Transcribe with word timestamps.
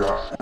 Yeah. 0.00 0.37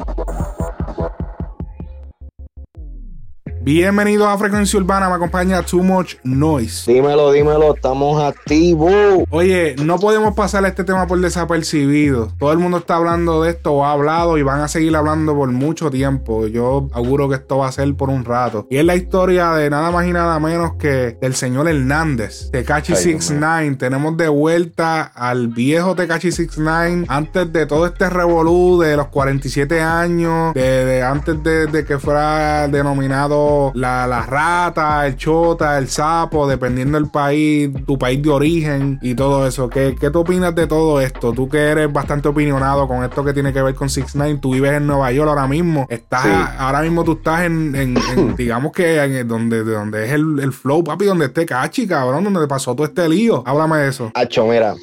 Bienvenidos 3.66 4.28
a 4.28 4.38
Frecuencia 4.38 4.78
Urbana, 4.78 5.08
me 5.08 5.16
acompaña 5.16 5.60
Too 5.60 5.82
Much 5.82 6.14
Noise. 6.22 6.92
Dímelo, 6.92 7.32
dímelo, 7.32 7.74
estamos 7.74 8.22
activos. 8.22 9.24
Oye, 9.30 9.74
no 9.82 9.98
podemos 9.98 10.36
pasar 10.36 10.64
este 10.66 10.84
tema 10.84 11.08
por 11.08 11.20
desapercibido. 11.20 12.32
Todo 12.38 12.52
el 12.52 12.58
mundo 12.58 12.78
está 12.78 12.94
hablando 12.94 13.42
de 13.42 13.50
esto 13.50 13.72
o 13.72 13.84
ha 13.84 13.90
hablado 13.90 14.38
y 14.38 14.44
van 14.44 14.60
a 14.60 14.68
seguir 14.68 14.94
hablando 14.94 15.34
por 15.34 15.50
mucho 15.50 15.90
tiempo. 15.90 16.46
Yo 16.46 16.88
auguro 16.92 17.28
que 17.28 17.34
esto 17.34 17.58
va 17.58 17.66
a 17.66 17.72
ser 17.72 17.92
por 17.96 18.08
un 18.08 18.24
rato. 18.24 18.68
Y 18.70 18.76
es 18.76 18.84
la 18.84 18.94
historia 18.94 19.50
de 19.54 19.68
nada 19.68 19.90
más 19.90 20.06
y 20.06 20.12
nada 20.12 20.38
menos 20.38 20.74
que 20.74 21.18
del 21.20 21.34
señor 21.34 21.66
Hernández, 21.66 22.52
Tekachi 22.52 22.94
69. 22.94 23.74
Tenemos 23.80 24.16
de 24.16 24.28
vuelta 24.28 25.02
al 25.02 25.48
viejo 25.48 25.96
Tekachi 25.96 26.30
69 26.30 27.06
antes 27.08 27.52
de 27.52 27.66
todo 27.66 27.86
este 27.86 28.10
revolú 28.10 28.78
de 28.80 28.96
los 28.96 29.08
47 29.08 29.80
años, 29.80 30.54
de, 30.54 31.02
antes 31.02 31.42
de 31.42 31.84
que 31.84 31.98
fuera 31.98 32.68
denominado 32.68 33.55
la, 33.74 34.26
rata, 34.26 35.06
el 35.06 35.16
chota, 35.16 35.78
el 35.78 35.88
sapo, 35.88 36.46
dependiendo 36.46 36.98
del 36.98 37.08
país, 37.10 37.70
tu 37.86 37.98
país 37.98 38.22
de 38.22 38.30
origen 38.30 38.98
y 39.02 39.14
todo 39.14 39.46
eso. 39.46 39.68
¿Qué, 39.68 39.96
¿Qué 39.98 40.10
tú 40.10 40.20
opinas 40.20 40.54
de 40.54 40.66
todo 40.66 41.00
esto? 41.00 41.32
Tú 41.32 41.48
que 41.48 41.58
eres 41.58 41.92
bastante 41.92 42.28
opinionado 42.28 42.88
con 42.88 43.04
esto 43.04 43.24
que 43.24 43.32
tiene 43.32 43.52
que 43.52 43.62
ver 43.62 43.74
con 43.74 43.88
Six 43.88 44.16
Nine, 44.16 44.38
tú 44.38 44.52
vives 44.52 44.72
en 44.72 44.86
Nueva 44.86 45.12
York 45.12 45.28
ahora 45.28 45.46
mismo. 45.46 45.86
Estás, 45.88 46.26
ahora 46.58 46.82
mismo 46.82 47.04
tú 47.04 47.12
estás 47.12 47.42
en, 47.42 47.94
digamos 48.36 48.72
que 48.72 49.02
en 49.02 49.28
donde, 49.28 49.64
donde 49.64 50.06
es 50.06 50.12
el, 50.12 50.52
flow, 50.52 50.82
papi, 50.82 51.04
donde 51.04 51.26
esté 51.26 51.46
Cachi, 51.46 51.86
cabrón, 51.86 52.24
donde 52.24 52.46
pasó 52.46 52.74
todo 52.74 52.86
este 52.86 53.08
lío. 53.08 53.42
Háblame 53.46 53.78
de 53.78 53.88
eso. 53.88 54.10
Hacho, 54.14 54.46
mira, 54.46 54.74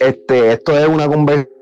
este, 0.00 0.52
esto 0.52 0.78
es 0.78 0.88
una 0.88 1.06
conversación 1.06 1.53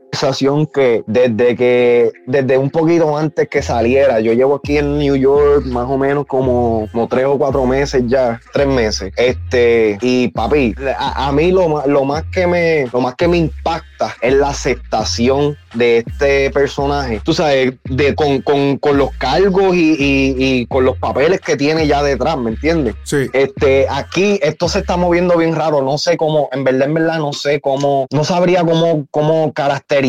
que 0.73 1.03
desde 1.07 1.57
que, 1.57 2.13
desde 2.27 2.59
un 2.59 2.71
poquito 2.71 3.17
antes 3.17 3.49
que 3.49 3.63
saliera, 3.63 4.21
yo 4.21 4.33
llevo 4.33 4.57
aquí 4.57 4.79
en 4.79 4.99
New 4.99 5.17
York 5.17 5.65
más 5.67 5.89
o 5.89 5.97
menos 5.97 6.27
como, 6.27 6.89
como 6.93 7.09
tres 7.09 7.25
o 7.27 7.39
cuatro 7.39 7.65
meses 7.67 8.05
ya, 8.07 8.41
tres 8.53 8.67
meses. 8.67 9.13
Este, 9.17 9.99
y 10.01 10.29
papi, 10.29 10.75
a, 10.97 11.33
mí 11.33 11.51
lo, 11.51 11.87
lo, 11.87 12.05
más 12.05 12.25
que 12.33 12.47
me, 12.47 12.87
lo 12.93 13.01
más 13.01 13.15
que 13.15 13.27
me 13.27 13.39
impacta 13.39 14.15
es 14.21 14.35
la 14.35 14.51
aceptación 14.51 15.57
de 15.75 15.99
este 15.99 16.51
personaje, 16.51 17.21
tú 17.25 17.33
sabes, 17.33 17.73
de, 17.85 18.15
con, 18.15 18.43
con, 18.43 18.77
con 18.77 18.99
los 18.99 19.11
cargos 19.13 19.75
y, 19.75 19.97
y, 19.99 20.67
con 20.67 20.85
los 20.85 20.99
papeles 20.99 21.41
que 21.41 21.57
tiene 21.57 21.87
ya 21.87 22.03
detrás, 22.03 22.37
¿me 22.37 22.51
entiendes? 22.51 22.95
Sí. 23.05 23.29
Este, 23.33 23.87
aquí 23.89 24.39
esto 24.43 24.69
se 24.69 24.81
está 24.81 24.99
moviendo 24.99 25.37
bien 25.39 25.55
raro, 25.55 25.81
no 25.81 25.97
sé 25.97 26.19
cómo, 26.19 26.51
en 26.53 26.65
verdad, 26.65 26.89
en 26.89 26.95
verdad, 26.95 27.19
no 27.19 27.33
sé 27.33 27.61
cómo, 27.61 28.07
no 28.11 28.25
sabría 28.25 28.65
cómo, 28.65 29.07
cómo 29.11 29.53
caracterizar 29.55 30.02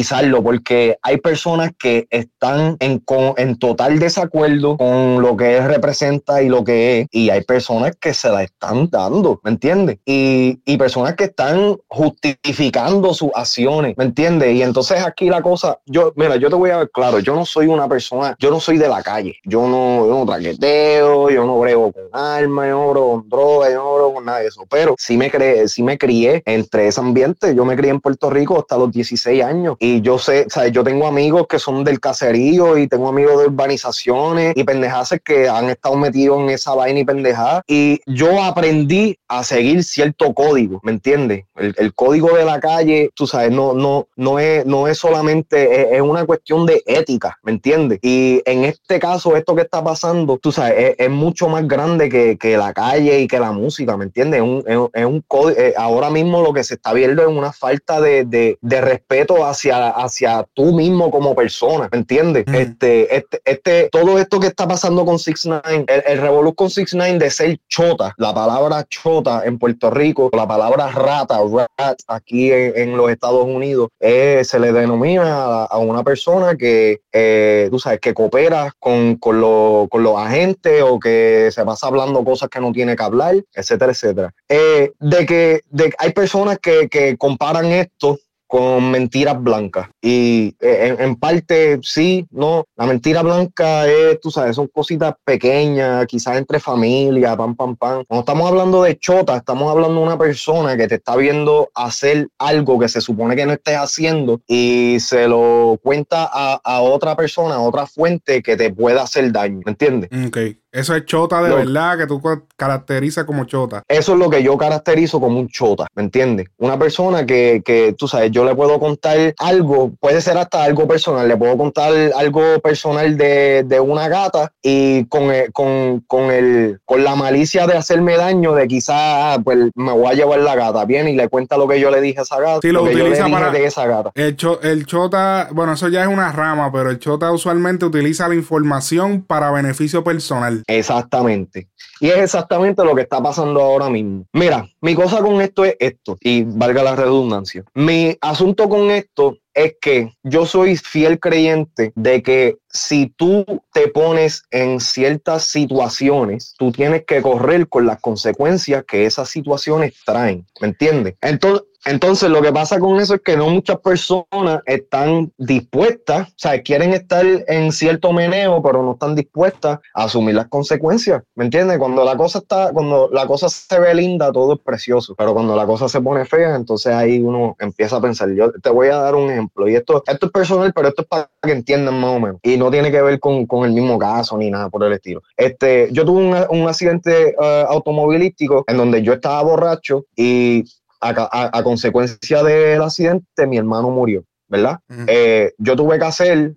porque 0.43 0.97
hay 1.01 1.17
personas 1.17 1.71
que 1.77 2.07
están 2.09 2.77
en, 2.79 3.03
en 3.37 3.59
total 3.59 3.99
desacuerdo 3.99 4.77
con 4.77 5.21
lo 5.21 5.37
que 5.37 5.57
él 5.57 5.65
representa 5.65 6.41
y 6.41 6.49
lo 6.49 6.63
que 6.63 7.01
es, 7.01 7.07
y 7.11 7.29
hay 7.29 7.43
personas 7.43 7.95
que 7.99 8.13
se 8.13 8.29
la 8.29 8.43
están 8.43 8.89
dando, 8.89 9.39
¿me 9.43 9.51
entiendes? 9.51 9.99
Y, 10.05 10.59
y 10.65 10.77
personas 10.77 11.15
que 11.15 11.25
están 11.25 11.77
justificando 11.87 13.13
sus 13.13 13.29
acciones, 13.35 13.95
¿me 13.97 14.05
entiendes? 14.05 14.53
Y 14.55 14.63
entonces 14.63 15.03
aquí 15.05 15.29
la 15.29 15.41
cosa, 15.41 15.79
yo, 15.85 16.13
mira, 16.15 16.35
yo 16.37 16.49
te 16.49 16.55
voy 16.55 16.71
a 16.71 16.77
ver 16.77 16.91
claro, 16.91 17.19
yo 17.19 17.35
no 17.35 17.45
soy 17.45 17.67
una 17.67 17.87
persona, 17.87 18.35
yo 18.39 18.49
no 18.49 18.59
soy 18.59 18.77
de 18.77 18.87
la 18.87 19.03
calle, 19.03 19.35
yo 19.43 19.67
no, 19.67 20.07
yo 20.07 20.19
no 20.19 20.25
traqueteo, 20.25 21.29
yo 21.29 21.45
no 21.45 21.59
brego 21.59 21.91
con 21.91 22.03
armas, 22.11 22.67
yo 22.67 22.77
no 22.77 22.89
brego 22.91 23.11
con 23.11 23.29
droga, 23.29 23.69
yo 23.69 23.75
no 23.75 23.93
brego 23.95 24.13
con 24.15 24.25
nada 24.25 24.39
de 24.39 24.47
eso, 24.47 24.65
pero 24.69 24.95
sí 24.97 25.17
me, 25.17 25.29
creé, 25.29 25.67
sí 25.67 25.83
me 25.83 25.97
crié 25.97 26.41
entre 26.45 26.87
ese 26.87 26.99
ambiente, 26.99 27.55
yo 27.55 27.65
me 27.65 27.75
crié 27.75 27.91
en 27.91 28.01
Puerto 28.01 28.29
Rico 28.29 28.59
hasta 28.59 28.77
los 28.77 28.91
16 28.91 29.43
años 29.43 29.77
y 29.83 29.99
yo 29.99 30.17
sé, 30.17 30.45
sea, 30.49 30.69
yo 30.69 30.81
tengo 30.81 31.05
amigos 31.07 31.45
que 31.45 31.59
son 31.59 31.83
del 31.83 31.99
caserío 31.99 32.77
y 32.77 32.87
tengo 32.87 33.09
amigos 33.09 33.37
de 33.39 33.47
urbanizaciones 33.47 34.53
y 34.55 34.63
pendejaces 34.63 35.19
que 35.21 35.49
han 35.49 35.69
estado 35.69 35.97
metidos 35.97 36.39
en 36.39 36.51
esa 36.51 36.73
vaina 36.73 37.01
y 37.01 37.03
pendejada. 37.03 37.63
Y 37.67 37.99
yo 38.05 38.41
aprendí 38.41 39.17
a 39.27 39.43
seguir 39.43 39.83
cierto 39.83 40.33
código, 40.33 40.79
¿me 40.83 40.93
entiendes? 40.93 41.43
El, 41.57 41.93
código 41.93 42.29
de 42.33 42.45
la 42.45 42.61
calle, 42.61 43.09
tú 43.13 43.27
sabes, 43.27 43.51
no, 43.51 43.73
no, 43.73 44.07
no, 44.15 44.39
es, 44.39 44.65
no 44.65 44.87
es 44.87 44.97
solamente, 44.97 45.93
es, 45.93 46.01
una 46.01 46.25
cuestión 46.25 46.65
de 46.65 46.81
ética, 46.85 47.37
¿me 47.43 47.51
entiendes? 47.51 47.99
Y 48.01 48.41
en 48.45 48.63
este 48.63 48.99
caso, 48.99 49.35
esto 49.35 49.53
que 49.53 49.63
está 49.63 49.83
pasando, 49.83 50.37
tú 50.37 50.53
sabes, 50.53 50.95
es, 50.97 51.09
mucho 51.09 51.49
más 51.49 51.67
grande 51.67 52.07
que, 52.07 52.37
que, 52.37 52.55
la 52.55 52.71
calle 52.71 53.19
y 53.19 53.27
que 53.27 53.37
la 53.37 53.51
música, 53.51 53.97
¿me 53.97 54.05
entiendes? 54.05 54.41
Es 54.41 54.77
un, 54.77 54.91
es, 54.93 55.05
un 55.05 55.21
código, 55.27 55.59
eh, 55.59 55.73
ahora 55.75 56.09
mismo 56.09 56.41
lo 56.41 56.53
que 56.53 56.63
se 56.63 56.75
está 56.75 56.93
viendo 56.93 57.21
es 57.21 57.27
una 57.27 57.51
falta 57.51 57.99
de, 57.99 58.23
de, 58.23 58.57
de 58.61 58.81
respeto 58.81 59.45
hacia 59.45 59.72
hacia, 59.73 60.45
tú 60.53 60.73
mismo 60.73 61.11
como 61.11 61.35
persona, 61.35 61.89
¿me 61.91 61.99
entiendes? 61.99 62.45
este, 62.47 63.15
este, 63.15 63.41
este, 63.45 63.89
todo 63.91 64.19
esto 64.19 64.39
que 64.39 64.47
está 64.47 64.67
pasando 64.67 65.05
con 65.05 65.19
6 65.19 65.45
9 65.45 65.85
el, 65.87 66.03
el 66.05 66.17
revolú 66.19 66.53
con 66.53 66.69
6 66.69 66.93
9 66.93 67.19
de 67.19 67.29
ser 67.29 67.59
chota, 67.67 68.13
la 68.17 68.33
palabra 68.33 68.85
chota 68.89 69.43
en 69.45 69.57
Puerto 69.57 69.89
Rico, 69.89 70.29
la 70.33 70.47
palabra 70.47 70.87
rata, 70.91 71.39
rat, 71.77 71.99
aquí 72.07 72.51
en, 72.51 72.97
los 72.97 73.09
Estados 73.09 73.45
Unidos, 73.45 73.89
se 73.99 74.59
le 74.59 74.71
denomina 74.71 75.63
a, 75.65 75.77
una 75.77 76.03
persona 76.03 76.55
que, 76.55 77.01
eh, 77.11 77.67
tú 77.71 77.79
sabes, 77.79 77.99
que 77.99 78.13
coopera 78.13 78.71
con, 78.79 79.15
con, 79.15 79.87
con, 79.87 80.03
los 80.03 80.17
agentes 80.17 80.83
o 80.83 80.99
que 80.99 81.49
se 81.51 81.63
pasa 81.65 81.87
hablando 81.87 82.23
cosas 82.23 82.49
que 82.49 82.59
no 82.59 82.71
tiene 82.71 82.95
que 82.95 83.03
hablar, 83.03 83.35
etcétera, 83.53 83.91
etcétera. 83.91 84.33
Eh, 84.49 84.91
de 84.99 85.25
que 85.25 85.61
de, 85.69 85.93
hay 85.97 86.11
personas 86.11 86.59
que, 86.59 86.87
que 86.89 87.17
comparan 87.17 87.65
esto 87.65 88.19
con 88.53 88.91
mentiras 88.91 89.41
blancas. 89.41 89.89
Y 89.99 90.55
eh, 90.59 90.95
en, 90.99 91.15
parte 91.15 91.79
sí, 91.81 92.27
no. 92.29 92.65
La 92.75 92.85
mentira 92.85 93.23
blanca 93.23 93.87
es, 93.87 94.19
tú 94.21 94.29
sabes, 94.29 94.55
son 94.55 94.67
cositas 94.67 95.15
pequeñas, 95.25 96.05
quizás 96.05 96.37
entre 96.37 96.59
familia, 96.59 97.35
pam, 97.35 97.55
pam, 97.55 97.75
pam. 97.75 98.03
Cuando 98.07 98.19
estamos 98.19 98.47
hablando 98.47 98.83
de 98.83 98.99
chota, 98.99 99.37
estamos 99.37 99.71
hablando 99.71 99.99
de 99.99 100.05
una 100.05 100.19
persona 100.19 100.77
que 100.77 100.87
te 100.87 100.95
está 100.95 101.15
viendo 101.15 101.71
hacer 101.73 102.27
algo 102.37 102.77
que 102.77 102.89
se 102.89 103.01
supone 103.01 103.35
que 103.35 103.47
no 103.47 103.53
estés 103.53 103.77
haciendo 103.77 104.39
y 104.45 104.97
se 104.99 105.27
lo 105.27 105.79
cuenta 105.81 106.29
a, 106.31 106.81
otra 106.81 107.15
persona, 107.15 107.55
a 107.55 107.59
otra 107.59 107.87
fuente 107.87 108.43
que 108.43 108.55
te 108.55 108.71
pueda 108.71 109.01
hacer 109.01 109.31
daño. 109.31 109.61
¿Me 109.65 109.71
entiendes? 109.71 110.11
Ok. 110.27 110.37
Eso 110.73 110.95
es 110.95 111.05
chota 111.05 111.43
de 111.43 111.53
verdad 111.53 111.99
que 111.99 112.07
tú 112.07 112.19
caracterizas 112.57 113.25
como 113.25 113.45
chota. 113.45 113.83
Eso 113.87 114.13
es 114.13 114.19
lo 114.19 114.27
que 114.27 114.41
yo 114.41 114.57
caracterizo 114.57 115.21
como 115.21 115.39
un 115.39 115.47
chota, 115.47 115.85
¿me 115.93 116.01
entiendes? 116.01 116.47
Una 116.57 116.79
persona 116.79 117.27
que, 117.27 117.61
que, 117.63 117.93
tú 117.95 118.07
sabes, 118.07 118.31
yo 118.31 118.43
le 118.43 118.55
puedo 118.55 118.79
contar 118.79 119.35
algo, 119.37 119.91
puede 119.99 120.19
ser 120.19 120.35
hasta 120.35 120.63
algo 120.63 120.87
personal, 120.87 121.27
le 121.27 121.37
puedo 121.37 121.55
contar 121.59 121.93
algo 122.15 122.59
personal 122.59 123.15
de, 123.17 123.63
de 123.67 123.79
una 123.79 124.07
gata 124.07 124.51
y 124.63 125.05
con, 125.05 125.31
con, 125.51 125.99
con, 126.07 126.31
el, 126.31 126.79
con 126.85 127.03
la 127.03 127.15
malicia 127.15 127.67
de 127.67 127.77
hacerme 127.77 128.17
daño, 128.17 128.55
de 128.55 128.67
quizás, 128.67 128.95
ah, 128.97 129.37
pues 129.43 129.69
me 129.75 129.91
voy 129.91 130.07
a 130.07 130.13
llevar 130.13 130.39
la 130.39 130.55
gata, 130.55 130.85
bien, 130.85 131.07
y 131.07 131.15
le 131.15 131.29
cuenta 131.29 131.55
lo 131.55 131.67
que 131.67 131.79
yo 131.79 131.91
le 131.91 132.01
dije 132.01 132.21
a 132.21 132.23
esa 132.23 132.39
gata. 132.39 132.59
Sí, 132.63 132.71
lo, 132.71 132.81
utiliza 132.81 133.29
para 133.29 133.51
de 133.51 133.63
esa 133.63 133.85
gata. 133.85 134.11
El, 134.15 134.35
el 134.63 134.85
chota, 134.87 135.49
bueno, 135.51 135.73
eso 135.73 135.87
ya 135.89 136.01
es 136.01 136.07
una 136.07 136.31
rama, 136.31 136.71
pero 136.71 136.89
el 136.89 136.97
chota 136.97 137.31
usualmente 137.31 137.85
utiliza 137.85 138.27
la 138.27 138.33
información 138.33 139.21
para 139.21 139.51
beneficio 139.51 140.03
personal. 140.03 140.62
Exactamente. 140.67 141.67
Y 141.99 142.09
es 142.09 142.17
exactamente 142.17 142.83
lo 142.83 142.95
que 142.95 143.03
está 143.03 143.21
pasando 143.21 143.61
ahora 143.61 143.89
mismo. 143.89 144.25
Mira, 144.33 144.67
mi 144.81 144.95
cosa 144.95 145.21
con 145.21 145.41
esto 145.41 145.65
es 145.65 145.75
esto, 145.79 146.17
y 146.19 146.43
valga 146.43 146.83
la 146.83 146.95
redundancia. 146.95 147.63
Mi 147.73 148.17
asunto 148.21 148.67
con 148.69 148.91
esto 148.91 149.37
es 149.53 149.75
que 149.79 150.13
yo 150.23 150.45
soy 150.45 150.75
fiel 150.77 151.19
creyente 151.19 151.91
de 151.95 152.23
que 152.23 152.57
si 152.73 153.13
tú 153.15 153.45
te 153.71 153.87
pones 153.87 154.43
en 154.51 154.79
ciertas 154.79 155.45
situaciones, 155.45 156.55
tú 156.57 156.71
tienes 156.71 157.05
que 157.05 157.21
correr 157.21 157.69
con 157.69 157.85
las 157.85 158.01
consecuencias 158.01 158.83
que 158.87 159.05
esas 159.05 159.29
situaciones 159.29 159.93
traen, 160.05 160.45
¿me 160.59 160.67
entiendes? 160.67 161.15
Entonces, 161.21 161.63
entonces, 161.85 162.29
lo 162.29 162.41
que 162.41 162.53
pasa 162.53 162.79
con 162.79 162.99
eso 162.99 163.15
es 163.15 163.21
que 163.21 163.35
no 163.35 163.49
muchas 163.49 163.77
personas 163.79 164.61
están 164.65 165.33
dispuestas, 165.37 166.29
o 166.29 166.33
sea, 166.37 166.61
quieren 166.61 166.93
estar 166.93 167.25
en 167.25 167.71
cierto 167.73 168.13
meneo, 168.13 168.63
pero 168.63 168.81
no 168.83 168.93
están 168.93 169.15
dispuestas 169.15 169.79
a 169.93 170.03
asumir 170.05 170.35
las 170.35 170.47
consecuencias. 170.47 171.23
¿Me 171.35 171.43
entiendes? 171.43 171.77
Cuando 171.79 172.05
la 172.05 172.15
cosa 172.15 172.39
está, 172.39 172.71
cuando 172.71 173.09
la 173.11 173.27
cosa 173.27 173.49
se 173.49 173.79
ve 173.79 173.93
linda, 173.95 174.31
todo 174.31 174.53
es 174.53 174.59
precioso. 174.61 175.13
Pero 175.17 175.33
cuando 175.33 175.57
la 175.57 175.65
cosa 175.65 175.89
se 175.89 175.99
pone 175.99 176.23
fea, 176.23 176.55
entonces 176.55 176.93
ahí 176.93 177.19
uno 177.19 177.57
empieza 177.59 177.97
a 177.97 178.01
pensar. 178.01 178.31
Yo 178.33 178.51
te 178.53 178.69
voy 178.69 178.87
a 178.87 178.97
dar 178.97 179.15
un 179.15 179.29
ejemplo. 179.29 179.67
Y 179.67 179.75
esto, 179.75 180.03
es 180.07 180.31
personal, 180.31 180.71
pero 180.73 180.87
esto 180.87 181.01
es 181.01 181.07
para 181.09 181.29
que 181.41 181.51
entiendan 181.51 181.99
más 181.99 182.11
o 182.11 182.19
menos. 182.19 182.39
Y 182.43 182.55
no 182.63 182.71
tiene 182.71 182.91
que 182.91 183.01
ver 183.01 183.19
con, 183.19 183.45
con 183.45 183.65
el 183.65 183.73
mismo 183.73 183.99
caso 183.99 184.37
ni 184.37 184.49
nada 184.49 184.69
por 184.69 184.83
el 184.83 184.93
estilo. 184.93 185.21
Este, 185.35 185.89
yo 185.91 186.05
tuve 186.05 186.21
un, 186.21 186.61
un 186.61 186.67
accidente 186.67 187.35
uh, 187.37 187.67
automovilístico 187.69 188.63
en 188.67 188.77
donde 188.77 189.01
yo 189.01 189.13
estaba 189.13 189.41
borracho 189.43 190.05
y 190.15 190.63
a, 191.01 191.63
consecuencia 191.63 192.43
del 192.43 192.81
accidente, 192.81 193.45
mi 193.45 193.57
hermano 193.57 193.89
murió, 193.89 194.23
¿verdad? 194.47 194.79
Eh, 195.07 195.53
yo 195.57 195.75
tuve 195.75 195.99
que 195.99 196.05
hacer 196.05 196.53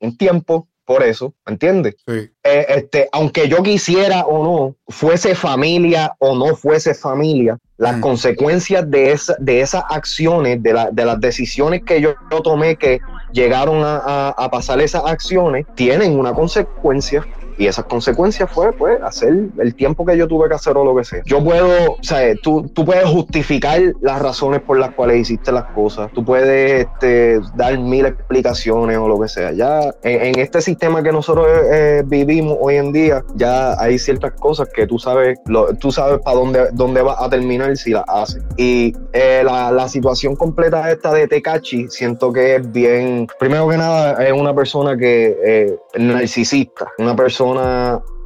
un 0.00 0.16
tiempo 0.16 0.68
por 0.88 1.02
eso, 1.02 1.34
¿me 1.44 1.52
entiendes? 1.52 1.96
Sí. 2.06 2.30
Eh, 2.42 2.66
este, 2.70 3.10
aunque 3.12 3.46
yo 3.46 3.62
quisiera 3.62 4.24
o 4.24 4.42
no, 4.42 4.76
fuese 4.88 5.34
familia 5.34 6.14
o 6.18 6.34
no 6.34 6.56
fuese 6.56 6.94
familia, 6.94 7.58
las 7.76 8.00
consecuencias 8.00 8.90
de, 8.90 9.12
esa, 9.12 9.36
de 9.38 9.60
esas 9.60 9.84
acciones, 9.90 10.62
de, 10.62 10.88
de 10.90 11.04
las 11.04 11.20
decisiones 11.20 11.82
que 11.84 12.00
yo, 12.00 12.14
tomé 12.42 12.76
que 12.76 13.00
llegaron 13.32 13.82
a, 13.84 14.30
a 14.30 14.50
pasar 14.50 14.80
esas 14.80 15.04
acciones, 15.04 15.66
tienen 15.74 16.18
una 16.18 16.32
consecuencia 16.32 17.22
y 17.58 17.66
esas 17.66 17.84
consecuencias 17.86 18.50
fue, 18.50 18.72
pues, 18.72 19.02
hacer 19.02 19.48
el 19.58 19.74
tiempo 19.74 20.06
que 20.06 20.16
yo 20.16 20.28
tuve 20.28 20.48
que 20.48 20.54
hacer 20.54 20.76
o 20.76 20.84
lo 20.84 20.94
que 20.94 21.04
sea. 21.04 21.22
Yo 21.26 21.42
puedo, 21.42 21.92
o 21.92 22.02
sea, 22.02 22.34
tú, 22.40 22.70
tú 22.72 22.84
puedes 22.84 23.04
justificar 23.04 23.80
las 24.00 24.22
razones 24.22 24.60
por 24.60 24.78
las 24.78 24.92
cuales 24.92 25.18
hiciste 25.18 25.50
las 25.50 25.64
cosas. 25.72 26.10
Tú 26.12 26.24
puedes 26.24 26.86
este, 26.86 27.40
dar 27.56 27.76
mil 27.78 28.06
explicaciones 28.06 28.96
o 28.96 29.08
lo 29.08 29.20
que 29.20 29.28
sea. 29.28 29.52
Ya 29.52 29.80
en, 30.02 30.38
este 30.38 30.60
sistema 30.62 31.02
que 31.02 31.10
nosotros 31.10 31.46
eh, 31.70 32.04
vivimos 32.06 32.56
hoy 32.60 32.76
en 32.76 32.92
día, 32.92 33.24
ya 33.34 33.74
hay 33.80 33.98
ciertas 33.98 34.32
cosas 34.34 34.68
que 34.72 34.86
tú 34.86 34.98
sabes, 34.98 35.38
tú 35.80 35.90
sabes 35.90 36.20
para 36.20 36.36
dónde, 36.36 36.68
dónde 36.72 37.02
vas 37.02 37.20
a 37.20 37.28
terminar 37.28 37.76
si 37.76 37.90
las 37.90 38.04
haces. 38.06 38.42
Y 38.56 38.94
eh, 39.12 39.42
la, 39.44 39.72
la, 39.72 39.88
situación 39.88 40.36
completa 40.36 40.92
esta 40.92 41.12
de 41.12 41.26
Tekachi, 41.26 41.88
siento 41.88 42.32
que 42.32 42.56
es 42.56 42.72
bien, 42.72 43.26
primero 43.38 43.68
que 43.68 43.78
nada, 43.78 44.22
es 44.24 44.32
una 44.32 44.54
persona 44.54 44.96
que 44.96 45.36
eh, 45.42 45.76
narcisista, 45.98 46.92
una 46.98 47.16
persona 47.16 47.47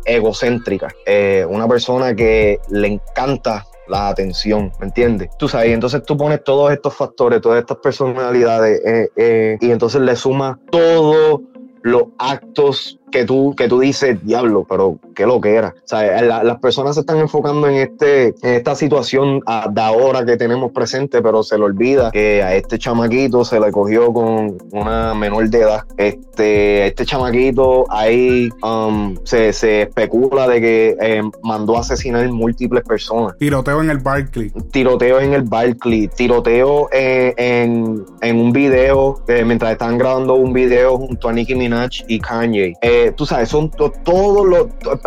egocéntrica, 0.04 0.88
eh, 1.06 1.46
una 1.48 1.68
persona 1.68 2.14
que 2.14 2.58
le 2.70 2.88
encanta 2.88 3.66
la 3.88 4.08
atención, 4.08 4.72
¿me 4.80 4.86
entiendes? 4.86 5.30
Tú 5.38 5.48
sabes, 5.48 5.70
entonces 5.70 6.02
tú 6.04 6.16
pones 6.16 6.42
todos 6.44 6.72
estos 6.72 6.94
factores, 6.94 7.40
todas 7.40 7.60
estas 7.60 7.78
personalidades 7.78 8.80
eh, 8.84 9.08
eh, 9.16 9.58
y 9.60 9.70
entonces 9.70 10.00
le 10.00 10.16
sumas 10.16 10.56
todos 10.70 11.40
los 11.82 12.04
actos 12.18 12.98
que 13.12 13.24
tú, 13.24 13.54
que 13.56 13.68
tú 13.68 13.78
dices, 13.78 14.18
diablo, 14.24 14.66
pero 14.68 14.98
qué 15.14 15.26
lo 15.26 15.40
que 15.40 15.54
era. 15.54 15.74
O 15.76 15.88
sea, 15.88 16.22
las 16.22 16.58
personas 16.58 16.94
se 16.96 17.02
están 17.02 17.18
enfocando 17.18 17.68
en, 17.68 17.76
este, 17.76 18.28
en 18.42 18.54
esta 18.54 18.74
situación 18.74 19.40
de 19.70 19.80
ahora 19.80 20.24
que 20.24 20.36
tenemos 20.36 20.72
presente, 20.72 21.22
pero 21.22 21.42
se 21.42 21.56
le 21.58 21.64
olvida 21.64 22.10
que 22.10 22.42
a 22.42 22.56
este 22.56 22.78
chamaquito 22.78 23.44
se 23.44 23.60
le 23.60 23.70
cogió 23.70 24.12
con 24.12 24.56
una 24.72 25.14
menor 25.14 25.48
de 25.48 25.58
edad. 25.60 25.84
Este, 25.96 26.86
este 26.86 27.04
chamaquito 27.04 27.86
ahí 27.90 28.48
um, 28.62 29.16
se, 29.24 29.50
especula 29.82 30.48
de 30.48 30.60
que 30.60 30.96
eh, 31.00 31.22
mandó 31.42 31.76
a 31.76 31.80
asesinar 31.80 32.26
múltiples 32.30 32.82
personas. 32.82 33.36
Tiroteo 33.38 33.82
en 33.82 33.90
el 33.90 33.98
Barclay. 33.98 34.50
Tiroteo 34.70 35.20
en 35.20 35.34
el 35.34 35.42
Barclay. 35.42 36.08
Tiroteo 36.08 36.88
eh, 36.92 37.34
en, 37.36 38.04
en, 38.22 38.40
un 38.40 38.52
video, 38.52 39.22
eh, 39.28 39.44
mientras 39.44 39.72
estaban 39.72 39.98
grabando 39.98 40.34
un 40.34 40.52
video 40.52 40.96
junto 40.96 41.28
a 41.28 41.32
Nicki 41.32 41.54
Minaj 41.54 42.04
y 42.08 42.18
Kanye 42.18 42.74
tú 43.10 43.26
sabes, 43.26 43.48
son 43.48 43.70
todos 43.70 44.46
los, 44.46 44.66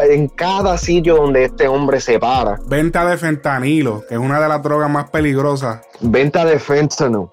en 0.09 0.27
cada 0.27 0.77
sitio 0.77 1.15
donde 1.15 1.45
este 1.45 1.67
hombre 1.69 2.01
se 2.01 2.19
para. 2.19 2.59
Venta 2.67 3.05
de 3.05 3.15
fentanilo, 3.17 4.03
que 4.07 4.15
es 4.15 4.19
una 4.19 4.41
de 4.41 4.49
las 4.49 4.61
drogas 4.61 4.89
más 4.89 5.09
peligrosas 5.09 5.79
venta 6.01 6.45
de 6.45 6.59
fentanyl. 6.59 7.27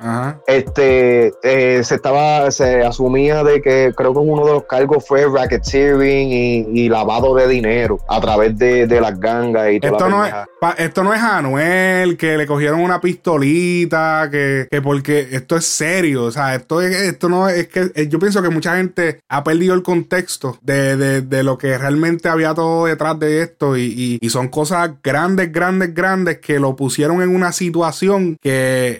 Este, 0.47 1.33
eh, 1.43 1.83
se 1.85 1.95
estaba, 1.95 2.51
se 2.51 2.83
asumía 2.83 3.43
de 3.45 3.61
que 3.61 3.93
creo 3.97 4.13
que 4.13 4.19
uno 4.19 4.45
de 4.47 4.53
los 4.53 4.65
cargos 4.65 5.07
fue 5.07 5.27
racketeering 5.27 6.75
y, 6.75 6.89
lavado 6.89 7.35
de 7.35 7.49
dinero 7.49 7.99
a 8.09 8.21
través 8.21 8.59
de, 8.59 8.87
las 9.01 9.19
gangas 9.19 9.73
y 9.73 9.77
esto 9.77 10.09
no 10.09 10.25
es, 10.25 10.35
esto 10.77 11.03
no 11.03 11.15
es 11.15 11.23
Anuel, 11.23 12.17
que 12.19 12.37
le 12.37 12.47
cogieron 12.47 12.81
una 12.81 13.01
pistolita, 13.01 14.29
que, 14.31 14.69
porque 14.83 15.29
esto 15.33 15.57
es 15.57 15.67
serio, 15.67 16.25
o 16.25 16.31
sea, 16.31 16.55
esto 16.55 16.83
es, 16.83 16.95
esto 16.95 17.29
no 17.31 17.49
es, 17.49 17.69
que 17.69 17.91
eh, 17.95 18.09
yo 18.09 18.19
pienso 18.19 18.43
que 18.43 18.51
mucha 18.51 18.77
gente 18.77 19.21
ha 19.29 19.43
perdido 19.43 19.75
el 19.75 19.83
contexto 19.83 20.59
de, 20.61 21.43
lo 21.43 21.57
que 21.57 21.79
realmente 21.79 22.29
había 22.29 22.55
todo 22.55 22.87
detrás 22.87 23.19
de 23.19 23.43
esto 23.43 23.77
y, 23.77 24.19
y 24.21 24.31
son 24.31 24.49
cosas 24.49 24.91
grandes, 25.03 25.51
grandes, 25.51 25.95
grandes 25.95 26.39
que 26.39 26.61
lo 26.61 26.77
pusieron 26.77 27.23
en 27.23 27.35
una 27.35 27.53
situación 27.53 28.37
que 28.41 28.52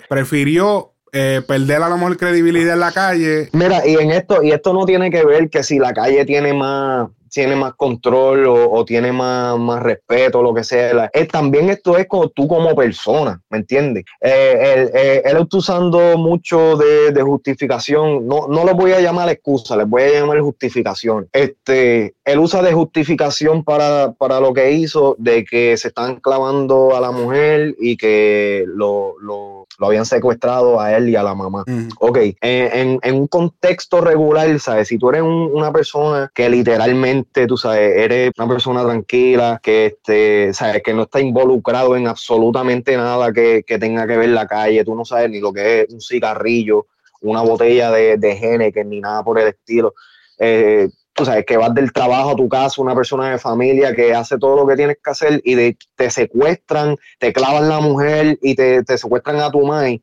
prefirió 0.09 0.93
eh, 1.13 1.43
perder 1.47 1.83
a 1.83 1.91
lo 1.91 1.97
mejor 1.99 2.17
credibilidad 2.17 2.73
en 2.73 2.81
la 2.81 2.93
calle. 2.93 3.51
Mira, 3.53 3.87
y 3.87 3.97
en 3.97 4.11
esto, 4.11 4.43
y 4.43 4.51
esto 4.51 4.73
no 4.73 4.87
tiene 4.87 5.11
que 5.11 5.25
ver 5.25 5.51
que 5.51 5.63
si 5.63 5.79
la 5.79 5.93
calle 5.93 6.25
tiene 6.25 6.55
más, 6.55 7.11
tiene 7.33 7.57
más 7.57 7.75
control 7.75 8.47
o, 8.47 8.85
tiene 8.85 9.11
más, 9.11 9.59
más 9.59 9.83
respeto, 9.83 10.43
lo 10.43 10.53
que 10.53 10.63
sea. 10.65 11.11
Es, 11.13 11.29
también 11.29 11.71
esto 11.71 11.97
es 11.97 12.07
como 12.07 12.29
tú 12.29 12.47
como 12.47 12.75
persona, 12.77 13.41
¿me 13.49 13.59
entiendes? 13.59 14.05
Eh, 14.21 14.91
eh, 14.95 15.23
él, 15.25 15.39
está 15.39 15.57
usando 15.57 16.19
mucho 16.19 16.77
de, 16.77 17.23
justificación, 17.23 18.27
no, 18.27 18.49
no 18.49 18.65
lo 18.65 18.75
voy 18.75 18.93
a 18.93 19.01
llamar 19.01 19.29
excusa, 19.31 19.77
les 19.77 19.89
voy 19.89 20.03
a 20.03 20.21
llamar 20.21 20.41
justificación. 20.41 21.29
Este, 21.33 22.15
él 22.25 22.39
usa 22.39 22.63
de 22.63 22.73
justificación 22.73 23.65
para, 23.65 24.13
para 24.13 24.41
lo 24.41 24.53
que 24.53 24.73
hizo, 24.73 25.17
de 25.19 25.45
que 25.45 25.77
se 25.77 25.89
están 25.89 26.17
clavando 26.17 26.95
a 26.95 27.01
la 27.01 27.13
mujer 27.13 27.75
y 27.79 27.97
que 27.97 28.65
lo, 28.67 29.62
lo 29.83 29.89
habían 29.89 30.07
secuestrado 30.07 30.81
a 30.81 30.97
él 30.97 31.09
y 31.09 31.17
a 31.17 31.25
la 31.25 31.35
mamá. 31.35 31.65
Ok, 31.99 32.19
en, 32.41 33.01
en, 33.03 33.15
un 33.17 33.27
contexto 33.27 34.01
regular, 34.01 34.61
¿sabes? 34.61 34.87
Si 34.87 34.97
tú 34.97 35.09
eres 35.09 35.23
una 35.23 35.73
persona 35.73 36.31
que 36.33 36.49
literalmente, 36.49 37.49
tú 37.49 37.57
sabes, 37.57 37.97
eres 37.97 38.31
una 38.39 38.47
persona 38.47 38.85
tranquila, 38.85 39.59
que, 39.61 39.87
este, 39.87 40.55
¿sabes? 40.55 40.85
que 40.85 40.95
no 40.95 41.03
está 41.03 41.21
involucrado 41.21 41.97
en 41.97 42.07
absolutamente 42.07 42.97
nada 42.97 43.33
que, 43.33 43.65
que 43.67 43.81
tenga 43.81 44.07
que 44.07 44.17
ver 44.17 44.29
la 44.29 44.47
calle, 44.47 44.85
tú 44.85 44.95
no 44.95 45.05
sabes 45.05 45.29
ni 45.31 45.41
lo 45.41 45.53
que 45.53 45.81
es 45.81 45.93
un 45.93 46.01
cigarrillo, 46.01 46.87
una 47.21 47.43
botella 47.43 47.91
de, 47.91 48.19
de 48.19 48.85
ni 48.85 49.01
nada 49.01 49.25
por 49.25 49.41
el 49.41 49.49
estilo. 49.49 49.95
Eh, 50.39 50.89
tú 51.15 51.25
sabes, 51.25 51.45
que 51.45 51.57
vas 51.57 51.75
del 51.75 51.93
trabajo 51.93 52.31
a 52.31 52.37
tu 52.37 52.49
casa, 52.49 52.81
una 52.81 52.95
persona 52.95 53.31
de 53.31 53.39
familia 53.39 53.95
que 53.95 54.15
hace 54.15 54.39
todo 54.39 54.57
lo 54.57 54.67
que 54.67 54.77
tienes 54.77 54.97
que 55.03 55.11
hacer 55.11 55.41
y 55.45 55.75
te 55.75 56.11
secuestran, 56.11 56.97
te 57.19 57.33
clavan 57.33 57.69
la 57.69 57.81
mujer 57.81 58.39
y 58.43 58.55
te, 58.55 58.85
secuestran 58.97 59.37
a 59.41 59.51
tu 59.51 59.67
madre, 59.67 60.03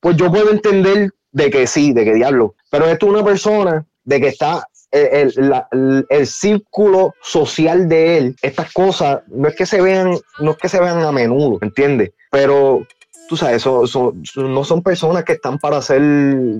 pues 0.00 0.16
yo 0.16 0.30
puedo 0.30 0.50
entender 0.50 1.10
de 1.32 1.50
que 1.50 1.66
sí, 1.66 1.92
de 1.92 2.04
que 2.04 2.14
diablo. 2.14 2.54
Pero 2.70 2.86
esto 2.86 3.06
es 3.06 3.12
una 3.12 3.24
persona 3.24 3.86
de 4.04 4.20
que 4.20 4.28
está 4.28 4.66
el, 4.92 5.32
el, 5.72 6.06
el, 6.08 6.26
círculo 6.26 7.14
social 7.20 7.88
de 7.88 8.18
él, 8.18 8.36
estas 8.40 8.72
cosas, 8.72 9.20
no 9.26 9.48
es 9.48 9.56
que 9.56 9.66
se 9.66 9.82
vean, 9.82 10.16
no 10.38 10.52
es 10.52 10.56
que 10.56 10.68
se 10.68 10.80
vean 10.80 11.02
a 11.02 11.12
menudo, 11.12 11.58
¿entiendes? 11.60 12.12
Pero 12.30 12.86
tú 13.28 13.36
sabes, 13.36 13.64
no 13.66 14.64
son 14.64 14.82
personas 14.82 15.24
que 15.24 15.34
están 15.34 15.58
para 15.58 15.78
hacer, 15.78 16.00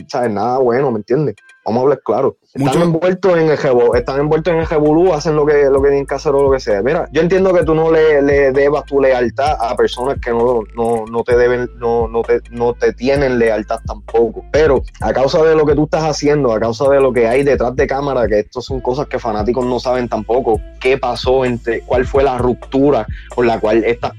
¿sabes? 0.08 0.30
Nada 0.30 0.58
bueno, 0.58 0.90
¿me 0.90 0.98
entiendes? 0.98 1.36
Vamos 1.64 1.80
a 1.80 1.82
hablar 1.82 2.00
claro. 2.04 2.36
Están 2.54 2.82
envueltos 2.82 3.36
en 3.36 3.50
el 3.50 3.58
están 3.96 4.20
envueltos 4.20 4.52
en 4.52 4.60
el 4.60 5.12
hacen 5.12 5.36
lo 5.36 5.44
que, 5.44 5.64
lo 5.64 5.82
que 5.82 5.88
tienen 5.88 6.06
que 6.06 6.14
hacer 6.14 6.32
o 6.32 6.42
lo 6.42 6.50
que 6.50 6.60
sea. 6.60 6.80
Mira, 6.80 7.08
yo 7.12 7.20
entiendo 7.20 7.52
que 7.52 7.64
tú 7.64 7.74
no 7.74 7.90
le, 7.90 8.22
le 8.22 8.52
debas 8.52 8.84
tu 8.84 9.00
lealtad 9.00 9.56
a 9.60 9.76
personas 9.76 10.18
que 10.20 10.30
no, 10.30 10.60
no, 10.76 11.24
te 11.24 11.36
deben, 11.36 11.68
no, 11.78 12.06
no, 12.08 12.22
te, 12.22 12.40
no 12.50 12.72
te 12.74 12.92
tienen 12.92 13.38
lealtad 13.38 13.80
tampoco. 13.84 14.44
Pero 14.52 14.82
a 15.00 15.12
causa 15.12 15.42
de 15.42 15.56
lo 15.56 15.66
que 15.66 15.74
tú 15.74 15.84
estás 15.84 16.04
haciendo, 16.04 16.52
a 16.52 16.60
causa 16.60 16.88
de 16.88 17.00
lo 17.00 17.12
que 17.12 17.26
hay 17.26 17.42
detrás 17.42 17.74
de 17.74 17.86
cámara, 17.86 18.28
que 18.28 18.40
esto 18.40 18.60
son 18.60 18.80
cosas 18.80 19.08
que 19.08 19.18
fanáticos 19.18 19.66
no 19.66 19.80
saben 19.80 20.08
tampoco, 20.08 20.60
qué 20.80 20.98
pasó 20.98 21.44
entre, 21.44 21.80
cuál 21.80 22.06
fue 22.06 22.22
la 22.22 22.38
ruptura 22.38 23.06
con 23.34 23.46
la 23.46 23.58
cual 23.58 23.84
estas, 23.84 24.12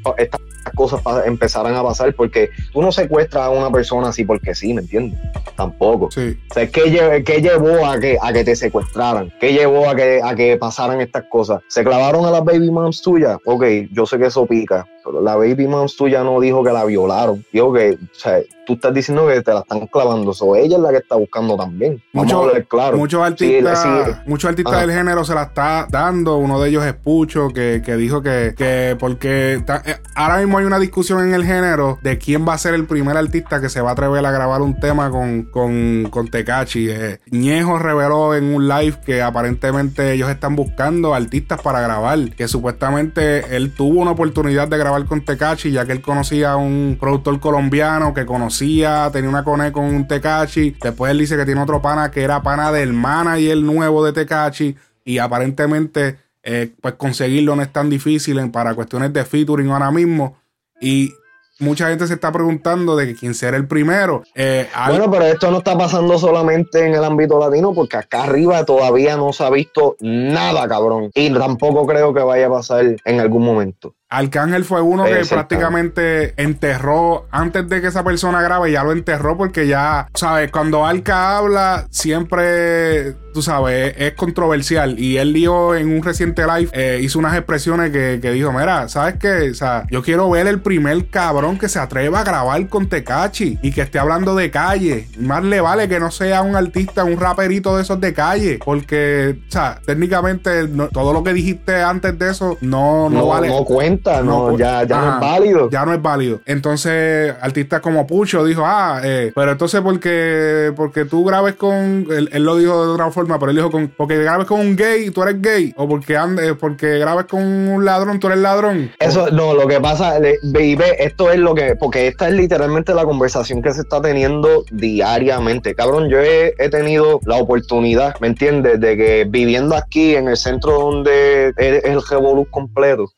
estas 0.67 0.73
cosas 0.75 1.01
empezaran 1.25 1.75
a 1.75 1.83
pasar, 1.83 2.13
porque 2.13 2.49
tú 2.71 2.81
no 2.81 2.91
secuestras 2.91 3.45
a 3.45 3.49
una 3.49 3.71
persona 3.71 4.09
así 4.09 4.23
porque 4.23 4.53
sí, 4.53 4.73
¿me 4.73 4.81
entiendes? 4.81 5.19
Tampoco. 5.55 6.09
Sí. 6.11 6.37
O 6.49 6.53
sea, 6.53 6.67
¿qué, 6.67 7.23
¿qué, 7.25 7.41
llevó 7.41 7.85
a 7.85 7.99
que, 7.99 8.17
a 8.21 8.33
que 8.33 8.43
te 8.43 8.55
secuestraran? 8.55 9.31
¿Qué 9.39 9.53
llevó 9.53 9.89
a 9.89 9.95
que, 9.95 10.19
a 10.23 10.35
que 10.35 10.57
pasaran 10.57 11.01
estas 11.01 11.23
cosas? 11.29 11.61
¿Se 11.67 11.83
clavaron 11.83 12.25
a 12.25 12.31
las 12.31 12.43
baby 12.43 12.69
moms 12.71 13.01
tuyas? 13.01 13.37
Ok, 13.45 13.63
yo 13.91 14.05
sé 14.05 14.17
que 14.17 14.25
eso 14.25 14.45
pica, 14.45 14.85
la 15.21 15.35
baby 15.35 15.67
moms 15.67 15.95
tuya 15.95 16.23
no 16.23 16.39
dijo 16.39 16.63
que 16.63 16.71
la 16.71 16.85
violaron. 16.85 17.45
Dijo 17.51 17.73
que, 17.73 17.93
o 17.93 18.19
sea, 18.19 18.39
tú 18.67 18.73
estás 18.73 18.93
diciendo 18.93 19.25
que 19.25 19.41
te 19.41 19.53
la 19.53 19.61
están 19.61 19.87
clavando. 19.87 20.33
So, 20.33 20.55
ella 20.55 20.75
es 20.75 20.81
la 20.81 20.91
que 20.91 20.97
está 20.97 21.15
buscando 21.15 21.55
también. 21.55 22.03
Mucho, 22.11 22.51
claro. 22.67 22.97
Muchos 22.97 23.23
artistas, 23.23 24.27
muchos 24.27 24.49
artistas 24.49 24.81
del 24.81 24.91
género 24.91 25.23
se 25.23 25.33
la 25.33 25.43
está 25.43 25.87
dando. 25.89 26.37
Uno 26.37 26.59
de 26.59 26.69
ellos 26.69 26.85
es 26.85 26.93
Pucho, 26.93 27.49
que, 27.49 27.81
que 27.83 27.95
dijo 27.95 28.21
que, 28.21 28.53
que 28.57 28.97
porque 28.99 29.53
eh, 29.53 29.95
ahora 30.15 30.39
mismo 30.39 30.57
hay 30.57 30.65
una 30.65 30.79
discusión 30.79 31.25
en 31.25 31.33
el 31.33 31.45
género 31.45 31.97
de 32.03 32.17
quién 32.17 32.45
va 32.47 32.53
a 32.53 32.57
ser 32.57 32.73
el 32.73 32.85
primer 32.85 33.15
artista 33.15 33.61
que 33.61 33.69
se 33.69 33.79
va 33.79 33.91
a 33.91 33.93
atrever 33.93 34.25
a 34.25 34.31
grabar 34.31 34.61
un 34.61 34.79
tema 34.79 35.09
con, 35.09 35.43
con, 35.43 36.09
con 36.11 36.27
Tecachi. 36.27 36.89
Eh, 36.89 37.19
Ñejo 37.31 37.79
reveló 37.79 38.35
en 38.35 38.53
un 38.53 38.67
live 38.67 38.97
que 39.05 39.21
aparentemente 39.21 40.11
ellos 40.11 40.29
están 40.29 40.55
buscando 40.57 41.13
artistas 41.13 41.61
para 41.61 41.79
grabar. 41.79 42.17
Que 42.35 42.49
supuestamente 42.49 43.55
él 43.55 43.73
tuvo 43.73 44.01
una 44.01 44.11
oportunidad 44.11 44.67
de 44.67 44.77
grabar 44.77 44.96
con 45.05 45.23
Tecachi, 45.23 45.71
ya 45.71 45.85
que 45.85 45.91
él 45.91 46.01
conocía 46.01 46.51
a 46.51 46.57
un 46.57 46.97
productor 46.99 47.39
colombiano 47.39 48.13
que 48.13 48.25
conocía, 48.25 49.09
tenía 49.11 49.29
una 49.29 49.43
cone 49.43 49.71
con 49.71 49.85
un 49.85 50.07
Tecachi. 50.07 50.75
Después 50.81 51.11
él 51.11 51.19
dice 51.19 51.37
que 51.37 51.45
tiene 51.45 51.61
otro 51.61 51.81
pana 51.81 52.11
que 52.11 52.23
era 52.23 52.41
pana 52.41 52.71
del 52.71 52.93
manager 52.93 53.57
nuevo 53.57 54.03
de 54.03 54.13
Tecachi. 54.13 54.75
Y 55.05 55.19
aparentemente, 55.19 56.17
eh, 56.43 56.73
pues 56.81 56.95
conseguirlo 56.95 57.55
no 57.55 57.61
es 57.61 57.71
tan 57.71 57.89
difícil 57.89 58.51
para 58.51 58.73
cuestiones 58.73 59.13
de 59.13 59.23
featuring 59.23 59.69
ahora 59.69 59.91
mismo. 59.91 60.37
Y 60.81 61.13
mucha 61.59 61.89
gente 61.89 62.07
se 62.07 62.15
está 62.15 62.31
preguntando 62.31 62.95
de 62.95 63.15
quién 63.15 63.33
será 63.33 63.57
el 63.57 63.67
primero. 63.67 64.23
Eh, 64.35 64.67
bueno, 64.87 65.09
pero 65.09 65.25
esto 65.25 65.49
no 65.51 65.59
está 65.59 65.77
pasando 65.77 66.17
solamente 66.17 66.85
en 66.85 66.93
el 66.93 67.03
ámbito 67.03 67.39
latino, 67.39 67.73
porque 67.73 67.97
acá 67.97 68.23
arriba 68.23 68.63
todavía 68.65 69.17
no 69.17 69.33
se 69.33 69.43
ha 69.43 69.49
visto 69.49 69.95
nada, 69.99 70.67
cabrón. 70.67 71.11
Y 71.15 71.33
tampoco 71.33 71.85
creo 71.85 72.13
que 72.13 72.21
vaya 72.21 72.47
a 72.47 72.51
pasar 72.51 72.95
en 73.03 73.19
algún 73.19 73.43
momento. 73.43 73.95
Arcángel 74.09 74.63
fue 74.63 74.81
uno 74.81 75.03
que 75.03 75.25
prácticamente 75.25 76.33
enterró, 76.41 77.27
antes 77.29 77.67
de 77.67 77.81
que 77.81 77.87
esa 77.87 78.05
persona 78.05 78.41
grabe, 78.41 78.71
ya 78.71 78.83
lo 78.83 78.93
enterró 78.93 79.35
porque 79.35 79.67
ya, 79.67 80.07
¿sabes? 80.13 80.49
Cuando 80.49 80.85
Alca 80.85 81.37
habla, 81.37 81.87
siempre, 81.89 83.15
tú 83.33 83.41
sabes, 83.41 83.95
es 83.97 84.13
controversial. 84.13 84.97
Y 84.97 85.17
él 85.17 85.33
dijo 85.33 85.75
en 85.75 85.91
un 85.91 86.01
reciente 86.03 86.43
live, 86.47 86.69
eh, 86.71 86.99
hizo 87.01 87.19
unas 87.19 87.35
expresiones 87.35 87.91
que, 87.91 88.31
dijo, 88.31 88.53
mira, 88.53 88.87
¿sabes 88.87 89.15
qué? 89.19 89.49
O 89.51 89.53
sea, 89.53 89.85
yo 89.91 90.01
quiero 90.01 90.29
ver 90.29 90.47
el 90.47 90.61
primer 90.61 91.09
cabrón 91.09 91.59
que 91.59 91.67
se 91.67 91.79
atreva 91.79 92.21
a 92.21 92.23
grabar 92.23 92.65
con 92.69 92.87
Tecachi 92.87 93.59
y 93.61 93.71
que 93.71 93.81
esté 93.81 93.99
hablando 93.99 94.35
de 94.35 94.49
calle. 94.49 95.09
Más 95.19 95.43
le 95.43 95.59
vale 95.59 95.89
que 95.89 95.99
no 95.99 96.11
sea 96.11 96.43
un 96.43 96.55
artista, 96.55 97.03
un 97.03 97.19
raperito 97.19 97.75
de 97.75 97.81
esos 97.83 97.99
de 97.99 98.13
calle, 98.13 98.59
porque, 98.63 99.37
o 99.49 99.51
sea, 99.51 99.81
técnicamente 99.85 100.65
todo 100.93 101.11
lo 101.11 101.25
que 101.25 101.33
dijiste 101.33 101.81
antes 101.81 102.17
de 102.17 102.31
eso 102.31 102.57
no, 102.61 103.09
no, 103.09 103.27
vale. 103.27 103.49
No 103.49 103.65
cuenta, 103.65 103.96
no, 104.23 104.57
ya, 104.57 104.83
ya 104.83 105.01
no 105.01 105.13
es 105.13 105.19
válido. 105.19 105.69
Ya 105.69 105.85
no 105.85 105.93
es 105.93 106.01
válido. 106.01 106.41
Entonces, 106.45 107.33
artistas 107.41 107.81
como 107.81 108.07
Pucho 108.07 108.43
dijo, 108.43 108.63
ah, 108.65 109.01
eh, 109.03 109.31
pero 109.35 109.51
entonces 109.51 109.81
porque, 109.81 110.71
porque 110.75 111.05
tú 111.05 111.25
grabes 111.25 111.55
con, 111.55 112.07
él, 112.09 112.29
lo 112.43 112.57
dijo 112.57 112.85
de 112.85 112.91
otra 112.93 113.11
forma, 113.11 113.39
pero 113.39 113.51
él 113.51 113.57
dijo, 113.57 113.71
con, 113.71 113.87
porque 113.89 114.17
grabes 114.17 114.47
con 114.47 114.59
un 114.59 114.75
gay, 114.75 115.09
tú 115.11 115.23
eres 115.23 115.41
gay, 115.41 115.73
o 115.77 115.87
porque, 115.87 116.17
andes, 116.17 116.53
porque 116.59 116.97
grabes 116.99 117.25
con 117.25 117.41
un 117.41 117.85
ladrón, 117.85 118.19
tú 118.19 118.27
eres 118.27 118.39
ladrón. 118.39 118.91
Eso, 118.99 119.29
no, 119.31 119.53
lo 119.53 119.67
que 119.67 119.79
pasa, 119.79 120.19
baby, 120.43 120.77
esto 120.99 121.31
es 121.31 121.39
lo 121.39 121.53
que, 121.53 121.75
porque 121.75 122.07
esta 122.07 122.27
es 122.27 122.33
literalmente 122.33 122.93
la 122.93 123.05
conversación 123.05 123.61
que 123.61 123.73
se 123.73 123.81
está 123.81 124.01
teniendo 124.01 124.65
diariamente. 124.71 125.75
Cabrón, 125.75 126.09
yo 126.09 126.19
he, 126.19 126.53
tenido 126.67 127.21
la 127.25 127.37
oportunidad, 127.37 128.15
¿me 128.19 128.27
entiendes? 128.27 128.79
De 128.79 128.97
que 128.97 129.25
viviendo 129.27 129.75
aquí 129.75 130.15
en 130.15 130.27
el 130.27 130.35
centro 130.35 130.73
donde 130.73 131.53
es 131.55 131.83
el 131.85 132.01
revolú 132.09 132.45
completo, 132.49 133.09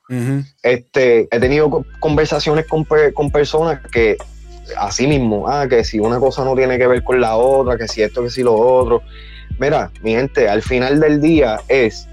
este, 0.63 1.27
he 1.31 1.39
tenido 1.39 1.85
conversaciones 1.99 2.65
con, 2.65 2.85
con 3.13 3.31
personas 3.31 3.79
que 3.91 4.17
así 4.77 5.07
mismo, 5.07 5.47
ah, 5.47 5.67
que 5.67 5.83
si 5.83 5.99
una 5.99 6.19
cosa 6.19 6.43
no 6.43 6.55
tiene 6.55 6.77
que 6.77 6.87
ver 6.87 7.03
con 7.03 7.19
la 7.21 7.35
otra, 7.35 7.77
que 7.77 7.87
si 7.87 8.01
esto, 8.01 8.23
que 8.23 8.29
si 8.29 8.43
lo 8.43 8.55
otro. 8.55 9.01
Mira, 9.59 9.91
mi 10.01 10.11
gente, 10.11 10.47
al 10.47 10.61
final 10.61 10.99
del 10.99 11.21
día 11.21 11.59
es 11.67 12.07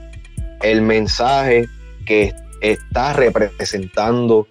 el 0.63 0.83
mensaje 0.83 1.69
que 2.05 2.35
está 2.61 3.13
representando 3.13 4.47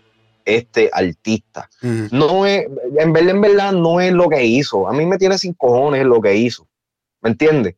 este 0.46 0.90
artista. 0.94 1.70
No 2.12 2.46
es, 2.46 2.68
en 2.98 3.14
verdad, 3.14 3.30
en 3.32 3.42
verdad, 3.42 3.72
no 3.74 4.00
es 4.00 4.14
lo 4.14 4.30
que 4.30 4.46
hizo. 4.46 4.88
A 4.88 4.94
mí 4.94 5.06
me 5.06 5.18
tiene 5.18 5.38
sin 5.38 5.54
cojones 5.54 6.06
lo 6.06 6.22
que 6.22 6.36
hizo. 6.36 6.68
¿Me 7.22 7.32
entiendes? 7.32 7.76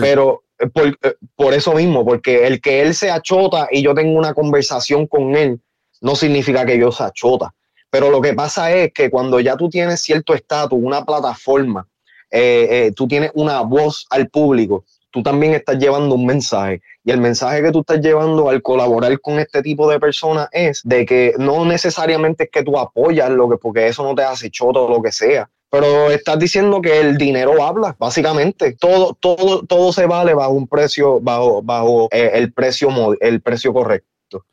Pero 0.00 0.42
eh, 0.42 0.47
por, 0.72 0.88
eh, 0.88 1.14
por, 1.36 1.54
eso 1.54 1.74
mismo, 1.74 2.04
porque 2.04 2.46
el 2.46 2.60
que 2.60 2.82
él 2.82 2.94
se 2.94 3.10
achota 3.10 3.68
y 3.70 3.82
yo 3.82 3.94
tengo 3.94 4.18
una 4.18 4.34
conversación 4.34 5.06
con 5.06 5.36
él, 5.36 5.60
no 6.00 6.16
significa 6.16 6.64
que 6.66 6.78
yo 6.78 6.92
se 6.92 7.04
achota. 7.04 7.54
Pero 7.90 8.10
lo 8.10 8.20
que 8.20 8.34
pasa 8.34 8.72
es 8.72 8.92
que 8.92 9.10
cuando 9.10 9.40
ya 9.40 9.56
tú 9.56 9.68
tienes 9.68 10.00
cierto 10.00 10.34
estatus, 10.34 10.78
una 10.80 11.04
plataforma, 11.04 11.86
eh, 12.30 12.92
tú 12.94 13.08
tienes 13.08 13.30
una 13.34 13.62
voz 13.62 14.06
al 14.10 14.28
público, 14.28 14.84
tú 15.10 15.22
también 15.22 15.54
estás 15.54 15.78
llevando 15.78 16.14
un 16.14 16.26
mensaje. 16.26 16.82
Y 17.04 17.10
el 17.10 17.20
mensaje 17.20 17.62
que 17.62 17.72
tú 17.72 17.80
estás 17.80 18.00
llevando 18.00 18.50
al 18.50 18.62
colaborar 18.62 19.18
con 19.20 19.38
este 19.38 19.62
tipo 19.62 19.90
de 19.90 19.98
personas 19.98 20.48
es 20.52 20.82
de 20.84 21.06
que 21.06 21.34
no 21.38 21.64
necesariamente 21.64 22.44
es 22.44 22.50
que 22.50 22.62
tú 22.62 22.78
apoyas 22.78 23.30
lo 23.30 23.48
que, 23.48 23.56
porque 23.56 23.86
eso 23.86 24.02
no 24.02 24.14
te 24.14 24.22
hace 24.22 24.50
choto 24.50 24.84
o 24.84 24.90
lo 24.90 25.02
que 25.02 25.12
sea. 25.12 25.48
Pero 25.70 26.10
estás 26.10 26.38
diciendo 26.38 26.80
que 26.80 27.00
el 27.00 27.18
dinero 27.18 27.62
habla, 27.62 27.94
básicamente. 27.98 28.72
Todo, 28.72 29.16
todo, 29.20 29.64
todo 29.64 29.92
se 29.92 30.06
vale 30.06 30.34
bajo 30.34 30.52
un 30.52 30.66
precio, 30.66 31.20
bajo, 31.20 31.62
bajo 31.62 32.08
eh, 32.10 32.30
el 32.34 32.52
precio, 32.52 32.88
el 33.20 33.40
precio 33.40 33.72
correcto. 33.72 34.08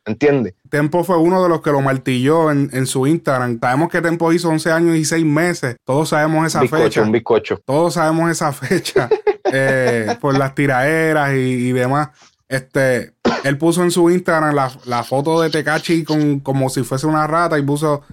¿Entiendes? 0.05 0.53
Tempo 0.69 1.03
fue 1.03 1.17
uno 1.17 1.43
de 1.43 1.49
los 1.49 1.61
que 1.61 1.71
lo 1.71 1.81
martilló 1.81 2.49
en, 2.51 2.87
su 2.87 3.07
Instagram. 3.07 3.59
Sabemos 3.59 3.89
que 3.89 4.01
Tempo 4.01 4.31
hizo 4.31 4.49
11 4.49 4.71
años 4.71 4.95
y 4.95 5.05
6 5.05 5.25
meses. 5.25 5.75
Todos 5.83 6.09
sabemos 6.09 6.47
esa 6.47 6.65
fecha. 6.65 7.01
Un 7.01 7.11
bizcocho. 7.11 7.59
Todos 7.65 7.95
sabemos 7.95 8.31
esa 8.31 8.53
fecha 8.53 9.09
eh, 9.51 10.15
por 10.21 10.37
las 10.37 10.55
tiraderas 10.55 11.33
y, 11.33 11.71
demás. 11.71 12.09
Este, 12.47 13.13
él 13.43 13.57
puso 13.57 13.83
en 13.83 13.91
su 13.91 14.09
Instagram 14.09 14.55
la, 14.85 15.03
foto 15.03 15.41
de 15.41 15.49
Tecachi 15.49 16.03
con, 16.03 16.39
como 16.39 16.69
si 16.69 16.83
fuese 16.83 17.07
una 17.07 17.27
rata 17.27 17.57
y 17.59 17.63
puso 17.63 18.03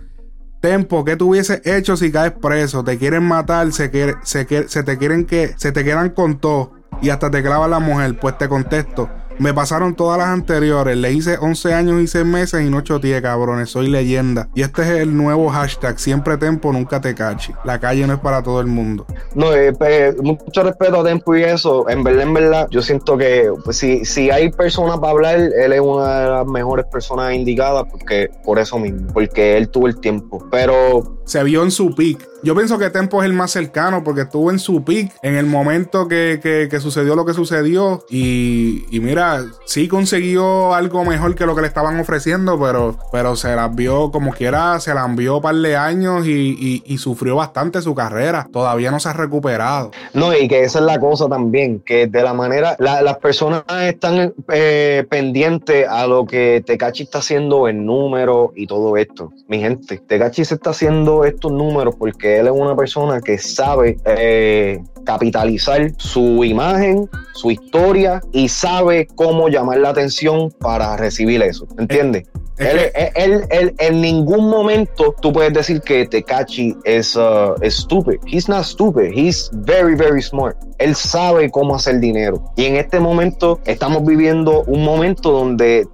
Tempo, 0.62 1.04
¿qué 1.04 1.16
tú 1.16 1.30
hubieses 1.30 1.60
hecho 1.64 1.96
si 1.96 2.12
caes 2.12 2.34
preso? 2.40 2.84
Te 2.84 2.96
quieren 2.96 3.24
matar, 3.24 3.72
se, 3.72 3.90
se, 4.22 4.68
se 4.68 4.82
te 4.84 4.96
quieren 4.96 5.26
que 5.26 5.54
se 5.56 5.72
te 5.72 5.82
quedan 5.82 6.10
con 6.10 6.38
todo 6.38 6.74
y 7.02 7.10
hasta 7.10 7.32
te 7.32 7.42
clava 7.42 7.66
la 7.66 7.80
mujer. 7.80 8.16
Pues 8.20 8.38
te 8.38 8.48
contesto. 8.48 9.10
Me 9.38 9.54
pasaron 9.54 9.94
todas 9.94 10.18
las 10.18 10.28
anteriores. 10.28 10.96
Le 10.96 11.12
hice 11.12 11.38
11 11.38 11.74
años 11.74 12.00
y 12.00 12.06
6 12.06 12.24
meses 12.24 12.62
y 12.62 12.70
no 12.70 12.80
choteé, 12.80 13.20
cabrones. 13.22 13.70
Soy 13.70 13.88
leyenda. 13.88 14.48
Y 14.54 14.62
este 14.62 14.82
es 14.82 14.88
el 14.88 15.16
nuevo 15.16 15.48
hashtag. 15.50 15.98
Siempre 15.98 16.36
Tempo, 16.36 16.72
nunca 16.72 17.00
te 17.00 17.14
cachi. 17.14 17.52
La 17.64 17.78
calle 17.78 18.06
no 18.06 18.14
es 18.14 18.20
para 18.20 18.42
todo 18.42 18.60
el 18.60 18.66
mundo. 18.66 19.06
No, 19.34 19.52
eh, 19.54 19.72
pues, 19.72 20.16
mucho 20.22 20.62
respeto 20.62 21.00
a 21.00 21.04
Tempo 21.04 21.36
y 21.36 21.42
eso. 21.42 21.88
En 21.88 22.02
verdad, 22.02 22.22
en 22.22 22.34
verdad, 22.34 22.68
yo 22.70 22.82
siento 22.82 23.16
que 23.16 23.50
pues, 23.64 23.76
si, 23.76 24.04
si 24.04 24.30
hay 24.30 24.50
personas 24.50 24.98
para 24.98 25.12
hablar, 25.12 25.38
él 25.38 25.72
es 25.72 25.80
una 25.80 26.20
de 26.20 26.28
las 26.28 26.46
mejores 26.46 26.86
personas 26.86 27.34
indicadas 27.34 27.84
porque 27.90 28.30
por 28.44 28.58
eso 28.58 28.78
mismo. 28.78 29.12
Porque 29.12 29.56
él 29.56 29.68
tuvo 29.68 29.88
el 29.88 30.00
tiempo. 30.00 30.46
Pero... 30.50 31.21
Se 31.32 31.42
vio 31.44 31.62
en 31.62 31.70
su 31.70 31.94
pick 31.94 32.28
yo 32.44 32.56
pienso 32.56 32.76
que 32.76 32.90
Tempo 32.90 33.22
es 33.22 33.26
el 33.26 33.34
más 33.34 33.52
cercano 33.52 34.02
porque 34.02 34.22
estuvo 34.22 34.50
en 34.50 34.58
su 34.58 34.82
peak 34.82 35.12
en 35.22 35.36
el 35.36 35.46
momento 35.46 36.08
que, 36.08 36.68
sucedió 36.80 37.14
lo 37.14 37.24
que 37.24 37.34
sucedió. 37.34 38.04
Y, 38.10 38.84
mira, 38.90 39.44
sí 39.64 39.86
consiguió 39.86 40.74
algo 40.74 41.04
mejor 41.04 41.36
que 41.36 41.46
lo 41.46 41.54
que 41.54 41.60
le 41.60 41.68
estaban 41.68 42.00
ofreciendo, 42.00 42.58
pero, 42.60 42.96
pero 43.12 43.36
se 43.36 43.54
las 43.54 43.72
vio 43.72 44.10
como 44.10 44.32
quiera, 44.32 44.80
se 44.80 44.92
la 44.92 45.04
envió 45.04 45.36
un 45.36 45.42
par 45.42 45.54
de 45.54 45.76
años 45.76 46.26
y, 46.26 46.82
sufrió 46.98 47.36
bastante 47.36 47.80
su 47.80 47.94
carrera. 47.94 48.48
Todavía 48.52 48.90
no 48.90 49.00
se 49.00 49.08
ha 49.08 49.12
recuperado. 49.12 49.90
No, 50.12 50.36
y 50.36 50.46
que 50.46 50.62
esa 50.62 50.80
es 50.80 50.84
la 50.84 51.00
cosa 51.00 51.28
también, 51.28 51.80
que 51.80 52.06
de 52.06 52.22
la 52.22 52.34
manera, 52.34 52.76
las 52.78 53.18
personas 53.18 53.64
están 53.82 54.34
eh, 54.52 55.04
pendientes 55.08 55.86
a 55.88 56.06
lo 56.06 56.26
que 56.26 56.62
Tecachi 56.64 57.04
está 57.04 57.18
haciendo 57.18 57.68
en 57.68 57.86
números 57.86 58.50
y 58.54 58.66
todo 58.66 58.96
esto. 58.96 59.32
Mi 59.48 59.60
gente, 59.60 59.98
Tecachi 59.98 60.44
se 60.44 60.54
está 60.54 60.70
haciendo 60.70 61.21
estos 61.24 61.52
números 61.52 61.94
porque 61.98 62.38
él 62.38 62.46
es 62.46 62.52
una 62.52 62.76
persona 62.76 63.20
que 63.20 63.38
sabe 63.38 63.96
eh, 64.04 64.82
capitalizar 65.04 65.92
su 65.96 66.44
imagen, 66.44 67.08
su 67.34 67.50
historia 67.50 68.20
y 68.32 68.48
sabe 68.48 69.08
cómo 69.14 69.48
llamar 69.48 69.78
la 69.78 69.90
atención 69.90 70.50
para 70.60 70.96
recibir 70.96 71.42
eso. 71.42 71.66
¿Entiendes? 71.78 72.28
Él, 72.58 73.42
él, 73.50 73.74
en 73.78 74.00
ningún 74.00 74.48
momento 74.48 75.14
tú 75.20 75.32
puedes 75.32 75.52
decir 75.52 75.80
que 75.80 76.06
Tekachi 76.06 76.76
es, 76.84 77.16
uh, 77.16 77.54
stupid. 77.68 78.18
He's 78.26 78.48
not 78.48 78.64
stupid. 78.64 79.12
He's 79.12 79.50
very, 79.52 79.96
very 79.96 80.22
smart. 80.22 80.56
Él 80.82 80.96
sabe 80.96 81.48
cómo 81.50 81.76
hacer 81.76 82.00
dinero. 82.00 82.42
Y 82.56 82.64
en 82.64 82.76
este 82.76 82.98
momento 82.98 83.60
estamos 83.66 84.04
viviendo 84.04 84.64
un 84.66 84.84
momento 84.84 85.30
donde 85.30 85.86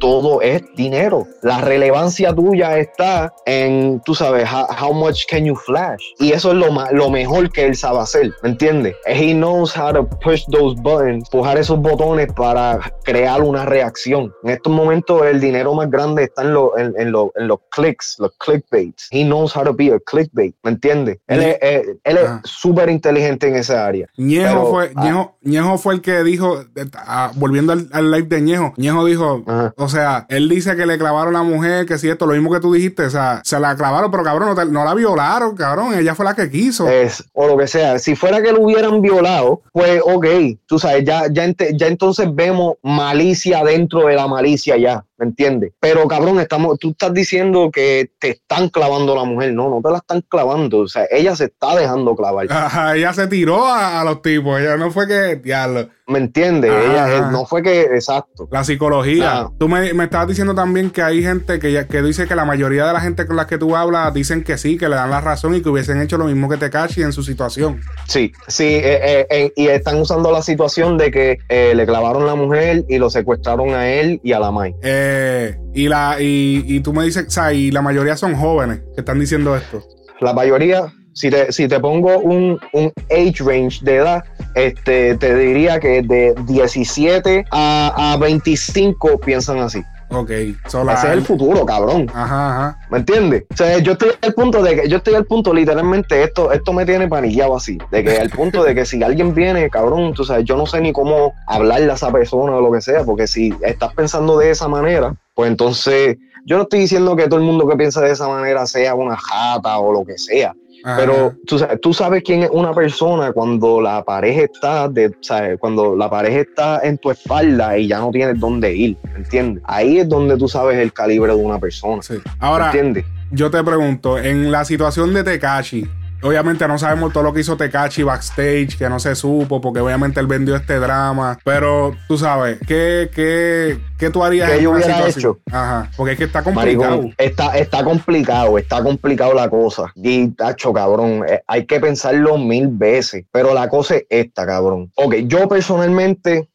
todo 0.00 0.42
es 0.42 0.62
dinero. 0.74 1.26
La 1.42 1.60
relevancia 1.60 2.34
tuya 2.34 2.78
está 2.78 3.32
en, 3.46 4.00
tú 4.04 4.14
sabes, 4.16 4.48
how, 4.50 4.92
much 4.92 5.26
can 5.28 5.44
you 5.44 5.54
flash. 5.54 6.02
Y 6.18 6.32
eso 6.32 6.50
es 6.50 6.56
lo, 6.56 6.66
lo 6.90 7.10
mejor 7.10 7.52
que 7.52 7.64
él 7.64 7.76
sabe 7.76 8.00
hacer. 8.00 8.32
¿Me 8.42 8.50
entiendes? 8.50 8.96
He 9.06 9.32
knows 9.34 9.76
how 9.76 9.92
to 9.92 10.04
push 10.18 10.42
those 10.50 10.74
buttons, 10.82 11.28
pujar 11.30 11.56
esos 11.56 11.78
botones 11.78 12.32
para 12.32 12.80
crear 13.04 13.40
una 13.40 13.64
reacción. 13.66 14.32
En 14.42 14.50
estos 14.50 14.72
momentos 14.72 15.24
el 15.24 15.40
dinero 15.40 15.74
más 15.74 15.88
grande 15.88 16.24
está 16.24 16.42
en, 16.42 16.54
lo, 16.54 16.76
en, 16.76 16.92
en, 16.98 17.12
lo, 17.12 17.32
en 17.36 17.46
los 17.46 17.60
clicks, 17.70 18.16
los 18.18 18.32
clickbaits. 18.38 19.08
He 19.12 19.22
knows 19.22 19.54
how 19.54 19.62
to 19.62 19.72
be 19.72 19.92
a 19.92 20.00
clickbait, 20.00 20.56
¿me 20.64 20.72
entiendes? 20.72 21.18
Él 21.28 21.42
es 21.42 21.58
eh, 21.62 21.84
él 22.02 22.18
es 22.18 22.50
súper 22.50 22.90
inteligente 22.90 23.46
en 23.46 23.56
esa 23.56 23.86
área. 23.86 23.91
Ñejo, 24.16 24.70
fue, 24.70 24.92
ah, 24.94 25.30
Ñejo, 25.42 25.78
fue 25.78 25.94
el 25.94 26.00
que 26.00 26.22
dijo, 26.22 26.64
ah, 26.94 27.32
volviendo 27.34 27.72
al, 27.72 27.88
al, 27.92 28.10
live 28.10 28.26
de 28.28 28.40
Ñejo, 28.40 28.74
Ñejo 28.76 29.04
dijo, 29.04 29.44
o 29.76 29.88
sea, 29.88 30.26
él 30.28 30.48
dice 30.48 30.76
que 30.76 30.86
le 30.86 30.98
clavaron 30.98 31.34
a 31.36 31.38
la 31.40 31.44
mujer, 31.44 31.86
que 31.86 31.98
si 31.98 32.08
esto, 32.08 32.26
lo 32.26 32.34
mismo 32.34 32.52
que 32.52 32.60
tú 32.60 32.72
dijiste, 32.72 33.04
o 33.04 33.10
sea, 33.10 33.40
se 33.44 33.58
la 33.58 33.76
clavaron, 33.76 34.10
pero 34.10 34.22
cabrón, 34.22 34.54
no, 34.54 34.64
no 34.64 34.84
la 34.84 34.94
violaron, 34.94 35.56
cabrón, 35.56 35.94
ella 35.94 36.14
fue 36.14 36.24
la 36.24 36.34
que 36.34 36.50
quiso. 36.50 36.88
Es, 36.88 37.24
o 37.32 37.46
lo 37.46 37.56
que 37.56 37.66
sea, 37.66 37.98
si 37.98 38.14
fuera 38.16 38.42
que 38.42 38.52
lo 38.52 38.62
hubieran 38.62 39.00
violado, 39.00 39.62
pues 39.72 40.00
ok, 40.04 40.26
tú 40.66 40.78
sabes, 40.78 41.04
ya, 41.04 41.26
ya, 41.30 41.46
ya 41.74 41.86
entonces 41.86 42.28
vemos 42.32 42.74
malicia 42.82 43.62
dentro 43.64 44.06
de 44.06 44.14
la 44.14 44.26
malicia 44.26 44.76
ya. 44.76 45.04
¿Me 45.22 45.28
entiendes? 45.28 45.72
Pero 45.78 46.08
cabrón, 46.08 46.40
estamos, 46.40 46.80
tú 46.80 46.90
estás 46.90 47.14
diciendo 47.14 47.70
que 47.72 48.10
te 48.18 48.30
están 48.30 48.68
clavando 48.70 49.14
la 49.14 49.22
mujer, 49.22 49.52
no, 49.52 49.70
no 49.70 49.80
te 49.80 49.88
la 49.88 49.98
están 49.98 50.20
clavando, 50.28 50.80
o 50.80 50.88
sea, 50.88 51.04
ella 51.12 51.36
se 51.36 51.44
está 51.44 51.76
dejando 51.76 52.16
clavar. 52.16 52.48
ella 52.96 53.12
se 53.12 53.28
tiró 53.28 53.64
a, 53.68 54.02
los 54.02 54.20
tipos, 54.20 54.60
ella 54.60 54.76
no 54.76 54.90
fue 54.90 55.06
que, 55.06 55.36
diablo. 55.36 55.88
¿Me 56.08 56.18
entiendes? 56.18 56.70
Ella 56.70 57.30
no 57.30 57.46
fue 57.46 57.62
que, 57.62 57.82
exacto. 57.82 58.48
La 58.50 58.64
psicología. 58.64 59.48
Tú 59.58 59.68
me, 59.68 59.94
me, 59.94 60.04
estabas 60.04 60.28
diciendo 60.28 60.54
también 60.54 60.90
que 60.90 61.00
hay 61.00 61.22
gente 61.22 61.60
que, 61.60 61.86
que 61.86 62.02
dice 62.02 62.26
que 62.26 62.34
la 62.34 62.44
mayoría 62.44 62.86
de 62.86 62.92
la 62.92 63.00
gente 63.00 63.24
con 63.24 63.36
la 63.36 63.46
que 63.46 63.56
tú 63.56 63.76
hablas 63.76 64.12
dicen 64.12 64.42
que 64.42 64.58
sí, 64.58 64.76
que 64.76 64.88
le 64.88 64.96
dan 64.96 65.10
la 65.10 65.20
razón 65.20 65.54
y 65.54 65.62
que 65.62 65.68
hubiesen 65.68 66.02
hecho 66.02 66.18
lo 66.18 66.24
mismo 66.24 66.48
que 66.48 66.56
Tekashi 66.56 67.02
en 67.02 67.12
su 67.12 67.22
situación. 67.22 67.80
Sí, 68.08 68.32
sí, 68.48 68.64
eh, 68.82 69.26
eh, 69.30 69.52
y 69.54 69.68
están 69.68 70.00
usando 70.00 70.32
la 70.32 70.42
situación 70.42 70.98
de 70.98 71.10
que 71.12 71.38
eh, 71.48 71.72
le 71.74 71.86
clavaron 71.86 72.26
la 72.26 72.34
mujer 72.34 72.84
y 72.88 72.98
lo 72.98 73.08
secuestraron 73.08 73.70
a 73.70 73.88
él 73.88 74.20
y 74.24 74.32
a 74.32 74.40
la 74.40 74.50
Mai. 74.50 74.74
Eh, 74.82 75.11
Este, 75.12 75.60
y 75.74 75.88
la, 75.88 76.16
y, 76.20 76.64
y 76.66 76.80
tú 76.80 76.92
me 76.92 77.04
dices, 77.04 77.26
o 77.26 77.30
sea, 77.30 77.52
y 77.52 77.70
la 77.70 77.82
mayoría 77.82 78.16
son 78.16 78.34
jóvenes 78.34 78.80
que 78.94 79.00
están 79.00 79.18
diciendo 79.18 79.56
esto. 79.56 79.82
La 80.20 80.32
mayoría, 80.32 80.92
si 81.12 81.30
te, 81.30 81.52
si 81.52 81.68
te 81.68 81.80
pongo 81.80 82.18
un, 82.18 82.58
un 82.72 82.92
age 83.10 83.42
range 83.44 83.80
de 83.82 83.96
edad, 83.96 84.24
este, 84.54 85.16
te 85.16 85.34
diría 85.36 85.80
que 85.80 86.02
de 86.02 86.34
17 86.46 87.44
a, 87.50 88.12
a 88.12 88.16
25 88.18 89.18
piensan 89.20 89.58
así. 89.58 89.82
Ok, 90.12 90.30
so 90.68 90.88
ese 90.90 91.06
es 91.06 91.12
el 91.12 91.22
futuro, 91.22 91.64
cabrón. 91.64 92.10
Ajá, 92.14 92.50
ajá. 92.50 92.78
¿Me 92.90 92.98
entiendes? 92.98 93.44
O 93.52 93.56
sea, 93.56 93.78
yo 93.78 93.92
estoy 93.92 94.10
al 94.20 94.34
punto 94.34 94.62
de 94.62 94.76
que, 94.76 94.88
yo 94.88 94.98
estoy 94.98 95.14
al 95.14 95.24
punto, 95.24 95.52
literalmente, 95.52 96.22
esto, 96.22 96.52
esto 96.52 96.72
me 96.72 96.84
tiene 96.84 97.08
panillado 97.08 97.56
así. 97.56 97.78
De 97.90 98.04
que 98.04 98.18
al 98.18 98.30
punto 98.30 98.62
de 98.62 98.74
que 98.74 98.84
si 98.84 99.02
alguien 99.02 99.34
viene, 99.34 99.70
cabrón, 99.70 100.12
tú 100.14 100.24
sabes, 100.24 100.44
yo 100.44 100.56
no 100.56 100.66
sé 100.66 100.80
ni 100.80 100.92
cómo 100.92 101.32
hablarle 101.46 101.90
a 101.90 101.94
esa 101.94 102.12
persona 102.12 102.56
o 102.56 102.60
lo 102.60 102.72
que 102.72 102.80
sea, 102.80 103.04
porque 103.04 103.26
si 103.26 103.54
estás 103.62 103.94
pensando 103.94 104.38
de 104.38 104.50
esa 104.50 104.68
manera, 104.68 105.14
pues 105.34 105.50
entonces, 105.50 106.18
yo 106.44 106.56
no 106.56 106.64
estoy 106.64 106.80
diciendo 106.80 107.16
que 107.16 107.28
todo 107.28 107.38
el 107.38 107.46
mundo 107.46 107.68
que 107.68 107.76
piensa 107.76 108.00
de 108.00 108.10
esa 108.10 108.28
manera 108.28 108.66
sea 108.66 108.94
una 108.94 109.16
jata 109.16 109.78
o 109.78 109.92
lo 109.92 110.04
que 110.04 110.18
sea. 110.18 110.54
Pero 110.84 111.34
tú, 111.46 111.58
tú, 111.80 111.94
sabes 111.94 112.22
quién 112.24 112.42
es 112.42 112.50
una 112.50 112.72
persona 112.72 113.32
cuando 113.32 113.80
la 113.80 114.04
pareja 114.04 114.42
está 114.42 114.88
de, 114.88 115.14
¿sabes? 115.20 115.58
cuando 115.58 115.94
la 115.94 116.10
pareja 116.10 116.40
está 116.40 116.80
en 116.82 116.98
tu 116.98 117.10
espalda 117.10 117.78
y 117.78 117.88
ya 117.88 118.00
no 118.00 118.10
tienes 118.10 118.38
dónde 118.38 118.74
ir, 118.74 118.96
¿entiendes? 119.14 119.62
Ahí 119.66 119.98
es 119.98 120.08
donde 120.08 120.36
tú 120.36 120.48
sabes 120.48 120.78
el 120.78 120.92
calibre 120.92 121.34
de 121.34 121.38
una 121.38 121.58
persona. 121.58 122.02
Sí. 122.02 122.14
Ahora, 122.40 122.66
¿entiendes? 122.66 123.04
Yo 123.30 123.50
te 123.50 123.62
pregunto, 123.62 124.18
en 124.18 124.50
la 124.50 124.64
situación 124.64 125.14
de 125.14 125.24
Tekashi, 125.24 125.88
Obviamente 126.22 126.66
no 126.68 126.78
sabemos 126.78 127.12
todo 127.12 127.24
lo 127.24 127.32
que 127.32 127.40
hizo 127.40 127.56
Tekachi 127.56 128.02
backstage, 128.02 128.76
que 128.78 128.88
no 128.88 129.00
se 129.00 129.14
supo, 129.14 129.60
porque 129.60 129.80
obviamente 129.80 130.20
él 130.20 130.26
vendió 130.26 130.56
este 130.56 130.78
drama. 130.78 131.38
Pero 131.44 131.96
tú 132.06 132.16
sabes, 132.16 132.58
¿qué, 132.66 133.10
qué, 133.14 133.78
qué 133.98 134.10
tú 134.10 134.22
harías 134.22 134.50
¿Qué 134.50 134.62
yo 134.62 134.70
hubiera 134.70 135.08
hecho? 135.08 135.38
Ajá, 135.50 135.90
porque 135.96 136.12
es 136.12 136.18
que 136.18 136.24
está 136.24 136.42
complicado. 136.42 137.10
está, 137.18 137.58
está 137.58 137.82
complicado, 137.82 138.56
está 138.58 138.82
complicado 138.82 139.34
la 139.34 139.48
cosa. 139.48 139.92
Y, 139.96 140.28
tacho, 140.28 140.72
cabrón, 140.72 141.24
eh, 141.28 141.42
hay 141.46 141.66
que 141.66 141.80
pensarlo 141.80 142.38
mil 142.38 142.68
veces. 142.68 143.24
Pero 143.32 143.52
la 143.52 143.68
cosa 143.68 143.96
es 143.96 144.06
esta, 144.08 144.46
cabrón. 144.46 144.92
Ok, 144.94 145.14
yo 145.24 145.48
personalmente 145.48 146.48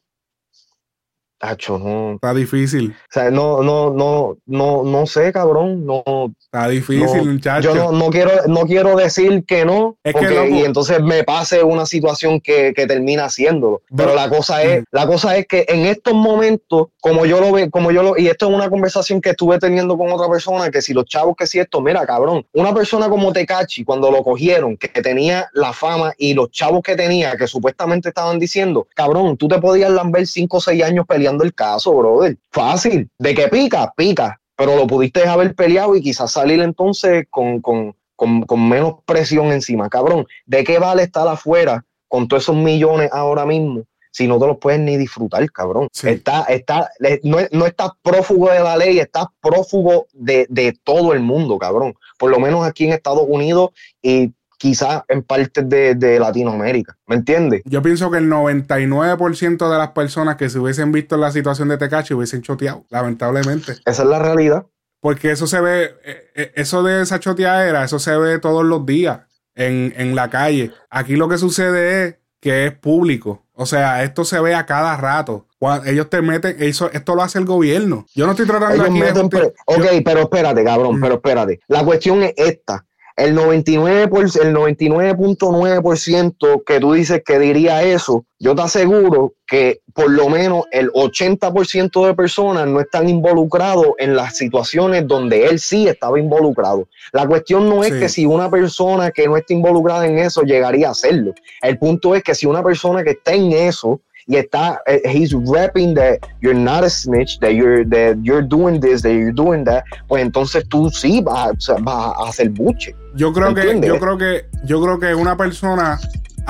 Tacho, 1.38 1.78
no. 1.78 2.14
Está 2.14 2.34
difícil. 2.34 2.90
O 2.90 3.12
sea, 3.12 3.30
no, 3.30 3.62
no, 3.62 3.92
no, 3.92 4.36
no, 4.46 4.82
no 4.82 5.06
sé, 5.06 5.32
cabrón. 5.32 5.86
No. 5.86 6.02
Está 6.40 6.68
difícil, 6.68 7.32
muchacho. 7.32 7.74
Yo 7.74 7.92
no, 7.92 8.10
quiero, 8.10 8.32
no 8.48 8.62
quiero 8.62 8.96
decir 8.96 9.44
que 9.46 9.64
no. 9.64 9.96
Es 10.02 10.16
que 10.16 10.50
y 10.50 10.64
entonces 10.64 11.00
me 11.00 11.22
pase 11.22 11.62
una 11.62 11.86
situación 11.86 12.40
que, 12.40 12.72
termina 12.88 13.26
haciéndolo. 13.26 13.82
Pero 13.94 14.14
la 14.14 14.28
cosa 14.28 14.62
es, 14.62 14.84
la 14.90 15.06
cosa 15.06 15.36
es 15.36 15.46
que 15.46 15.64
en 15.68 15.86
estos 15.86 16.14
momentos, 16.14 16.88
como 17.00 17.24
yo 17.26 17.40
lo 17.40 17.52
veo, 17.52 17.70
como 17.70 17.92
yo 17.92 18.02
lo, 18.02 18.18
y 18.18 18.26
esto 18.26 18.48
es 18.48 18.54
una 18.54 18.68
conversación 18.68 19.20
que 19.20 19.30
estuve 19.30 19.58
teniendo 19.58 19.96
con 19.96 20.10
otra 20.10 20.28
persona, 20.28 20.70
que 20.70 20.82
si 20.82 20.92
los 20.92 21.04
chavos 21.04 21.36
que 21.36 21.46
si 21.46 21.58
esto, 21.58 21.80
mira, 21.80 22.04
cabrón, 22.04 22.46
una 22.52 22.74
persona 22.74 23.08
como 23.08 23.32
Tecachi, 23.32 23.84
cuando 23.84 24.10
lo 24.10 24.24
cogieron, 24.24 24.76
que 24.76 24.88
tenía 24.88 25.48
la 25.52 25.72
fama 25.72 26.14
y 26.18 26.34
los 26.34 26.50
chavos 26.50 26.82
que 26.82 26.96
tenía, 26.96 27.36
que 27.36 27.46
supuestamente 27.46 28.08
estaban 28.08 28.38
diciendo, 28.38 28.88
cabrón, 28.94 29.36
tú 29.36 29.46
te 29.46 29.58
podías 29.58 29.90
lamber 29.90 30.26
5 30.26 30.56
o 30.56 30.60
6 30.60 30.82
años 30.82 31.06
peleando 31.06 31.27
el 31.44 31.54
caso, 31.54 31.94
brother. 31.94 32.36
Fácil. 32.50 33.08
De 33.18 33.34
que 33.34 33.48
pica, 33.48 33.92
pica. 33.96 34.40
Pero 34.56 34.76
lo 34.76 34.86
pudiste 34.86 35.26
haber 35.26 35.54
peleado 35.54 35.94
y 35.94 36.02
quizás 36.02 36.32
salir 36.32 36.60
entonces 36.60 37.26
con, 37.30 37.60
con, 37.60 37.94
con, 38.16 38.68
menos 38.68 38.96
presión 39.06 39.52
encima. 39.52 39.88
Cabrón, 39.88 40.26
¿de 40.46 40.64
qué 40.64 40.78
vale 40.78 41.04
estar 41.04 41.28
afuera 41.28 41.84
con 42.08 42.26
todos 42.26 42.42
esos 42.44 42.56
millones 42.56 43.10
ahora 43.12 43.46
mismo? 43.46 43.84
si 44.10 44.26
no 44.26 44.40
te 44.40 44.46
los 44.48 44.58
puedes 44.58 44.80
ni 44.80 44.96
disfrutar, 44.96 45.48
cabrón. 45.52 45.86
Está, 46.02 46.42
está, 46.44 46.90
no, 47.22 47.38
no 47.52 47.66
estás 47.66 47.90
prófugo 48.02 48.50
de 48.50 48.58
la 48.58 48.76
ley, 48.76 48.98
estás 48.98 49.26
prófugo 49.40 50.08
de, 50.12 50.44
de, 50.48 50.76
todo 50.82 51.12
el 51.12 51.20
mundo, 51.20 51.56
cabrón. 51.56 51.94
Por 52.18 52.30
lo 52.30 52.40
menos 52.40 52.66
aquí 52.66 52.84
en 52.84 52.94
Estados 52.94 53.26
Unidos 53.28 53.70
y 54.02 54.32
quizás 54.58 55.04
en 55.08 55.22
partes 55.22 55.68
de, 55.68 56.18
Latinoamérica. 56.18 56.96
¿Me 57.06 57.16
entiendes? 57.16 57.62
Yo 57.64 57.80
pienso 57.80 58.10
que 58.10 58.18
el 58.18 58.28
99% 58.28 59.70
de 59.70 59.78
las 59.78 59.90
personas 59.90 60.36
que 60.36 60.50
se 60.50 60.58
hubiesen 60.58 60.92
visto 60.92 61.14
en 61.14 61.22
la 61.22 61.32
situación 61.32 61.68
de 61.68 61.78
Tecachi 61.78 62.12
hubiesen 62.12 62.42
choteado, 62.42 62.84
lamentablemente. 62.90 63.76
Esa 63.86 64.02
es 64.02 64.08
la 64.08 64.18
realidad. 64.18 64.66
Porque 65.00 65.30
eso 65.30 65.46
se 65.46 65.60
ve, 65.60 65.94
eh, 66.04 66.30
eh, 66.34 66.52
eso 66.56 66.82
de 66.82 67.02
esa 67.02 67.20
choteadera, 67.20 67.84
eso 67.84 68.00
se 68.00 68.16
ve 68.18 68.40
todos 68.40 68.64
los 68.64 68.84
días 68.84 69.20
en, 69.54 69.94
en 69.96 70.16
la 70.16 70.28
calle. 70.28 70.72
Aquí 70.90 71.14
lo 71.14 71.28
que 71.28 71.38
sucede 71.38 72.04
es 72.04 72.16
que 72.40 72.66
es 72.66 72.72
público. 72.72 73.44
O 73.52 73.66
sea, 73.66 74.02
esto 74.02 74.24
se 74.24 74.40
ve 74.40 74.54
a 74.54 74.66
cada 74.66 74.96
rato. 74.96 75.46
ellos 75.86 76.08
te 76.10 76.22
meten, 76.22 76.56
eso, 76.60 76.90
esto 76.92 77.14
lo 77.14 77.22
hace 77.22 77.38
el 77.38 77.44
gobierno. 77.44 78.06
Yo 78.14 78.24
no 78.26 78.32
estoy 78.32 78.46
tratando 78.46 78.84
aquí 78.84 79.00
de... 79.00 79.52
Ok, 79.66 79.86
pero 80.04 80.20
espérate, 80.20 80.64
cabrón, 80.64 81.00
pero 81.00 81.14
espérate. 81.14 81.60
La 81.68 81.84
cuestión 81.84 82.22
es 82.22 82.34
esta 82.36 82.84
el 83.18 83.36
99%, 83.36 84.40
el 84.40 84.54
99.9% 84.54 86.62
que 86.64 86.78
tú 86.78 86.92
dices 86.92 87.20
que 87.26 87.40
diría 87.40 87.82
eso, 87.82 88.24
yo 88.38 88.54
te 88.54 88.62
aseguro 88.62 89.34
que 89.44 89.80
por 89.92 90.08
lo 90.08 90.28
menos 90.28 90.66
el 90.70 90.92
80% 90.92 92.06
de 92.06 92.14
personas 92.14 92.68
no 92.68 92.80
están 92.80 93.08
involucrados 93.08 93.88
en 93.98 94.14
las 94.14 94.36
situaciones 94.36 95.08
donde 95.08 95.46
él 95.46 95.58
sí 95.58 95.88
estaba 95.88 96.20
involucrado. 96.20 96.86
La 97.12 97.26
cuestión 97.26 97.68
no 97.68 97.82
es 97.82 97.92
que 97.92 98.08
si 98.08 98.24
una 98.24 98.48
persona 98.48 99.10
que 99.10 99.26
no 99.26 99.36
está 99.36 99.52
involucrada 99.52 100.06
en 100.06 100.18
eso 100.18 100.42
llegaría 100.42 100.86
a 100.86 100.92
hacerlo. 100.92 101.34
El 101.60 101.76
punto 101.76 102.14
es 102.14 102.22
que 102.22 102.36
si 102.36 102.46
una 102.46 102.62
persona 102.62 103.02
que 103.02 103.10
está 103.10 103.32
en 103.32 103.50
eso 103.50 104.00
y 104.28 104.36
está, 104.36 104.80
eh, 104.86 105.00
he's 105.06 105.32
rapping 105.32 105.94
that 105.94 106.18
you're 106.40 106.54
not 106.54 106.84
a 106.84 106.90
snitch, 106.90 107.38
that 107.40 107.54
you're, 107.54 107.84
that 107.88 108.18
you're 108.22 108.46
doing 108.46 108.78
this, 108.78 109.02
that 109.02 109.12
you're 109.12 109.32
doing 109.32 109.64
that, 109.64 109.84
pues 110.06 110.22
entonces 110.22 110.68
tú 110.68 110.90
sí 110.90 111.22
vas, 111.22 111.70
vas 111.80 112.12
a 112.16 112.28
hacer 112.28 112.50
buche. 112.50 112.94
Yo 113.16 113.32
creo 113.32 113.54
que, 113.54 113.80
yo 113.80 113.98
creo 113.98 114.18
que, 114.18 114.44
yo 114.64 114.82
creo 114.82 115.00
que 115.00 115.14
una 115.14 115.36
persona 115.36 115.98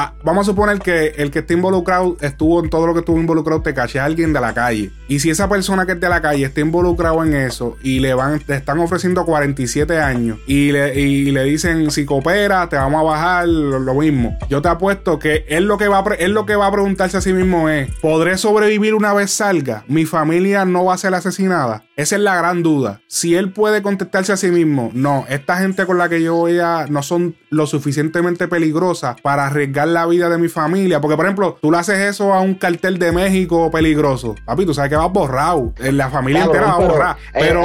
Ah, 0.01 0.15
vamos 0.23 0.47
a 0.47 0.53
suponer 0.53 0.79
que 0.79 1.09
el 1.17 1.33
que 1.33 1.41
está 1.41 1.55
involucrado 1.55 2.17
estuvo 2.21 2.63
en 2.63 2.71
todo 2.71 2.87
lo 2.87 2.95
que 2.95 3.01
estuvo 3.01 3.19
involucrado 3.19 3.63
te 3.63 3.75
caché 3.75 3.99
a 3.99 4.05
alguien 4.05 4.33
de 4.33 4.41
la 4.41 4.55
calle. 4.55 4.93
Y 5.09 5.21
si 5.21 5.31
esa 5.31 5.49
persona 5.49 5.87
que 5.87 5.93
es 5.93 6.01
de 6.01 6.09
la 6.09 6.21
calle 6.21 6.45
está 6.45 6.61
involucrado 6.61 7.25
en 7.25 7.35
eso 7.35 7.77
y 7.83 8.01
le 8.01 8.13
van, 8.15 8.41
te 8.41 8.55
están 8.55 8.79
ofreciendo 8.79 9.25
47 9.25 9.99
años 9.99 10.39
y 10.47 10.71
le, 10.71 10.95
le 11.33 11.45
dicen 11.45 11.91
si 11.91 12.05
coopera, 12.05 12.69
te 12.69 12.77
vamos 12.77 13.01
a 13.01 13.05
bajar 13.05 13.49
lo, 13.49 13.95
mismo. 13.95 14.37
Yo 14.51 14.61
te 14.61 14.69
apuesto 14.69 15.19
que 15.19 15.47
él 15.49 15.65
lo 15.65 15.79
que 15.79 15.89
va 15.89 16.01
a, 16.01 16.15
él 16.19 16.33
lo 16.33 16.45
que 16.45 16.57
va 16.57 16.67
a 16.67 16.73
preguntarse 16.73 17.17
a 17.17 17.21
sí 17.21 17.33
mismo 17.33 17.69
es: 17.69 17.91
¿podré 18.03 18.37
sobrevivir 18.37 18.95
una 18.95 19.15
vez 19.15 19.31
salga? 19.31 19.85
¿Mi 19.89 20.05
familia 20.05 20.65
no 20.65 20.85
va 20.85 20.95
a 20.95 20.99
ser 20.99 21.15
asesinada? 21.15 21.85
Esa 21.97 22.15
es 22.15 22.23
la 22.23 22.37
gran 22.37 22.63
duda. 22.63 23.01
Si 23.09 23.35
él 23.35 23.51
puede 23.51 23.83
contestarse 23.83 24.33
a 24.33 24.37
sí 24.37 24.53
mismo, 24.53 24.91
no, 24.95 25.25
esta 25.29 25.57
gente 25.57 25.85
con 25.85 25.99
la 25.99 26.09
que 26.09 26.23
yo 26.23 26.37
voy 26.37 26.61
a 26.61 26.87
no 26.89 27.03
son 27.03 27.35
lo 27.51 27.67
suficientemente 27.67 28.47
peligrosas 28.47 29.21
para 29.21 29.47
arriesgar 29.47 29.89
la 29.89 30.07
vida 30.07 30.29
de 30.29 30.39
mi 30.39 30.49
familia. 30.49 31.01
Porque, 31.01 31.17
por 31.17 31.25
ejemplo, 31.25 31.59
tú 31.61 31.73
le 31.73 31.79
haces 31.79 31.99
eso 31.99 32.33
a 32.35 32.41
un 32.41 32.55
cartel 32.55 32.99
de 32.99 33.11
México 33.11 33.71
peligroso. 33.71 34.37
Papi, 34.45 34.65
tú 34.65 34.75
sabes 34.75 34.91
que 34.91 34.98
vas 34.99 35.13
borrado. 35.13 35.73
La 35.79 36.11
familia 36.11 36.45
entera 36.45 36.67
va 36.67 36.73
a 36.73 36.79
borrar. 36.79 37.17
Pero, 37.33 37.63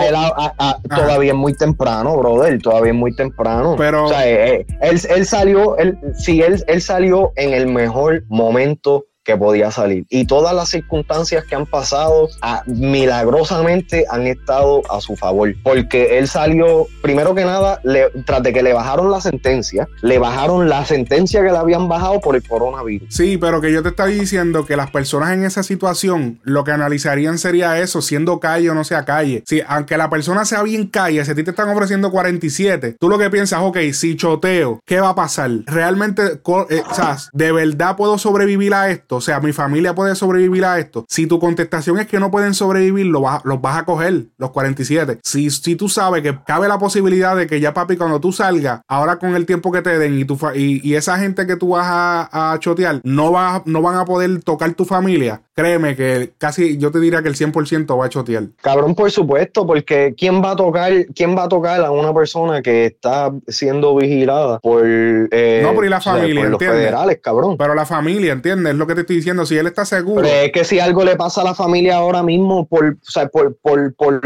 todavía 0.89 1.32
es 1.32 1.38
muy 1.38 1.54
temprano, 1.54 2.17
brother. 2.17 2.62
Todavía 2.62 2.91
es 2.91 2.98
muy 2.98 3.15
temprano. 3.15 3.76
Pero, 3.78 4.06
o 4.06 4.10
sea, 4.10 4.28
eh, 4.28 4.65
él, 4.82 5.02
él, 5.10 5.26
salió, 5.26 5.78
él, 5.78 5.98
si 6.17 6.41
él, 6.41 6.63
él 6.67 6.82
salió 6.82 7.32
en 7.36 7.54
el 7.54 7.67
mejor 7.67 8.24
momento 8.28 9.06
que 9.24 9.38
podía 9.38 9.72
salir. 9.72 10.06
Y 10.10 10.26
todas 10.26 10.54
las 10.56 10.70
circunstancias 10.70 11.46
que 11.46 11.56
han 11.56 11.66
pasado 11.66 12.30
milagrosamente 12.66 14.06
han 14.10 14.28
estado 14.28 14.82
a 14.90 15.02
su 15.02 15.16
favor. 15.16 15.54
Porque 15.64 16.18
él 16.20 16.28
salió, 16.28 16.88
primero 17.02 17.34
que 17.36 17.46
nada, 17.46 17.82
tras 18.26 18.44
de 18.44 18.54
que 18.54 18.64
le 18.64 18.74
bajaron 18.74 19.12
la 19.12 19.22
sentencia, 19.22 19.88
le 20.02 20.20
bajaron 20.20 20.70
la 20.70 20.86
sentencia 20.86 21.42
que 21.44 21.52
le 21.52 21.58
habían 21.58 21.88
bajado 21.88 22.20
por 22.20 22.36
el 22.36 22.48
coronavirus. 22.48 23.14
Sí, 23.14 23.38
pero 23.38 23.62
que 23.62 23.72
yo 23.72 23.82
te 23.82 23.90
estaba 23.90 24.10
diciendo 24.10 24.66
que 24.66 24.76
las 24.76 24.92
personas 24.92 25.32
en 25.32 25.46
esa 25.46 25.64
situación 25.64 26.40
lo 26.44 26.64
que 26.64 26.72
analizarían 26.72 27.38
sería 27.38 27.80
eso, 27.80 28.02
siendo 28.02 28.40
calle 28.40 28.70
o 28.70 28.74
no 28.74 28.84
sea 28.84 29.06
calle. 29.06 29.44
Si, 29.46 29.62
aunque 29.68 29.98
la 29.98 30.10
persona 30.10 30.46
sea 30.46 30.64
bien 30.64 30.88
calle, 30.88 31.24
si 31.24 31.32
a 31.32 31.36
ti 31.36 31.44
te 31.44 31.52
están 31.52 31.70
ofreciendo 31.70 32.12
47, 32.12 32.98
tú 33.00 33.10
lo 33.10 33.18
que 33.18 33.30
piensas, 33.30 33.62
ok, 33.62 33.78
si 33.94 34.16
choteo, 34.16 34.82
¿qué 34.86 35.00
va 35.00 35.10
a 35.10 35.16
pasar? 35.16 35.52
Realmente, 35.66 36.24
eh, 36.24 36.84
o 36.90 36.94
sea, 36.94 37.18
¿de 37.32 37.52
verdad 37.52 37.96
puedo 37.96 38.18
sobrevivir 38.18 38.74
a 38.74 38.90
esto? 38.90 39.12
O 39.17 39.21
sea, 39.21 39.39
mi 39.39 39.54
familia 39.54 39.95
puede 39.95 40.15
sobrevivir 40.15 40.65
a 40.65 40.80
esto. 40.80 41.06
Si 41.10 41.28
tu 41.28 41.39
contestación 41.39 41.99
es 41.99 42.08
que 42.08 42.19
no 42.19 42.32
pueden 42.32 42.54
sobrevivir, 42.54 43.06
lo 43.08 43.23
los 43.43 43.62
vas 43.62 43.78
a 43.78 43.86
coger, 43.86 44.28
los 44.38 44.52
47. 44.52 45.19
Si, 45.23 45.49
si 45.49 45.76
tú 45.76 45.89
sabes 45.89 46.21
que 46.21 46.38
cabe 46.45 46.67
la 46.67 46.78
posibilidad 46.78 47.36
de 47.36 47.47
que 47.47 47.60
ya, 47.60 47.73
papi, 47.73 47.97
cuando 47.97 48.19
tú 48.19 48.32
salgas, 48.32 48.82
ahora 48.88 49.17
con 49.17 49.36
el 49.36 49.45
tiempo 49.45 49.71
que 49.71 49.82
te 49.82 49.97
den 49.97 50.19
y, 50.19 50.26
tu 50.26 50.38
y, 50.56 50.93
esa 50.93 51.17
gente 51.17 51.47
que 51.47 51.56
tú 51.56 51.69
vas 51.69 51.86
a, 51.88 52.58
chotear, 52.60 53.02
no, 53.04 53.32
va, 53.32 53.63
no 53.65 53.82
van 53.82 53.95
a 53.95 54.06
poder 54.06 54.43
tocar 54.43 54.73
tu 54.73 54.86
familia, 54.86 55.41
créeme 55.54 55.96
que 55.96 56.34
casi 56.38 56.78
yo 56.78 56.92
te 56.92 57.00
diría 57.00 57.22
que 57.22 57.30
el 57.30 57.36
100% 57.36 58.00
va 58.00 58.06
a 58.06 58.10
chotear. 58.10 58.44
Cabrón, 58.62 58.96
por 58.96 59.12
supuesto, 59.12 59.66
porque 59.66 60.13
¿quién 60.18 60.44
va 60.44 60.52
a 60.52 60.56
tocar, 60.56 60.92
quién 61.16 61.38
va 61.38 61.44
a 61.44 61.50
tocar 61.50 61.82
a 61.82 61.92
una 61.92 62.13
persona 62.13 62.62
que 62.62 62.86
está 62.86 63.32
siendo 63.48 63.96
vigilada 63.96 64.60
por, 64.60 64.84
eh, 64.86 65.62
no, 65.63 65.74
por 65.74 65.88
la 65.88 66.02
familia, 66.02 66.50
los 66.50 66.60
federales, 66.60 67.20
cabrón? 67.22 67.58
Pero 67.58 67.76
la 67.76 67.86
familia, 67.86 68.34
¿entiendes? 68.34 68.74
Es 68.74 68.80
lo 68.80 68.88
que 68.88 68.96
te 68.96 69.02
estoy 69.02 69.18
diciendo. 69.18 69.46
Si 69.46 69.58
él 69.58 69.68
está 69.68 69.86
seguro. 69.86 70.24
Pero 70.24 70.46
es 70.46 70.52
que 70.52 70.63
si 70.63 70.80
algo 70.80 71.04
le 71.04 71.16
pasa 71.16 71.42
a 71.42 71.44
la 71.44 71.56
familia 71.56 71.98
ahora 71.98 72.24
mismo 72.24 72.66
por, 72.66 72.86
o 72.86 73.12
sea, 73.12 73.28
por, 73.28 73.56
por, 73.58 73.94
por 73.96 74.22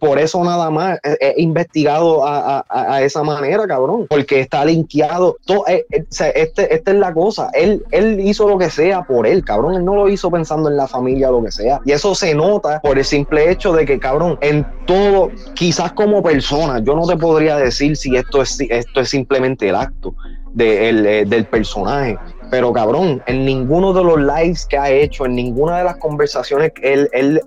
por, 0.00 0.18
eso 0.18 0.42
nada 0.44 0.70
más 0.70 0.98
he, 1.02 1.34
investigado 1.36 2.26
a, 2.26 3.02
esa 3.02 3.22
manera, 3.22 3.66
cabrón, 3.66 4.06
porque 4.08 4.40
está 4.40 4.64
linkeado. 4.64 5.36
Todo, 5.44 5.66
eh, 5.68 5.86
eh, 5.90 6.04
este, 6.10 6.74
esta 6.74 6.90
es 6.90 6.96
la 6.96 7.12
cosa. 7.12 7.50
Él, 7.52 7.84
él 7.90 8.20
hizo 8.20 8.48
lo 8.48 8.58
que 8.58 8.70
sea 8.70 9.02
por 9.02 9.26
él, 9.26 9.44
cabrón. 9.44 9.74
Él 9.74 9.84
no 9.84 9.94
lo 9.94 10.08
hizo 10.08 10.30
pensando 10.30 10.68
en 10.68 10.76
la 10.76 10.86
familia 10.86 11.30
lo 11.30 11.42
que 11.42 11.52
sea. 11.52 11.80
Y 11.84 11.92
eso 11.92 12.14
se 12.14 12.34
nota 12.34 12.80
por 12.80 12.98
el 12.98 13.04
simple 13.04 13.50
hecho 13.50 13.72
de 13.72 13.84
que, 13.84 13.98
cabrón, 13.98 14.38
en 14.40 14.66
todo, 14.86 15.30
quizás 15.54 15.92
como 15.92 16.22
persona, 16.22 16.80
yo 16.80 16.94
no 16.94 17.06
te 17.06 17.16
podría 17.16 17.56
decir 17.56 17.96
si 17.96 18.16
esto 18.16 18.42
es, 18.42 18.60
esto 18.60 19.00
es 19.00 19.08
simplemente 19.08 19.68
el 19.68 19.76
acto 19.76 20.14
de, 20.52 20.88
eh, 20.88 21.24
del 21.24 21.46
personaje 21.46 22.18
pero 22.50 22.72
cabrón, 22.72 23.22
en 23.26 23.44
ninguno 23.44 23.92
de 23.92 24.04
los 24.04 24.18
lives 24.18 24.66
que 24.66 24.78
ha 24.78 24.90
hecho, 24.90 25.26
en 25.26 25.34
ninguna 25.34 25.78
de 25.78 25.84
las 25.84 25.96
conversaciones, 25.96 26.72
él, 26.82 27.08
él, 27.12 27.40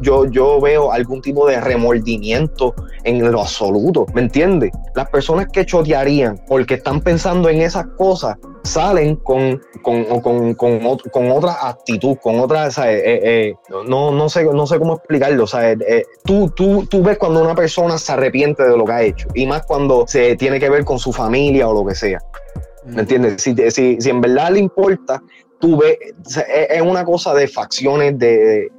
yo, 0.00 0.26
yo 0.26 0.60
veo 0.60 0.92
algún 0.92 1.22
tipo 1.22 1.46
de 1.46 1.60
remordimiento 1.60 2.74
en 3.04 3.30
lo 3.30 3.40
absoluto. 3.40 4.06
¿Me 4.14 4.22
entiendes? 4.22 4.70
Las 4.94 5.08
personas 5.10 5.46
que 5.52 5.64
chotearían 5.64 6.40
porque 6.48 6.74
están 6.74 7.00
pensando 7.00 7.48
en 7.48 7.62
esas 7.62 7.86
cosas 7.96 8.36
salen 8.64 9.16
con, 9.16 9.60
con, 9.82 10.04
con, 10.20 10.54
con, 10.54 11.30
otra 11.30 11.68
actitud, 11.68 12.16
con 12.22 12.40
otra, 12.40 12.68
eh, 12.68 12.72
eh, 13.22 13.54
no, 13.86 14.10
no, 14.10 14.28
sé, 14.28 14.44
no 14.44 14.66
sé 14.66 14.78
cómo 14.78 14.94
explicarlo. 14.96 15.44
Eh, 15.54 16.04
tú, 16.24 16.50
tú, 16.50 16.86
tú 16.86 17.02
ves 17.02 17.18
cuando 17.18 17.42
una 17.42 17.54
persona 17.54 17.98
se 17.98 18.12
arrepiente 18.12 18.62
de 18.62 18.76
lo 18.76 18.84
que 18.84 18.92
ha 18.92 19.02
hecho, 19.02 19.28
y 19.34 19.46
más 19.46 19.64
cuando 19.66 20.06
se 20.06 20.36
tiene 20.36 20.60
que 20.60 20.68
ver 20.68 20.84
con 20.84 20.98
su 20.98 21.12
familia 21.12 21.68
o 21.68 21.72
lo 21.72 21.86
que 21.86 21.94
sea. 21.94 22.20
¿Me 22.88 23.02
entiendes? 23.02 23.42
Si, 23.42 23.54
si, 23.70 24.00
si 24.00 24.10
en 24.10 24.20
verdad 24.20 24.52
le 24.52 24.60
importa, 24.60 25.22
tú 25.58 25.78
ves, 25.78 25.98
es 26.70 26.80
una 26.80 27.04
cosa 27.04 27.34
de 27.34 27.48
facciones, 27.48 28.18
de, 28.18 28.70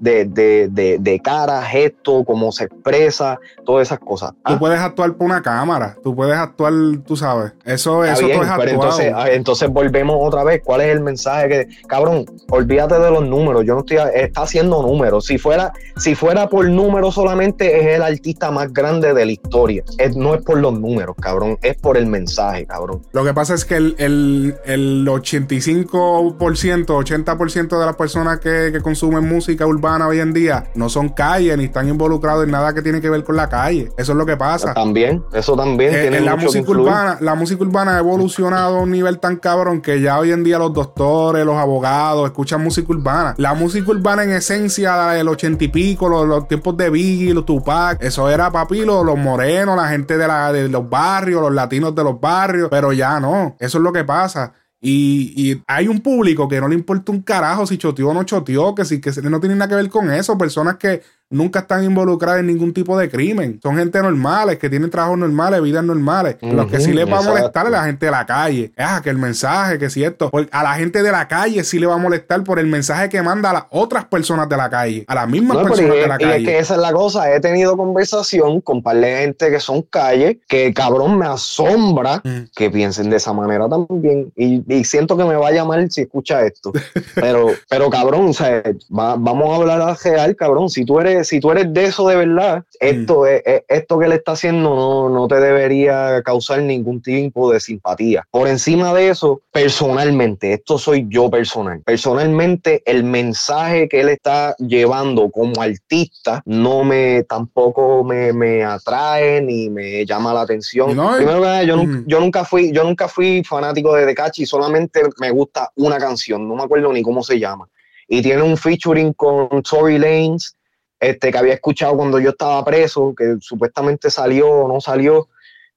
de, 0.00 0.24
de, 0.24 0.68
de, 0.70 0.98
de 0.98 1.20
cara, 1.20 1.62
gesto, 1.62 2.24
cómo 2.24 2.52
se 2.52 2.64
expresa, 2.64 3.38
todas 3.64 3.88
esas 3.88 3.98
cosas. 3.98 4.30
Tú 4.44 4.54
ah. 4.54 4.58
puedes 4.58 4.80
actuar 4.80 5.14
por 5.14 5.26
una 5.26 5.42
cámara, 5.42 5.96
tú 6.02 6.14
puedes 6.14 6.36
actuar, 6.36 6.72
tú 7.06 7.16
sabes. 7.16 7.52
Eso, 7.64 8.04
eso 8.04 8.26
es 8.26 8.38
entonces, 8.68 9.12
ah, 9.14 9.30
entonces 9.30 9.68
volvemos 9.68 10.16
otra 10.20 10.44
vez. 10.44 10.62
¿Cuál 10.64 10.82
es 10.82 10.88
el 10.88 11.00
mensaje 11.00 11.48
que, 11.48 11.68
cabrón, 11.86 12.26
olvídate 12.50 12.98
de 12.98 13.10
los 13.10 13.26
números? 13.26 13.64
Yo 13.64 13.74
no 13.74 13.80
estoy, 13.80 13.98
está 14.14 14.42
haciendo 14.42 14.82
números. 14.82 15.26
Si 15.26 15.38
fuera, 15.38 15.72
si 15.96 16.14
fuera 16.14 16.48
por 16.48 16.68
números 16.68 17.14
solamente, 17.14 17.80
es 17.80 17.96
el 17.96 18.02
artista 18.02 18.50
más 18.50 18.72
grande 18.72 19.14
de 19.14 19.26
la 19.26 19.32
historia. 19.32 19.82
no 20.16 20.34
es 20.34 20.42
por 20.42 20.58
los 20.58 20.78
números, 20.78 21.16
cabrón, 21.20 21.58
es 21.62 21.76
por 21.76 21.96
el 21.96 22.06
mensaje, 22.06 22.66
cabrón. 22.66 23.02
Lo 23.12 23.24
que 23.24 23.34
pasa 23.34 23.54
es 23.54 23.64
que 23.64 23.76
el, 23.76 23.94
el, 23.98 24.54
el 24.64 25.06
85%, 25.06 26.38
80% 26.38 27.80
de 27.80 27.86
las 27.86 27.96
personas 27.96 28.38
que, 28.40 28.70
que 28.72 28.80
consumen 28.80 29.28
música 29.28 29.66
urbana 29.66 29.87
hoy 29.88 30.20
en 30.20 30.32
día 30.32 30.64
no 30.74 30.88
son 30.88 31.08
calles 31.08 31.56
ni 31.56 31.64
están 31.64 31.88
involucrados 31.88 32.44
en 32.44 32.50
nada 32.50 32.74
que 32.74 32.82
tiene 32.82 33.00
que 33.00 33.08
ver 33.08 33.24
con 33.24 33.36
la 33.36 33.48
calle. 33.48 33.90
Eso 33.96 34.12
es 34.12 34.18
lo 34.18 34.26
que 34.26 34.36
pasa. 34.36 34.74
También, 34.74 35.24
eso 35.32 35.56
también 35.56 35.94
eh, 35.94 36.02
tiene 36.02 36.20
la 36.20 36.36
música 36.36 36.70
urbana, 36.70 37.18
la 37.20 37.34
música 37.34 37.62
urbana 37.62 37.96
ha 37.96 37.98
evolucionado 37.98 38.78
a 38.78 38.80
un 38.82 38.90
nivel 38.90 39.18
tan 39.18 39.36
cabrón 39.36 39.80
que 39.80 40.00
ya 40.00 40.18
hoy 40.18 40.32
en 40.32 40.44
día 40.44 40.58
los 40.58 40.72
doctores, 40.72 41.44
los 41.44 41.56
abogados 41.56 42.26
escuchan 42.26 42.62
música 42.62 42.92
urbana. 42.92 43.34
La 43.38 43.54
música 43.54 43.90
urbana 43.90 44.24
en 44.24 44.32
esencia 44.32 45.08
del 45.08 45.28
ochenta 45.28 45.64
y 45.64 45.68
pico, 45.68 46.08
los, 46.08 46.46
tiempos 46.48 46.76
de 46.76 46.90
Biggie, 46.90 47.34
los 47.34 47.46
Tupac, 47.46 48.02
eso 48.02 48.28
era 48.28 48.50
papi, 48.50 48.84
los, 48.84 49.04
morenos, 49.16 49.76
la 49.76 49.88
gente 49.88 50.18
de, 50.18 50.26
la, 50.28 50.52
de 50.52 50.68
los 50.68 50.88
barrios, 50.88 51.40
los 51.40 51.52
latinos 51.52 51.94
de 51.94 52.04
los 52.04 52.20
barrios, 52.20 52.68
pero 52.70 52.92
ya 52.92 53.18
no. 53.20 53.56
Eso 53.58 53.78
es 53.78 53.84
lo 53.84 53.92
que 53.92 54.04
pasa. 54.04 54.52
Y, 54.80 55.60
hay 55.66 55.88
un 55.88 56.00
público 56.00 56.48
que 56.48 56.60
no 56.60 56.68
le 56.68 56.74
importa 56.74 57.10
un 57.10 57.22
carajo 57.22 57.66
si 57.66 57.78
choteó 57.78 58.10
o 58.10 58.14
no 58.14 58.22
choteó, 58.24 58.74
que, 58.74 58.84
si, 58.84 59.00
que 59.00 59.10
no 59.22 59.40
tiene 59.40 59.56
nada 59.56 59.68
que 59.68 59.74
ver 59.74 59.88
con 59.88 60.10
eso. 60.10 60.38
Personas 60.38 60.76
que 60.76 61.02
nunca 61.30 61.60
están 61.60 61.84
involucradas 61.84 62.40
en 62.40 62.46
ningún 62.46 62.72
tipo 62.72 62.98
de 62.98 63.10
crimen. 63.10 63.60
Son 63.62 63.76
gente 63.76 64.00
normales, 64.00 64.58
que 64.58 64.70
tienen 64.70 64.90
trabajos 64.90 65.18
normales, 65.18 65.62
vidas 65.62 65.84
normales. 65.84 66.36
Los 66.40 66.70
que 66.70 66.80
sí 66.80 66.92
les 66.92 67.10
va 67.10 67.18
a 67.18 67.22
molestar 67.22 67.66
es 67.66 67.72
la 67.72 67.84
gente 67.84 68.06
de 68.06 68.12
la 68.12 68.26
calle. 68.26 68.72
Ah, 68.76 69.00
que 69.02 69.10
el 69.10 69.18
mensaje, 69.18 69.78
que 69.78 69.86
es 69.86 69.92
cierto. 69.92 70.30
A 70.50 70.62
la 70.62 70.74
gente 70.74 71.02
de 71.02 71.12
la 71.12 71.28
calle 71.28 71.64
sí 71.64 71.78
le 71.78 71.86
va 71.86 71.94
a 71.94 71.98
molestar 71.98 72.42
por 72.44 72.58
el 72.58 72.66
mensaje 72.66 73.08
que 73.08 73.22
manda 73.22 73.50
a 73.50 73.52
las 73.52 73.64
otras 73.70 74.06
personas 74.06 74.48
de 74.48 74.56
la 74.56 74.70
calle. 74.70 75.04
A 75.06 75.14
las 75.14 75.28
mismas 75.28 75.58
personas 75.58 75.92
de 75.92 76.06
la 76.06 76.18
calle. 76.18 76.38
Y 76.40 76.42
es 76.42 76.48
que 76.48 76.58
esa 76.58 76.74
es 76.74 76.80
la 76.80 76.92
cosa. 76.92 77.34
He 77.34 77.40
tenido 77.40 77.76
conversación 77.76 78.60
con 78.60 78.82
par 78.82 78.96
de 78.96 79.18
gente 79.18 79.50
que 79.50 79.60
son 79.60 79.82
calle, 79.82 80.40
que 80.48 80.72
cabrón 80.72 81.18
me 81.18 81.26
asombra 81.26 82.22
mm. 82.24 82.50
que 82.54 82.70
piensen 82.70 83.10
de 83.10 83.16
esa 83.16 83.32
manera 83.32 83.68
también. 83.68 84.32
Y, 84.36 84.58
siento 84.84 85.16
que 85.16 85.24
me 85.24 85.34
va 85.34 85.48
a 85.48 85.52
llamar 85.52 85.86
si 85.90 86.02
escucha 86.02 86.44
esto. 86.46 86.72
pero, 87.14 87.48
pero 87.68 87.90
cabrón, 87.90 88.28
o 88.28 88.32
sea, 88.32 88.62
vamos 88.88 89.50
a 89.50 89.56
hablar 89.56 89.82
a 89.82 89.94
real, 89.94 90.34
cabrón. 90.34 90.70
Si 90.70 90.84
tú 90.84 90.98
eres 91.00 91.17
si 91.24 91.40
tú 91.40 91.50
eres 91.50 91.72
de 91.72 91.84
eso 91.86 92.08
de 92.08 92.16
verdad, 92.16 92.64
esto, 92.80 93.22
mm. 93.22 93.62
esto 93.68 93.98
que 93.98 94.08
le 94.08 94.16
está 94.16 94.32
haciendo 94.32 94.74
no, 94.74 95.08
no 95.08 95.28
te 95.28 95.36
debería 95.36 96.22
causar 96.22 96.62
ningún 96.62 97.02
tipo 97.02 97.52
de 97.52 97.60
simpatía. 97.60 98.24
Por 98.30 98.48
encima 98.48 98.92
de 98.94 99.08
eso, 99.08 99.42
personalmente, 99.52 100.52
esto 100.52 100.78
soy 100.78 101.06
yo 101.08 101.30
personal. 101.30 101.82
Personalmente, 101.84 102.82
el 102.86 103.04
mensaje 103.04 103.88
que 103.88 104.00
él 104.00 104.08
está 104.08 104.54
llevando 104.58 105.30
como 105.30 105.60
artista 105.60 106.42
no 106.44 106.84
me 106.84 107.24
tampoco 107.24 108.04
me, 108.04 108.32
me 108.32 108.64
atrae 108.64 109.40
ni 109.42 109.70
me 109.70 110.04
llama 110.04 110.32
la 110.32 110.42
atención. 110.42 110.90
Primero 110.90 111.42
que 111.42 111.66
yo, 111.66 111.76
mm. 111.76 112.04
yo, 112.06 112.20
nunca 112.20 112.44
fui, 112.44 112.72
yo 112.72 112.84
nunca 112.84 113.08
fui 113.08 113.42
fanático 113.44 113.94
de 113.94 114.06
Decachi, 114.06 114.46
solamente 114.46 115.02
me 115.20 115.30
gusta 115.30 115.70
una 115.76 115.98
canción, 115.98 116.48
no 116.48 116.54
me 116.54 116.62
acuerdo 116.62 116.92
ni 116.92 117.02
cómo 117.02 117.22
se 117.22 117.38
llama. 117.38 117.68
Y 118.06 118.22
tiene 118.22 118.42
un 118.42 118.56
featuring 118.56 119.12
con 119.12 119.62
Tory 119.62 119.98
Lanez 119.98 120.54
este, 121.00 121.30
que 121.30 121.38
había 121.38 121.54
escuchado 121.54 121.96
cuando 121.96 122.18
yo 122.18 122.30
estaba 122.30 122.64
preso, 122.64 123.14
que 123.16 123.36
supuestamente 123.40 124.10
salió 124.10 124.48
o 124.48 124.68
no 124.68 124.80
salió, 124.80 125.28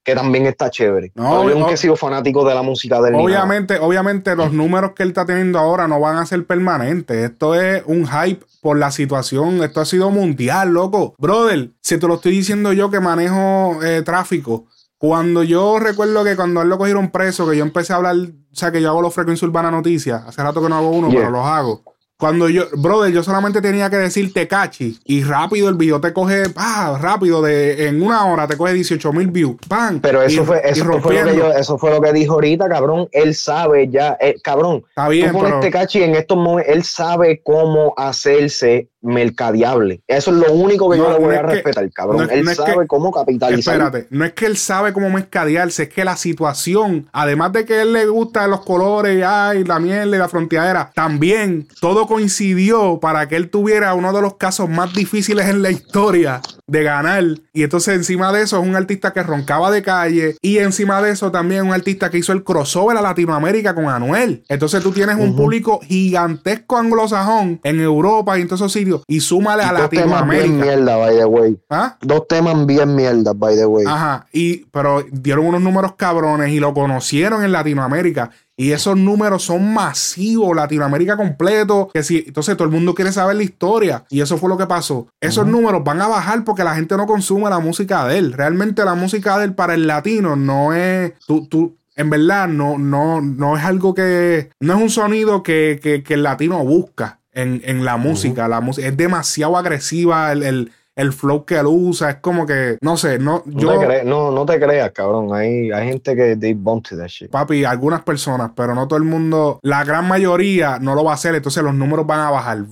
que 0.04 0.16
también 0.16 0.48
está 0.48 0.70
chévere. 0.70 1.12
No, 1.14 1.48
yo 1.48 1.56
nunca 1.56 1.74
he 1.74 1.78
sido 1.78 1.96
fanático 1.96 2.44
de 2.48 2.56
la 2.56 2.64
música 2.64 3.00
del 3.02 3.16
Obviamente, 3.16 3.78
obviamente 3.80 4.36
los 4.36 4.52
números 4.52 4.94
que 4.96 5.04
él 5.04 5.10
está 5.10 5.26
teniendo 5.26 5.60
ahora 5.60 5.88
no 5.88 6.00
van 6.00 6.18
a 6.18 6.26
ser 6.26 6.46
permanentes. 6.46 7.32
Esto 7.32 7.54
es 7.56 7.84
un 7.86 8.08
hype 8.08 8.44
por 8.62 8.78
la 8.78 8.92
situación. 8.92 9.62
Esto 9.64 9.82
ha 9.82 9.86
sido 9.86 10.10
mundial, 10.10 10.70
loco. 10.70 11.14
Brother, 11.20 11.70
si 11.82 12.00
te 12.00 12.08
lo 12.08 12.16
estoy 12.16 12.32
diciendo 12.32 12.74
yo 12.74 12.90
que 12.90 13.00
manejo 13.00 13.84
eh, 13.84 14.02
tráfico. 14.02 14.66
Cuando 14.98 15.44
yo 15.44 15.80
recuerdo 15.80 16.24
que 16.24 16.36
cuando 16.36 16.62
él 16.62 16.70
lo 16.70 16.78
cogieron 16.78 17.10
preso, 17.10 17.50
que 17.50 17.58
yo 17.58 17.64
empecé 17.64 17.94
a 17.94 17.96
hablar, 17.96 18.16
o 18.16 18.56
sea, 18.56 18.72
que 18.72 18.82
yo 18.82 18.90
hago 18.90 19.02
los 19.02 19.14
frecuencias 19.14 19.48
urbanas 19.48 19.72
noticias. 19.72 20.24
Hace 20.28 20.44
rato 20.44 20.62
que 20.62 20.70
no 20.70 20.78
hago 20.78 20.90
uno, 20.90 21.10
pero 21.10 21.32
los 21.32 21.46
hago. 21.46 21.82
Cuando 22.22 22.48
yo, 22.50 22.66
brother, 22.78 23.12
yo 23.12 23.24
solamente 23.24 23.64
tenía 23.64 23.90
que 23.90 23.98
decir 23.98 24.32
cachi 24.48 24.96
y 25.06 25.24
rápido 25.24 25.70
el 25.70 25.76
video 25.76 26.00
te 26.00 26.14
coge, 26.14 26.44
ah, 26.56 27.00
rápido, 27.02 27.42
de, 27.42 27.88
en 27.88 28.00
una 28.00 28.28
hora 28.28 28.46
te 28.46 28.56
coge 28.56 28.74
18 28.74 29.12
mil 29.12 29.32
views, 29.32 29.56
¡pam! 29.68 30.00
Pero 30.02 30.22
eso, 30.22 30.46
fue, 30.46 30.62
eso, 30.64 30.86
fue 31.02 31.16
lo 31.16 31.26
que 31.26 31.36
yo, 31.36 31.52
eso 31.52 31.80
fue 31.80 31.90
lo 31.90 32.00
que 32.00 32.14
dijo 32.14 32.34
ahorita, 32.36 32.70
cabrón. 32.70 33.10
Él 33.12 33.34
sabe 33.34 33.90
ya, 33.90 34.20
eh, 34.22 34.36
cabrón. 34.44 34.84
Está 34.90 35.10
bien, 35.10 35.32
tú 35.32 35.40
pones 35.40 35.62
Tecachi 35.62 36.04
en 36.04 36.14
estos 36.14 36.38
momentos, 36.38 36.72
él 36.72 36.84
sabe 36.84 37.42
cómo 37.44 37.96
hacerse 37.98 38.91
mercadiable. 39.02 40.02
Eso 40.08 40.32
es 40.32 40.38
lo 40.38 40.54
único 40.54 40.90
que 40.90 40.98
yo 40.98 41.12
le 41.12 41.20
voy 41.20 41.36
a 41.36 41.42
respetar, 41.42 41.92
cabrón. 41.92 42.30
él 42.32 42.48
sabe 42.56 42.88
cómo 42.88 43.12
capitalizar. 43.12 43.76
Espérate, 43.76 44.08
no 44.10 44.26
es 44.26 44.34
que 44.34 44.46
él 44.46 44.58
sabe 44.58 44.94
cómo 44.94 45.10
mercadearse, 45.10 45.84
es 45.84 45.90
que 45.90 46.06
la 46.06 46.16
situación, 46.16 47.08
además 47.12 47.54
de 47.54 47.66
que 47.66 47.74
a 47.76 47.82
él 47.82 47.94
le 47.94 48.06
gusta 48.08 48.48
los 48.48 48.62
colores 48.62 49.24
ay, 49.26 49.64
la 49.64 49.80
miel 49.80 50.10
y 50.14 50.18
la 50.18 50.30
fronteadera, 50.30 50.92
también 50.94 51.68
todo 51.80 52.08
coincidió 52.08 53.00
para 53.00 53.28
que 53.28 53.36
él 53.36 53.50
tuviera 53.50 53.94
uno 53.94 54.14
de 54.14 54.22
los 54.22 54.36
casos 54.36 54.70
más 54.70 54.94
difíciles 54.94 55.48
en 55.48 55.62
la 55.62 55.72
historia 55.72 56.42
de 56.72 56.84
ganar. 56.84 57.24
Y 57.54 57.64
entonces 57.64 57.96
encima 57.96 58.32
de 58.32 58.44
eso 58.44 58.60
es 58.60 58.68
un 58.68 58.76
artista 58.76 59.12
que 59.12 59.22
roncaba 59.22 59.70
de 59.70 59.84
calle 59.84 60.38
y 60.42 60.58
encima 60.60 61.02
de 61.02 61.12
eso 61.12 61.30
también 61.32 61.66
un 61.66 61.74
artista 61.74 62.10
que 62.10 62.18
hizo 62.18 62.32
el 62.32 62.44
crossover 62.44 62.98
a 62.98 63.02
Latinoamérica 63.02 63.76
con 63.76 63.90
Anuel. 63.90 64.44
Entonces 64.48 64.82
tú 64.82 64.92
tienes 64.92 65.18
un 65.18 65.36
público 65.36 65.82
gigantesco 65.84 66.78
anglosajón 66.78 67.60
en 67.64 67.82
Europa 67.82 68.38
y 68.38 68.42
en 68.42 68.48
todos 68.48 68.62
esos 68.62 68.72
sitios 68.72 69.02
y 69.08 69.20
súmale 69.20 69.64
a 69.64 69.74
Latinoamérica. 69.74 70.46
Temas 70.46 70.48
bien 70.48 70.60
mierda, 70.60 70.98
by 70.98 71.18
the 71.18 71.26
way. 71.26 71.60
¿Ah? 71.70 71.98
Dos 72.02 72.28
temas 72.28 72.66
bien 72.66 72.96
mierda, 72.96 73.34
by 73.34 73.56
the 73.56 73.66
way. 73.66 73.86
Ajá, 73.86 74.28
y, 74.32 74.66
pero 74.72 75.04
dieron 75.12 75.48
unos 75.48 75.62
números 75.62 75.96
cabrones 75.98 76.52
y 76.52 76.60
lo 76.60 76.74
conocieron 76.74 77.44
en 77.44 77.52
Latinoamérica. 77.52 78.32
Y 78.62 78.74
esos 78.74 78.96
números 78.96 79.42
son 79.42 79.74
masivos, 79.74 80.56
Latinoamérica 80.56 81.18
completo. 81.18 81.90
Que 81.92 82.04
si, 82.04 82.26
entonces 82.28 82.56
todo 82.56 82.68
el 82.68 82.72
mundo 82.72 82.94
quiere 82.94 83.12
saber 83.12 83.36
la 83.36 83.42
historia. 83.42 84.06
Y 84.12 84.22
eso 84.22 84.38
fue 84.38 84.50
lo 84.50 84.58
que 84.58 84.68
pasó. 84.68 85.08
Esos 85.20 85.48
números 85.48 85.84
van 85.84 86.00
a 86.00 86.08
bajar 86.08 86.44
porque 86.44 86.64
la 86.64 86.76
gente 86.76 86.96
no 86.96 87.08
consume 87.08 87.50
la 87.50 87.58
música 87.58 88.06
de 88.06 88.20
él. 88.20 88.34
Realmente 88.34 88.86
la 88.86 88.94
música 88.94 89.40
de 89.40 89.46
él 89.46 89.56
para 89.56 89.74
el 89.74 89.88
latino 89.88 90.36
no 90.36 90.76
es. 90.76 91.14
Tú, 91.26 91.48
tú, 91.48 91.76
en 91.96 92.12
verdad 92.12 92.48
no, 92.48 92.78
no, 92.78 93.20
no 93.20 93.58
es 93.58 93.64
algo 93.64 93.96
que. 93.96 94.52
No 94.60 94.76
es 94.76 94.82
un 94.84 94.92
sonido 94.92 95.42
que, 95.42 95.80
que, 95.82 96.04
que 96.04 96.14
el 96.14 96.22
latino 96.22 96.64
busca. 96.64 97.18
en, 97.34 97.62
en 97.66 97.84
la 97.84 97.98
música. 97.98 98.48
La 98.48 98.62
música 98.62 98.88
es 98.88 98.96
demasiado 98.96 99.58
agresiva 99.58 100.32
el, 100.32 100.44
el, 100.44 100.72
el 100.96 101.14
flow 101.14 101.46
que 101.46 101.58
él 101.58 101.68
usa. 101.68 102.10
Es 102.10 102.16
como 102.18 102.46
que, 102.46 102.78
no 102.82 102.98
sé, 102.98 103.20
no. 103.20 103.44
Yo, 103.46 103.74
no, 103.74 103.80
te 103.80 103.86
creas, 103.86 104.06
no, 104.06 104.32
no 104.32 104.46
te 104.46 104.60
creas, 104.60 104.92
cabrón. 104.92 105.34
Hay, 105.34 105.72
hay 105.72 105.88
gente 105.90 106.16
que 106.16 106.36
they 106.36 106.54
bump 106.54 106.88
to 106.88 106.98
that 106.98 107.08
shit. 107.08 107.30
Papi, 107.30 107.66
algunas 107.66 108.04
personas, 108.04 108.52
pero 108.56 108.76
no 108.76 108.88
todo 108.88 108.98
el 108.98 109.06
mundo. 109.06 109.60
La 109.64 109.84
gran 109.84 110.08
mayoría 110.08 110.80
no 110.80 110.96
lo 110.96 111.04
va 111.04 111.12
a 111.12 111.16
hacer, 111.16 111.36
entonces 111.36 111.64
los 111.64 111.74
números 111.74 112.06
van 112.06 112.20
a 112.20 112.32
bajar. 112.32 112.64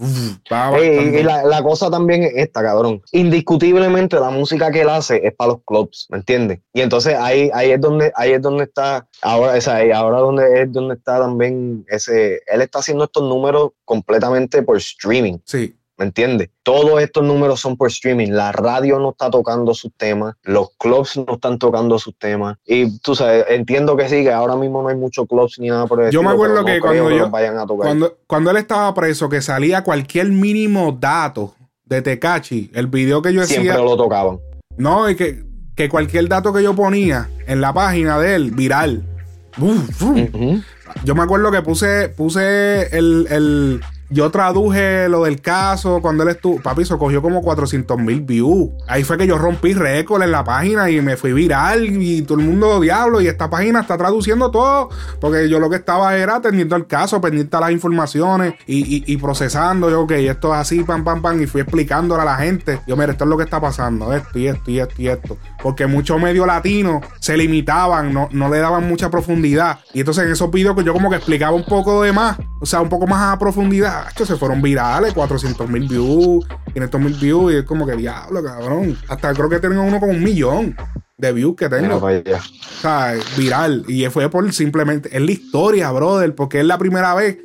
Va 0.51 0.67
a 0.69 0.77
Ey, 0.77 1.19
y 1.19 1.23
la, 1.23 1.43
la 1.43 1.63
cosa 1.63 1.89
también 1.89 2.23
es 2.23 2.33
esta, 2.35 2.61
cabrón. 2.61 3.01
Indiscutiblemente 3.11 4.19
la 4.19 4.29
música 4.29 4.71
que 4.71 4.81
él 4.81 4.89
hace 4.89 5.25
es 5.25 5.33
para 5.33 5.53
los 5.53 5.61
clubs, 5.65 6.07
¿me 6.09 6.17
entiendes? 6.17 6.59
Y 6.73 6.81
entonces 6.81 7.15
ahí, 7.15 7.49
ahí 7.53 7.71
es 7.71 7.81
donde, 7.81 8.11
ahí 8.15 8.31
es 8.31 8.41
donde 8.41 8.63
está, 8.65 9.07
ahora, 9.21 9.59
sea, 9.61 9.75
ahí 9.75 9.91
ahora 9.91 10.19
donde 10.19 10.61
es 10.61 10.71
donde 10.71 10.95
está 10.95 11.19
también 11.19 11.85
ese, 11.87 12.41
él 12.47 12.61
está 12.61 12.79
haciendo 12.79 13.05
estos 13.05 13.23
números 13.23 13.71
completamente 13.85 14.61
por 14.61 14.77
streaming. 14.77 15.39
Sí. 15.45 15.75
¿Me 15.99 16.05
entiendes? 16.05 16.49
Todos 16.63 17.01
estos 17.01 17.25
números 17.25 17.59
son 17.59 17.75
por 17.75 17.89
streaming. 17.89 18.29
La 18.31 18.53
radio 18.53 18.97
no 18.99 19.09
está 19.11 19.29
tocando 19.29 19.73
sus 19.73 19.91
temas, 19.97 20.33
los 20.43 20.69
clubs 20.77 21.17
no 21.17 21.33
están 21.33 21.59
tocando 21.59 21.99
sus 21.99 22.17
temas. 22.17 22.57
Y 22.65 22.97
tú 22.99 23.15
sabes, 23.15 23.43
entiendo 23.49 23.97
que 23.97 24.07
sí, 24.07 24.23
que 24.23 24.31
ahora 24.31 24.55
mismo 24.55 24.81
no 24.81 24.87
hay 24.87 24.95
muchos 24.95 25.27
clubs 25.27 25.59
ni 25.59 25.67
nada 25.67 25.85
por 25.87 26.01
el 26.01 26.09
Yo 26.11 26.23
me 26.23 26.29
acuerdo 26.29 26.55
no 26.61 26.65
que 26.65 26.79
creo 26.79 27.03
cuando 27.03 27.09
yo- 27.17 27.29
vayan 27.29 27.57
a 27.57 27.65
tocar. 27.67 27.85
Cuando, 27.87 28.17
cuando 28.27 28.51
él 28.51 28.57
estaba 28.57 28.93
preso, 28.93 29.27
que 29.27 29.41
salía 29.41 29.83
cualquier 29.83 30.29
mínimo 30.29 30.97
dato 30.97 31.53
de 31.83 32.01
Tecachi, 32.01 32.71
el 32.73 32.87
video 32.87 33.21
que 33.21 33.33
yo 33.33 33.43
Siempre 33.43 33.71
decía. 33.71 33.83
lo 33.83 33.97
tocaban. 33.97 34.39
No, 34.77 35.09
y 35.09 35.17
que, 35.17 35.43
que 35.75 35.89
cualquier 35.89 36.29
dato 36.29 36.53
que 36.53 36.63
yo 36.63 36.73
ponía 36.75 37.29
en 37.45 37.59
la 37.59 37.73
página 37.73 38.17
de 38.19 38.35
él, 38.35 38.51
viral. 38.51 39.03
Uf, 39.59 40.01
uf. 40.01 40.17
Ujú. 40.33 40.61
Yo 41.03 41.13
me 41.13 41.23
acuerdo 41.23 41.51
que 41.51 41.61
puse, 41.61 42.07
puse 42.09 42.95
el, 42.97 43.27
el- 43.29 43.81
Yo 44.11 44.31
traduje 44.31 45.07
lo 45.07 45.25
del 45.25 45.39
caso 45.39 46.01
cuando 46.01 46.23
él 46.23 46.29
estuvo. 46.29 46.59
Papi, 46.59 46.81
eso 46.81 46.97
cogió 46.97 47.21
como 47.21 47.43
400 47.43 47.97
mil 47.99 48.21
views. 48.21 48.71
Ahí 48.87 49.03
fue 49.03 49.17
que 49.17 49.27
yo 49.27 49.37
rompí 49.37 49.73
récord 49.73 50.23
en 50.23 50.31
la 50.31 50.43
página 50.43 50.89
y 50.89 50.99
me 51.01 51.15
fui 51.15 51.31
viral. 51.31 51.85
Y 52.01 52.23
todo 52.23 52.39
el 52.39 52.45
mundo, 52.45 52.79
diablo. 52.79 53.21
Y 53.21 53.27
esta 53.27 53.51
página 53.51 53.81
está 53.81 53.97
traduciendo 53.97 54.49
todo. 54.49 54.89
Porque 55.21 55.47
yo 55.47 55.59
lo 55.59 55.69
que 55.69 55.75
estaba 55.75 56.17
era 56.17 56.37
atendiendo 56.37 56.75
el 56.75 56.87
caso, 56.87 57.21
pendiente 57.21 57.55
a 57.55 57.59
las 57.59 57.71
informaciones 57.71 58.55
y, 58.65 59.15
procesando. 59.17 59.91
Yo, 59.91 60.01
ok, 60.01 60.11
esto 60.11 60.53
es 60.53 60.59
así, 60.59 60.83
pam, 60.83 61.03
pam, 61.03 61.21
pam. 61.21 61.41
Y 61.41 61.45
fui 61.45 61.61
explicándole 61.61 62.23
a 62.23 62.25
la 62.25 62.37
gente. 62.37 62.81
Yo, 62.87 62.97
mira, 62.97 63.11
esto 63.11 63.25
es 63.25 63.29
lo 63.29 63.37
que 63.37 63.43
está 63.43 63.61
pasando. 63.61 64.11
Esto 64.11 64.39
y 64.39 64.47
esto 64.47 64.71
y 64.71 64.79
esto 64.79 64.95
y 64.97 65.07
esto. 65.07 65.37
Porque 65.61 65.85
muchos 65.85 66.19
medios 66.19 66.47
latinos 66.47 67.05
se 67.19 67.37
limitaban, 67.37 68.11
no, 68.11 68.27
no 68.31 68.49
le 68.49 68.57
daban 68.57 68.87
mucha 68.87 69.11
profundidad. 69.11 69.79
Y 69.93 69.99
entonces 69.99 70.25
en 70.25 70.31
esos 70.31 70.49
videos 70.49 70.75
que 70.75 70.83
yo 70.83 70.93
como 70.93 71.11
que 71.11 71.17
explicaba 71.17 71.55
un 71.55 71.65
poco 71.65 72.01
de 72.01 72.11
más, 72.11 72.37
o 72.61 72.65
sea, 72.65 72.81
un 72.81 72.89
poco 72.89 73.07
más 73.07 73.33
a 73.33 73.39
profundidad, 73.39 74.07
esto 74.09 74.25
se 74.25 74.35
fueron 74.35 74.61
virales, 74.61 75.13
400 75.13 75.69
mil 75.69 75.87
views, 75.87 76.45
500 76.73 77.01
mil 77.01 77.13
views, 77.13 77.53
y 77.53 77.57
es 77.57 77.63
como 77.63 77.85
que 77.85 77.95
diablo, 77.95 78.43
cabrón. 78.43 78.97
Hasta 79.07 79.33
creo 79.33 79.49
que 79.49 79.59
tengo 79.59 79.81
uno 79.81 79.99
con 79.99 80.09
un 80.09 80.23
millón 80.23 80.75
de 81.17 81.33
views 81.33 81.55
que 81.55 81.69
tengo. 81.69 82.05
allá. 82.05 82.37
O 82.37 82.81
sea, 82.81 83.13
viral. 83.37 83.85
Y 83.87 84.05
fue 84.07 84.29
por 84.29 84.51
simplemente, 84.51 85.09
es 85.15 85.21
la 85.21 85.31
historia, 85.31 85.91
brother, 85.91 86.35
porque 86.35 86.59
es 86.59 86.65
la 86.65 86.77
primera 86.77 87.13
vez 87.13 87.37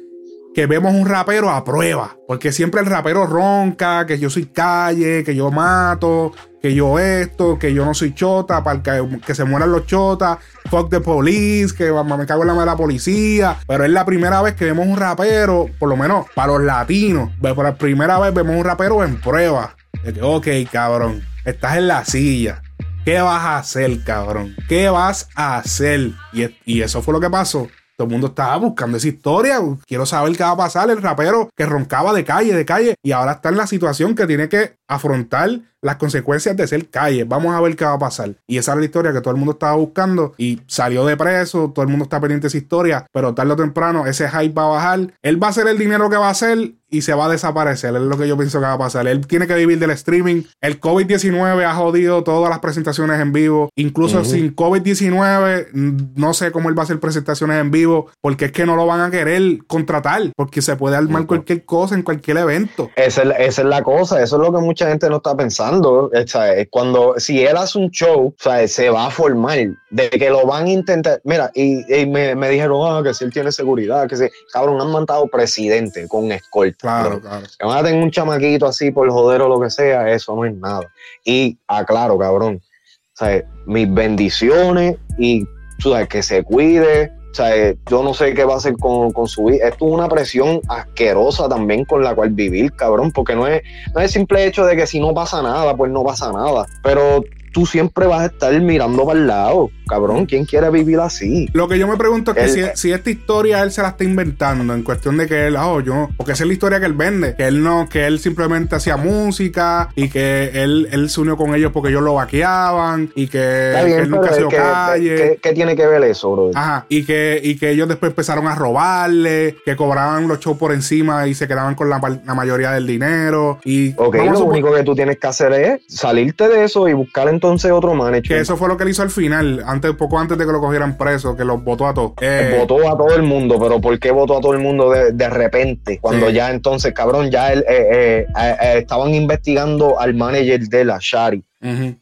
que 0.55 0.67
vemos 0.67 0.95
un 0.95 1.07
rapero 1.07 1.51
a 1.51 1.65
prueba. 1.65 2.17
Porque 2.27 2.53
siempre 2.53 2.81
el 2.81 2.87
rapero 2.87 3.27
ronca, 3.27 4.07
que 4.07 4.19
yo 4.19 4.31
soy 4.31 4.47
calle, 4.47 5.25
que 5.25 5.35
yo 5.35 5.51
mato, 5.51 6.33
que 6.65 6.75
yo 6.75 6.99
esto, 6.99 7.59
que 7.59 7.75
yo 7.75 7.85
no 7.85 7.93
soy 7.93 8.15
chota, 8.15 8.65
para 8.65 8.83
que, 8.83 9.21
que 9.27 9.35
se 9.35 9.45
mueran 9.45 9.71
los 9.71 9.85
chotas, 9.85 10.39
fuck 10.71 10.89
the 10.89 10.99
police, 10.99 11.75
que 11.75 11.93
me 11.93 12.25
cago 12.25 12.41
en 12.41 12.47
la 12.49 12.55
madre 12.55 12.71
de 12.71 12.73
la 12.73 12.77
policía. 12.79 13.59
Pero 13.67 13.85
es 13.85 13.91
la 13.91 14.07
primera 14.07 14.41
vez 14.41 14.55
que 14.55 14.65
vemos 14.65 14.87
un 14.87 14.97
rapero, 14.97 15.69
por 15.79 15.91
lo 15.91 15.97
menos 15.99 16.25
para 16.35 16.55
los 16.55 16.63
latinos, 16.63 17.29
por 17.39 17.65
la 17.67 17.75
primera 17.75 18.19
vez 18.19 18.33
vemos 18.33 18.57
un 18.57 18.65
rapero 18.65 19.05
en 19.05 19.21
prueba. 19.21 19.77
De 20.03 20.15
que, 20.15 20.23
ok, 20.23 20.47
cabrón, 20.73 21.23
estás 21.45 21.77
en 21.77 21.87
la 21.87 22.03
silla. 22.07 22.63
¿Qué 23.05 23.21
vas 23.21 23.45
a 23.45 23.59
hacer, 23.59 24.03
cabrón? 24.03 24.57
¿Qué 24.67 24.89
vas 24.89 25.29
a 25.35 25.59
hacer? 25.59 26.13
Y, 26.33 26.47
y 26.65 26.81
eso 26.81 27.03
fue 27.03 27.13
lo 27.13 27.21
que 27.21 27.29
pasó. 27.29 27.69
Todo 27.97 28.07
el 28.07 28.13
mundo 28.13 28.29
estaba 28.29 28.57
buscando 28.57 28.97
esa 28.97 29.09
historia. 29.09 29.61
Quiero 29.87 30.07
saber 30.07 30.37
qué 30.37 30.43
va 30.43 30.51
a 30.51 30.57
pasar. 30.57 30.91
El 30.91 31.01
rapero 31.01 31.51
que 31.57 31.67
roncaba 31.67 32.13
de 32.13 32.25
calle, 32.25 32.55
de 32.55 32.65
calle, 32.65 32.95
y 33.03 33.13
ahora 33.13 33.33
está 33.33 33.51
en 33.51 33.57
la 33.57 33.67
situación 33.67 34.15
que 34.15 34.27
tiene 34.27 34.49
que 34.49 34.77
afrontar 34.89 35.61
las 35.81 35.97
consecuencias 35.97 36.57
de 36.57 36.67
ser 36.67 36.89
calle. 36.89 37.25
Vamos 37.25 37.55
a 37.55 37.61
ver 37.61 37.77
qué 37.77 37.85
va 37.85 37.93
a 37.93 37.99
pasar. 37.99 38.35
Y 38.47 38.59
esa 38.59 38.73
era 38.73 38.81
la 38.81 38.87
historia 38.87 39.13
que 39.13 39.21
todo 39.21 39.33
el 39.33 39.37
mundo 39.37 39.53
estaba 39.53 39.77
buscando. 39.77 40.35
Y 40.39 40.63
salió 40.67 41.05
de 41.05 41.17
preso. 41.17 41.71
Todo 41.75 41.85
el 41.85 41.91
mundo 41.91 42.05
está 42.05 42.21
pendiente 42.21 42.45
de 42.45 42.49
esa 42.49 42.57
historia. 42.57 43.07
Pero 43.13 43.35
tarde 43.35 43.53
o 43.53 43.57
temprano 43.57 44.07
ese 44.07 44.29
hype 44.29 44.55
va 44.55 44.65
a 44.65 44.69
bajar. 44.69 45.15
Él 45.23 45.43
va 45.43 45.49
a 45.49 45.51
hacer 45.51 45.69
el 45.69 45.79
dinero 45.79 46.09
que 46.09 46.17
va 46.17 46.29
a 46.29 46.31
hacer 46.31 46.73
y 46.95 47.03
se 47.03 47.15
va 47.15 47.27
a 47.27 47.29
desaparecer. 47.29 47.95
Es 47.95 48.03
lo 48.03 48.17
que 48.17 48.29
yo 48.29 48.37
pienso 48.37 48.61
que 48.61 48.67
va 48.67 48.73
a 48.75 48.79
pasar. 48.79 49.07
Él 49.09 49.27
tiene 49.27 49.47
que 49.47 49.55
vivir 49.55 49.79
del 49.79 49.91
streaming. 49.91 50.43
El 50.61 50.81
COVID-19 50.81 51.65
ha 51.65 51.75
jodido 51.75 52.23
todas 52.25 52.51
las 52.51 52.61
presentaciones 52.61 53.21
en 53.21 53.33
vivo. 53.33 53.71
Incluso 53.77 54.25
sin 54.25 54.55
COVID-19, 54.55 55.69
mm, 55.73 55.97
no 56.17 56.35
sé 56.35 56.53
cómo 56.53 56.69
él 56.69 56.77
va 56.79 56.83
a 56.83 56.85
hacer 56.85 57.01
presentaciones 57.01 57.61
en 57.61 57.71
vivo. 57.71 58.09
Porque 58.21 58.47
es 58.47 58.53
que 58.53 58.67
no 58.67 58.77
lo 58.77 58.87
van 58.87 59.01
a 59.01 59.11
querer 59.11 59.59
contratar. 59.67 60.23
Porque 60.37 60.63
se 60.63 60.77
puede 60.77 60.97
armar 60.97 61.23
Ujú. 61.23 61.29
cualquier 61.29 61.65
cosa 61.65 61.95
en 61.95 62.03
cualquier 62.03 62.39
evento. 62.39 62.91
Esa 62.97 63.23
es, 63.23 63.29
la- 63.29 63.35
esa 63.37 63.63
es 63.63 63.69
la 63.69 63.83
cosa, 63.83 64.23
eso 64.23 64.37
es 64.37 64.43
lo 64.43 64.53
que 64.53 64.61
mucha 64.61 64.89
gente 64.89 65.09
no 65.11 65.17
está 65.17 65.37
pensando. 65.37 66.11
o 66.15 66.27
sea, 66.27 66.55
es 66.55 66.69
Cuando, 66.71 67.15
si 67.19 67.43
él 67.45 67.57
hace 67.57 67.79
un 67.79 67.91
show, 67.91 68.29
o 68.29 68.35
sea, 68.43 68.67
se 68.69 68.91
va 68.91 69.07
a 69.07 69.11
formar 69.11 69.59
de 69.91 70.11
que 70.11 70.31
lo 70.31 70.47
van 70.47 70.67
a 70.67 70.71
intentar. 70.71 71.21
Mira, 71.25 71.51
y, 71.55 71.85
y 71.95 72.07
me, 72.07 72.35
me 72.35 72.49
dijeron, 72.49 72.79
ah, 72.85 73.01
que 73.03 73.15
si 73.15 73.25
él 73.25 73.33
tiene 73.33 73.53
seguridad, 73.53 74.09
que 74.09 74.17
si, 74.17 74.25
cabrón, 74.53 74.81
han 74.81 74.91
mandado 74.91 75.27
presidente 75.29 76.07
con 76.09 76.31
escolta. 76.33 76.84
Claro, 76.85 77.19
claro. 77.19 77.47
Que 77.59 77.67
van 77.67 77.79
a 77.79 77.83
tener 77.83 78.03
un 78.03 78.11
chamaquito 78.11 78.67
así 78.67 78.91
por 78.91 79.11
joder 79.11 79.41
o 79.41 79.49
lo 79.49 79.59
que 79.59 79.71
sea, 79.71 80.11
eso 80.11 80.37
no 80.37 80.45
es 80.45 80.55
nada. 80.55 80.83
Y 81.25 81.57
aclaro, 81.67 82.19
cabrón, 82.19 82.61
o 82.61 83.17
sea, 83.17 83.43
mis 83.65 83.93
bendiciones 83.93 84.97
y 85.19 85.47
sabes, 85.79 86.09
que 86.09 86.23
se 86.23 86.43
cuide. 86.43 87.11
Sea, 87.33 87.75
yo 87.91 88.03
no 88.03 88.13
sé 88.15 88.35
qué 88.35 88.45
va 88.45 88.55
a 88.55 88.57
hacer 88.59 88.75
con, 88.75 89.11
con 89.13 89.27
su 89.27 89.47
vida. 89.47 89.69
Esto 89.69 89.87
es 89.87 89.93
una 89.93 90.09
presión 90.09 90.61
asquerosa 90.69 91.49
también 91.49 91.85
con 91.85 92.05
la 92.05 92.15
cual 92.15 92.31
vivir, 92.31 92.73
cabrón, 92.75 93.11
porque 93.13 93.35
no 93.35 93.49
es, 93.49 93.63
no 93.93 94.01
es 94.01 94.05
el 94.05 94.21
simple 94.21 94.45
hecho 94.45 94.65
de 94.67 94.77
que 94.77 94.87
si 94.87 95.01
no 95.01 95.15
pasa 95.15 95.43
nada, 95.43 95.75
pues 95.75 95.91
no 95.91 96.05
pasa 96.05 96.31
nada. 96.31 96.67
Pero 96.83 97.25
tú 97.55 97.65
siempre 97.67 98.07
vas 98.07 98.21
a 98.23 98.27
estar 98.27 98.61
mirando 98.61 99.07
para 99.07 99.19
el 99.19 99.27
lado, 99.29 99.71
cabrón. 99.89 100.27
¿Quién 100.27 100.45
quiere 100.45 100.69
vivir 100.71 100.99
así? 101.01 101.49
Lo 101.53 101.69
que 101.69 101.79
yo 101.79 101.87
me 101.89 101.97
pregunto 101.97 102.33
es 102.33 102.37
que 102.37 102.45
Él- 102.45 102.71
si, 102.75 102.89
si 102.89 102.93
esta 102.93 103.09
historia 103.11 103.63
él 103.63 103.71
se 103.71 103.81
la 103.81 103.89
está 103.91 104.05
inventando 104.05 104.75
en 104.75 104.83
cuestión 104.83 105.17
de 105.17 105.27
que 105.27 105.47
él, 105.47 105.57
oh, 105.57 105.81
yo, 105.81 106.11
porque 106.17 106.33
esa 106.33 106.43
es 106.43 106.49
la 106.49 106.53
historia 106.53 106.81
que 106.81 106.87
él 106.87 106.93
vende, 106.95 107.35
que 107.37 107.47
él 107.47 107.63
no, 107.63 107.89
que 107.89 108.07
él 108.07 108.19
simplemente 108.19 108.75
hacía 108.77 108.97
música 108.97 109.89
y 109.95 110.09
que 110.09 110.51
él, 110.53 110.89
él 110.91 111.09
se 111.09 111.21
unió 111.21 111.37
con 111.37 111.55
ellos 111.55 111.71
porque 111.73 111.91
ellos 111.91 112.03
lo 112.03 112.15
vaqueaban 112.15 113.11
y 113.15 113.27
que, 113.29 113.39
que 113.85 113.97
él 113.99 114.11
nunca 114.11 114.33
sido 114.33 114.49
¿qué, 114.49 114.57
calle. 114.57 115.17
qué- 115.17 115.39
qué 115.41 115.53
tiene 115.53 115.77
que 115.77 115.87
ver 115.87 116.03
eso, 116.05 116.33
bro? 116.33 116.51
Ajá, 116.55 116.87
y 116.89 117.05
que, 117.05 117.41
y 117.43 117.57
que 117.57 117.71
ellos 117.71 117.89
después 117.89 118.11
empezaron 118.11 118.49
a 118.49 118.55
robarle, 118.55 119.57
que 119.65 119.77
cobraban 119.77 120.27
los 120.29 120.41
shows 120.41 120.59
por 120.59 120.73
encima 120.73 121.27
y 121.29 121.35
se 121.35 121.47
quedaban 121.49 121.75
con 121.75 121.89
la, 121.89 121.99
mayoría 122.35 122.73
del 122.73 122.87
dinero. 122.87 123.59
Y 123.65 123.95
Ok, 123.97 124.17
lo 124.17 124.41
único 124.45 124.75
que 124.75 124.83
tú 124.83 124.95
tienes 124.95 125.19
que 125.19 125.27
hacer 125.27 125.53
es 125.53 125.81
salirte 125.89 126.49
de 126.49 126.65
eso 126.65 126.89
y 126.89 126.93
buscar 126.93 127.29
entonces 127.45 127.71
otro 127.73 127.93
manager. 127.95 128.23
que 128.23 128.41
eso 128.41 128.57
fue 128.57 128.69
lo 128.69 128.77
que 128.79 128.85
él 128.85 128.91
hizo 128.91 129.03
al 129.03 129.11
final, 129.11 129.63
antes, 129.67 129.93
poco 129.93 130.19
antes 130.19 130.39
de 130.39 130.47
que 130.47 130.53
lo 130.53 130.61
cogieran 130.61 130.97
preso, 130.97 131.37
que 131.37 131.45
los 131.45 131.63
votó 131.63 131.87
a 131.87 131.93
todos. 131.93 132.13
Eh, 132.23 132.57
Votó 132.59 132.89
a 132.89 132.97
todo 132.97 133.15
el 133.15 133.23
mundo, 133.23 133.59
pero 133.61 133.81
¿por 133.81 133.99
qué 133.99 134.11
votó 134.11 134.39
a 134.39 134.41
todo 134.41 134.55
el 134.55 134.61
mundo 134.61 134.91
de, 134.91 135.13
de 135.13 135.29
repente? 135.29 135.99
Cuando 136.01 136.29
Sí. 136.29 136.35
ya 136.35 136.51
entonces, 136.51 136.95
cabrón, 136.95 137.31
ya 137.31 137.53
él, 137.53 137.65
eh, 137.69 137.89
eh, 137.93 138.27
eh, 138.41 138.57
eh, 138.63 138.79
estaban 138.79 139.15
investigando 139.15 140.01
al 140.01 140.15
manager 140.15 140.61
de 140.61 140.85
la 140.87 140.99
Shari. 141.01 141.45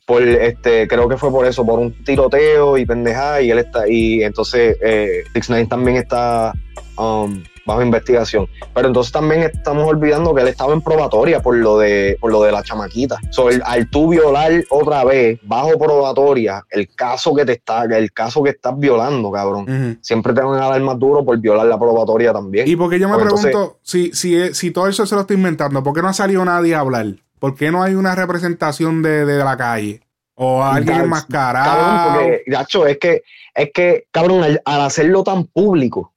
Por 0.07 0.23
este, 0.23 0.87
creo 0.89 1.09
que 1.09 1.17
fue 1.17 1.31
por 1.31 1.47
eso, 1.47 1.65
por 1.67 1.79
un 1.79 1.93
tiroteo 2.05 2.79
y 2.79 2.87
pendejada, 2.87 3.41
y 3.43 3.51
él 3.51 3.59
está, 3.59 3.89
y 3.89 4.23
entonces 4.23 4.77
eh, 4.81 5.23
Six 5.35 5.51
Nine 5.51 5.67
también 5.67 5.97
está 5.99 6.53
um, 6.99 7.43
bajo 7.67 7.83
investigación. 7.83 8.47
Pero 8.75 8.89
entonces 8.89 9.13
también 9.13 9.43
estamos 9.43 9.87
olvidando 9.87 10.35
que 10.35 10.43
él 10.43 10.49
estaba 10.49 10.73
en 10.73 10.81
probatoria 10.81 11.41
por 11.41 11.57
lo 11.57 11.79
de, 11.79 12.17
por 12.21 12.33
lo 12.33 12.43
de 12.43 12.53
la 12.53 12.63
chamaquita. 12.63 13.19
So, 13.31 13.51
el- 13.51 13.63
al 13.65 13.89
tú 13.89 14.09
violar 14.11 14.51
otra 14.71 15.05
vez 15.05 15.39
bajo 15.43 15.79
probatoria, 15.79 16.65
el 16.71 16.89
caso 16.95 17.35
que 17.35 17.45
te 17.45 17.53
está, 17.53 17.85
el 17.85 18.13
caso 18.13 18.43
que 18.43 18.51
estás 18.51 18.79
violando, 18.79 19.31
cabrón 19.31 19.99
siempre 20.03 20.33
te 20.33 20.41
van 20.41 20.61
a 20.61 20.69
dar 20.69 20.81
más 20.81 20.99
duro 20.99 21.25
por 21.25 21.39
violar 21.39 21.67
la 21.67 21.79
probatoria 21.79 22.33
también. 22.33 22.67
Y 22.69 22.77
porque 22.77 22.99
yo 22.99 23.09
me 23.09 23.15
Pues 23.15 23.25
entonces- 23.25 23.51
pregunto 23.53 23.79
si, 23.83 24.13
si, 24.13 24.55
si 24.55 24.71
todo 24.71 24.89
eso 24.89 25.07
se 25.07 25.15
lo 25.15 25.21
está 25.23 25.35
inventando, 25.35 25.83
¿por 25.83 25.95
qué 25.95 26.03
no 26.03 26.09
ha 26.09 26.13
salido 26.13 26.45
nadie 26.45 26.75
a 26.75 26.81
hablar? 26.81 27.07
¿Por 27.39 27.55
qué 27.55 27.71
no 27.71 27.83
hay 27.83 27.95
una 27.95 28.15
representación 28.15 29.03
de, 29.03 29.25
de 29.25 29.43
la 29.45 29.57
calle? 29.57 30.01
O 30.35 30.63
alguien 30.65 31.03
enmascarado. 31.03 31.77
Cabrón, 31.77 32.15
porque, 32.15 32.43
gacho, 32.47 32.87
es 32.87 32.99
que, 32.99 33.23
es 33.55 33.71
que, 33.73 34.07
cabrón, 34.11 34.43
al, 34.43 34.63
al 34.65 34.81
hacerlo 34.81 35.23
tan 35.23 35.45
público. 35.45 36.13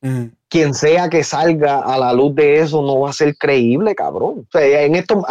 Quien 0.50 0.74
sea 0.74 1.10
que 1.10 1.24
salga 1.24 1.80
a 1.80 1.98
la 1.98 2.14
luz 2.14 2.36
de 2.36 2.60
eso 2.60 2.82
no 2.82 3.02
va 3.02 3.10
a 3.10 3.14
ser 3.14 3.36
creíble, 3.38 3.96
cabrón. 3.96 4.46
O 4.48 4.52
sea, 4.52 4.84
en 4.84 4.96
esto, 4.96 5.24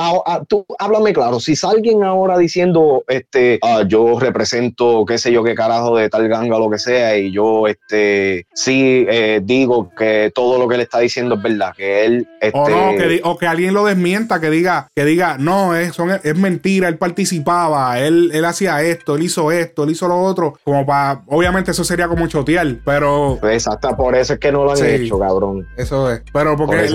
tú 0.48 0.64
háblame 0.78 1.12
claro, 1.12 1.40
si 1.40 1.54
alguien 1.64 2.02
ahora 2.04 2.38
diciendo, 2.38 3.04
este, 3.08 3.58
ah, 3.62 3.82
yo 3.86 4.18
represento, 4.18 5.04
qué 5.06 5.18
sé 5.18 5.32
yo, 5.32 5.42
qué 5.44 5.54
carajo 5.54 5.96
de 5.96 6.08
tal 6.08 6.28
ganga 6.28 6.56
o 6.56 6.60
lo 6.60 6.70
que 6.70 6.78
sea, 6.78 7.16
y 7.16 7.30
yo, 7.30 7.66
este, 7.66 8.46
sí 8.54 9.06
eh, 9.08 9.40
digo 9.42 9.90
que 9.96 10.32
todo 10.34 10.58
lo 10.58 10.68
que 10.68 10.76
él 10.76 10.80
está 10.80 11.00
diciendo 11.00 11.36
es 11.36 11.42
verdad, 11.42 11.74
que 11.76 12.04
él, 12.04 12.28
este, 12.40 12.58
o, 12.58 12.68
no, 12.68 12.96
que, 12.96 13.20
o 13.24 13.38
que 13.38 13.46
alguien 13.46 13.74
lo 13.74 13.84
desmienta, 13.84 14.40
que 14.40 14.50
diga, 14.50 14.88
que 14.94 15.04
diga, 15.04 15.36
no, 15.38 15.76
es, 15.76 15.96
es 16.22 16.36
mentira, 16.36 16.88
él 16.88 16.98
participaba, 16.98 17.98
él, 18.00 18.30
él 18.32 18.44
hacía 18.44 18.82
esto, 18.82 19.16
él 19.16 19.22
hizo 19.22 19.52
esto, 19.52 19.84
él 19.84 19.90
hizo 19.90 20.08
lo 20.08 20.20
otro, 20.20 20.58
como 20.64 20.84
para, 20.84 21.22
obviamente 21.26 21.70
eso 21.70 21.84
sería 21.84 22.08
como 22.08 22.26
chotear, 22.26 22.76
pero... 22.84 23.38
Exacto, 23.44 23.96
por 23.96 24.14
eso 24.16 24.34
es 24.34 24.38
que 24.38 24.52
no 24.52 24.64
lo 24.64 24.72
han 24.72 24.84
hecho, 24.84 25.13
cabrón. 25.18 25.66
Eso 25.76 26.10
es, 26.10 26.22
pero 26.32 26.56
porque, 26.56 26.88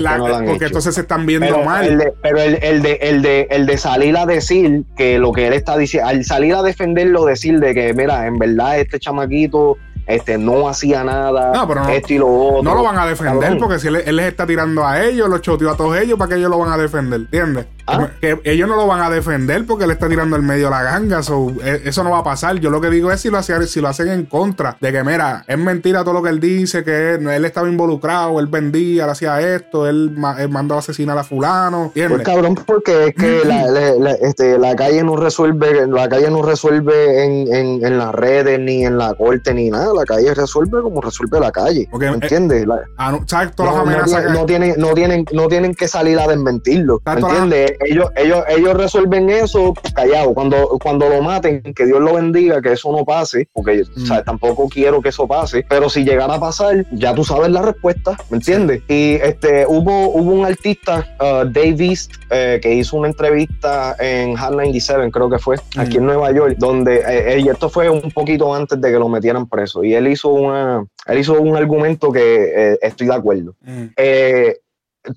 porque 0.46 0.66
entonces 0.66 0.94
se 0.94 1.02
están 1.02 1.26
viendo 1.26 1.62
mal. 1.62 2.12
pero 2.22 2.40
el, 2.40 2.58
el, 2.62 2.82
de, 2.82 2.98
el, 3.02 3.22
de, 3.22 3.48
el 3.50 3.66
de 3.66 3.78
salir 3.78 4.16
a 4.16 4.26
decir 4.26 4.84
que 4.96 5.18
lo 5.18 5.32
que 5.32 5.46
él 5.46 5.52
está 5.52 5.76
diciendo, 5.76 6.08
al 6.08 6.24
salir 6.24 6.54
a 6.54 6.62
defenderlo, 6.62 7.24
decir 7.24 7.58
de 7.60 7.74
que, 7.74 7.94
mira, 7.94 8.26
en 8.26 8.38
verdad 8.38 8.78
este 8.78 8.98
chamaquito 8.98 9.76
este 10.06 10.38
no 10.38 10.68
hacía 10.68 11.04
nada, 11.04 11.52
no, 11.54 11.68
pero 11.68 11.84
no, 11.84 11.88
esto 11.88 12.12
y 12.12 12.18
lo 12.18 12.28
otro. 12.28 12.62
No 12.62 12.74
lo 12.74 12.82
van 12.82 12.98
a 12.98 13.06
defender 13.06 13.56
porque 13.58 13.78
si 13.78 13.88
él, 13.88 14.02
les 14.04 14.26
está 14.26 14.46
tirando 14.46 14.84
a 14.84 15.02
ellos, 15.04 15.28
los 15.28 15.40
choteó 15.40 15.70
a 15.70 15.76
todos 15.76 15.96
ellos, 15.98 16.18
¿para 16.18 16.30
que 16.30 16.34
ellos 16.36 16.50
lo 16.50 16.58
van 16.58 16.72
a 16.72 16.76
defender? 16.76 17.20
¿Entiendes? 17.20 17.66
¿Ah? 17.90 18.10
Que 18.20 18.40
ellos 18.44 18.68
no 18.68 18.76
lo 18.76 18.86
van 18.86 19.00
a 19.00 19.10
defender 19.10 19.66
porque 19.66 19.84
él 19.84 19.90
está 19.90 20.08
tirando 20.08 20.36
el 20.36 20.42
medio 20.42 20.70
la 20.70 20.82
ganga. 20.82 21.20
E, 21.20 21.82
eso 21.84 22.04
no 22.04 22.10
va 22.10 22.18
a 22.18 22.24
pasar. 22.24 22.58
Yo 22.60 22.70
lo 22.70 22.80
que 22.80 22.90
digo 22.90 23.10
es 23.10 23.20
si 23.20 23.30
lo, 23.30 23.38
hacen, 23.38 23.66
si 23.66 23.80
lo 23.80 23.88
hacen 23.88 24.08
en 24.08 24.26
contra 24.26 24.76
de 24.80 24.92
que, 24.92 25.04
mira, 25.04 25.44
es 25.46 25.58
mentira 25.58 26.02
todo 26.02 26.14
lo 26.14 26.22
que 26.22 26.30
él 26.30 26.40
dice, 26.40 26.84
que 26.84 27.14
él, 27.14 27.44
estaba 27.44 27.68
involucrado, 27.68 28.40
él 28.40 28.46
vendía, 28.46 29.04
él 29.04 29.10
hacía 29.10 29.40
esto, 29.40 29.88
él, 29.88 30.16
mandó 30.50 30.76
a 30.76 30.78
asesinar 30.78 31.18
a 31.18 31.24
fulano. 31.24 31.92
Pues 31.94 32.22
cabrón, 32.22 32.54
porque 32.66 33.08
es 33.08 33.14
que 33.14 33.42
la, 33.44 34.12
este, 34.22 34.58
la, 34.58 34.74
calle 34.74 35.02
no 35.02 35.16
resuelve, 35.16 35.86
la 35.86 36.08
calle 36.08 36.30
no 36.30 36.42
resuelve 36.42 37.24
en, 37.24 37.84
en 37.84 37.98
las 37.98 38.14
redes, 38.14 38.58
ni 38.58 38.84
en 38.84 38.98
la 38.98 39.14
corte, 39.14 39.52
ni 39.52 39.70
nada 39.70 39.90
la 39.94 40.04
calle 40.04 40.34
resuelve 40.34 40.82
como 40.82 41.00
resuelve 41.00 41.40
la 41.40 41.50
calle. 41.50 41.88
¿Me 41.92 42.06
eh, 42.06 42.10
entiendes? 42.10 42.66
Ah, 42.96 43.12
no, 43.12 44.46
tienen, 44.46 44.74
no, 44.78 44.94
tienen, 44.94 45.24
no 45.32 45.48
tienen 45.48 45.74
que 45.74 45.88
salir 45.88 46.18
a 46.18 46.26
desmentirlo. 46.26 47.00
¿Me 47.04 47.20
entiendes? 47.20 47.72
Ellos, 47.80 48.10
ellos, 48.16 48.44
ellos 48.48 48.74
resuelven 48.74 49.30
eso 49.30 49.74
callado. 49.94 50.34
Cuando, 50.34 50.78
cuando 50.82 51.08
lo 51.08 51.22
maten, 51.22 51.62
que 51.74 51.86
Dios 51.86 52.00
lo 52.00 52.14
bendiga, 52.14 52.60
que 52.60 52.72
eso 52.72 52.92
no 52.92 53.04
pase, 53.04 53.48
porque 53.52 53.84
mm. 53.96 54.24
tampoco 54.24 54.68
quiero 54.68 55.00
que 55.00 55.10
eso 55.10 55.26
pase. 55.26 55.64
Pero 55.68 55.88
si 55.88 56.04
llegara 56.04 56.34
a 56.34 56.40
pasar, 56.40 56.84
ya 56.92 57.14
tú 57.14 57.24
sabes 57.24 57.50
la 57.50 57.62
respuesta, 57.62 58.16
¿me 58.30 58.36
entiendes? 58.36 58.82
Y 58.88 59.14
este 59.14 59.64
hubo, 59.66 60.10
hubo 60.10 60.32
un 60.32 60.46
artista, 60.46 61.06
uh, 61.20 61.44
Dave 61.44 61.76
East, 61.78 62.12
eh, 62.30 62.58
que 62.62 62.74
hizo 62.74 62.96
una 62.96 63.08
entrevista 63.08 63.96
en 63.98 64.36
Hard 64.36 64.52
97, 64.52 65.10
creo 65.10 65.30
que 65.30 65.38
fue, 65.38 65.56
aquí 65.76 65.96
en 65.96 66.04
mm. 66.04 66.06
Nueva 66.06 66.32
York, 66.32 66.56
donde 66.58 67.02
eh, 67.06 67.40
y 67.40 67.48
esto 67.48 67.68
fue 67.68 67.88
un 67.88 68.10
poquito 68.10 68.54
antes 68.54 68.80
de 68.80 68.90
que 68.90 68.98
lo 68.98 69.08
metieran 69.08 69.48
preso 69.48 69.82
y 69.84 69.94
él 69.94 70.08
hizo, 70.08 70.28
una, 70.30 70.84
él 71.06 71.18
hizo 71.18 71.40
un 71.40 71.56
argumento 71.56 72.12
que 72.12 72.72
eh, 72.72 72.78
estoy 72.82 73.06
de 73.06 73.14
acuerdo. 73.14 73.54
Mm. 73.62 73.84
Eh, 73.96 74.58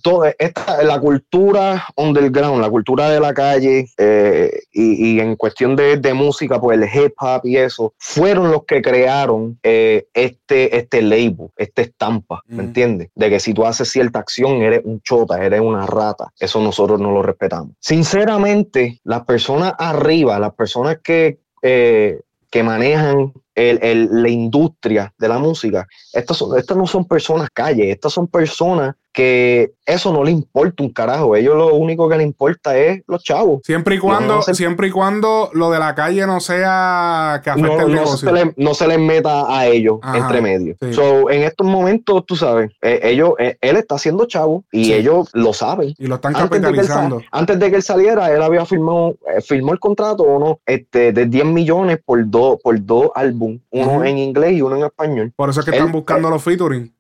toda 0.02 0.34
esta, 0.38 0.84
la 0.84 1.00
cultura 1.00 1.86
underground, 1.96 2.62
la 2.62 2.70
cultura 2.70 3.10
de 3.10 3.20
la 3.20 3.34
calle 3.34 3.88
eh, 3.98 4.62
y, 4.72 5.20
en 5.20 5.36
cuestión 5.36 5.76
de, 5.76 6.14
música, 6.14 6.60
pues 6.60 6.80
el 6.80 6.84
hip 6.84 7.14
hop 7.20 7.42
y 7.44 7.58
eso, 7.58 7.94
fueron 7.98 8.52
los 8.52 8.66
que 8.66 8.82
crearon 8.82 9.60
este, 9.64 10.78
este 10.78 11.02
label, 11.02 11.50
esta 11.58 11.82
estampa, 11.82 12.42
¿me 12.48 12.64
entiendes? 12.64 13.10
De 13.16 13.30
que 13.30 13.40
si 13.40 13.54
tú 13.54 13.66
haces 13.66 13.90
cierta 13.90 14.20
acción, 14.20 14.62
eres 14.62 14.82
un 14.84 15.02
chota, 15.02 15.44
eres 15.44 15.62
una 15.62 15.86
rata. 15.86 16.32
Eso 16.40 16.62
nosotros 16.62 17.00
no 17.00 17.12
lo 17.12 17.24
respetamos. 17.24 17.76
Sinceramente, 17.80 19.00
las 19.04 19.26
personas 19.26 19.74
arriba, 19.78 20.40
las 20.40 20.54
personas 20.54 21.00
que, 21.04 21.40
que 21.62 22.64
manejan 22.64 23.34
el, 23.56 24.10
la 24.22 24.30
industria 24.30 25.14
de 25.18 25.28
la 25.28 25.40
música, 25.40 25.88
estas, 26.14 26.38
son, 26.38 26.58
estas 26.58 26.78
no 26.78 26.88
son 26.88 27.06
personas 27.06 27.50
calle, 27.54 27.92
estas 27.92 28.14
son 28.14 28.28
personas 28.28 28.96
que 29.14 29.74
eso 29.86 30.12
no 30.12 30.24
le 30.24 30.32
importa 30.32 30.82
un 30.84 30.90
carajo. 30.90 31.36
Ellos 31.36 31.56
lo 31.56 31.76
único 31.76 32.10
que 32.10 32.18
les 32.18 32.26
importa 32.26 32.76
es 32.78 33.04
los 33.08 33.24
chavos. 33.24 33.62
Siempre 33.64 33.96
y 33.96 34.00
cuando, 34.00 34.42
siempre 34.42 34.88
y 34.88 34.92
cuando 34.92 35.52
lo 35.54 35.70
de 35.70 35.80
la 35.80 35.94
calle 35.94 36.26
no 36.26 36.40
sea 36.40 37.40
que 37.44 37.52
afecte 37.52 37.68
no, 37.70 37.82
el 37.82 37.96
no 37.96 38.08
Se 38.08 38.32
les, 38.32 38.58
no 38.58 38.74
se 38.74 38.88
les 38.88 39.00
meta 39.00 39.56
a 39.56 39.68
ellos 39.68 40.00
entre 40.14 40.42
medio. 40.42 40.76
So, 40.92 41.30
en 41.30 41.44
estos 41.44 41.68
momentos, 41.68 42.26
tú 42.26 42.36
sabes, 42.36 42.72
eh, 42.82 43.02
ellos, 43.04 43.34
eh, 43.38 43.58
él 43.62 43.78
está 43.78 43.96
haciendo 43.96 44.26
chavo 44.26 44.64
y 44.72 44.94
ellos 44.94 45.30
lo 45.34 45.54
saben. 45.54 45.94
Y 45.98 46.08
lo 46.08 46.16
están 46.16 46.34
capitalizando. 46.34 47.22
Antes 47.32 47.60
de 47.60 47.70
que 47.70 47.76
él, 47.76 47.84
saliera, 47.84 48.34
él 48.34 48.42
había 48.42 48.66
firmado, 48.66 49.16
eh, 49.28 49.42
firmó 49.42 49.74
el 49.74 49.80
contrato 49.80 50.24
o 50.24 50.40
no, 50.40 50.60
este, 50.66 51.14
de 51.14 51.26
10 51.28 51.46
millones 51.46 52.00
por 52.04 52.28
dos, 52.30 52.58
por 52.62 52.84
dos 52.84 53.12
álbumes 53.14 53.44
uno 53.70 54.04
en 54.04 54.18
inglés 54.18 54.54
y 54.54 54.62
uno 54.62 54.78
en 54.78 54.86
español. 54.86 55.34
Por 55.36 55.50
eso 55.50 55.60
es 55.60 55.66
que 55.66 55.72
están 55.72 55.92
buscando 55.92 56.30
los 56.30 56.44
featuring. 56.44 56.94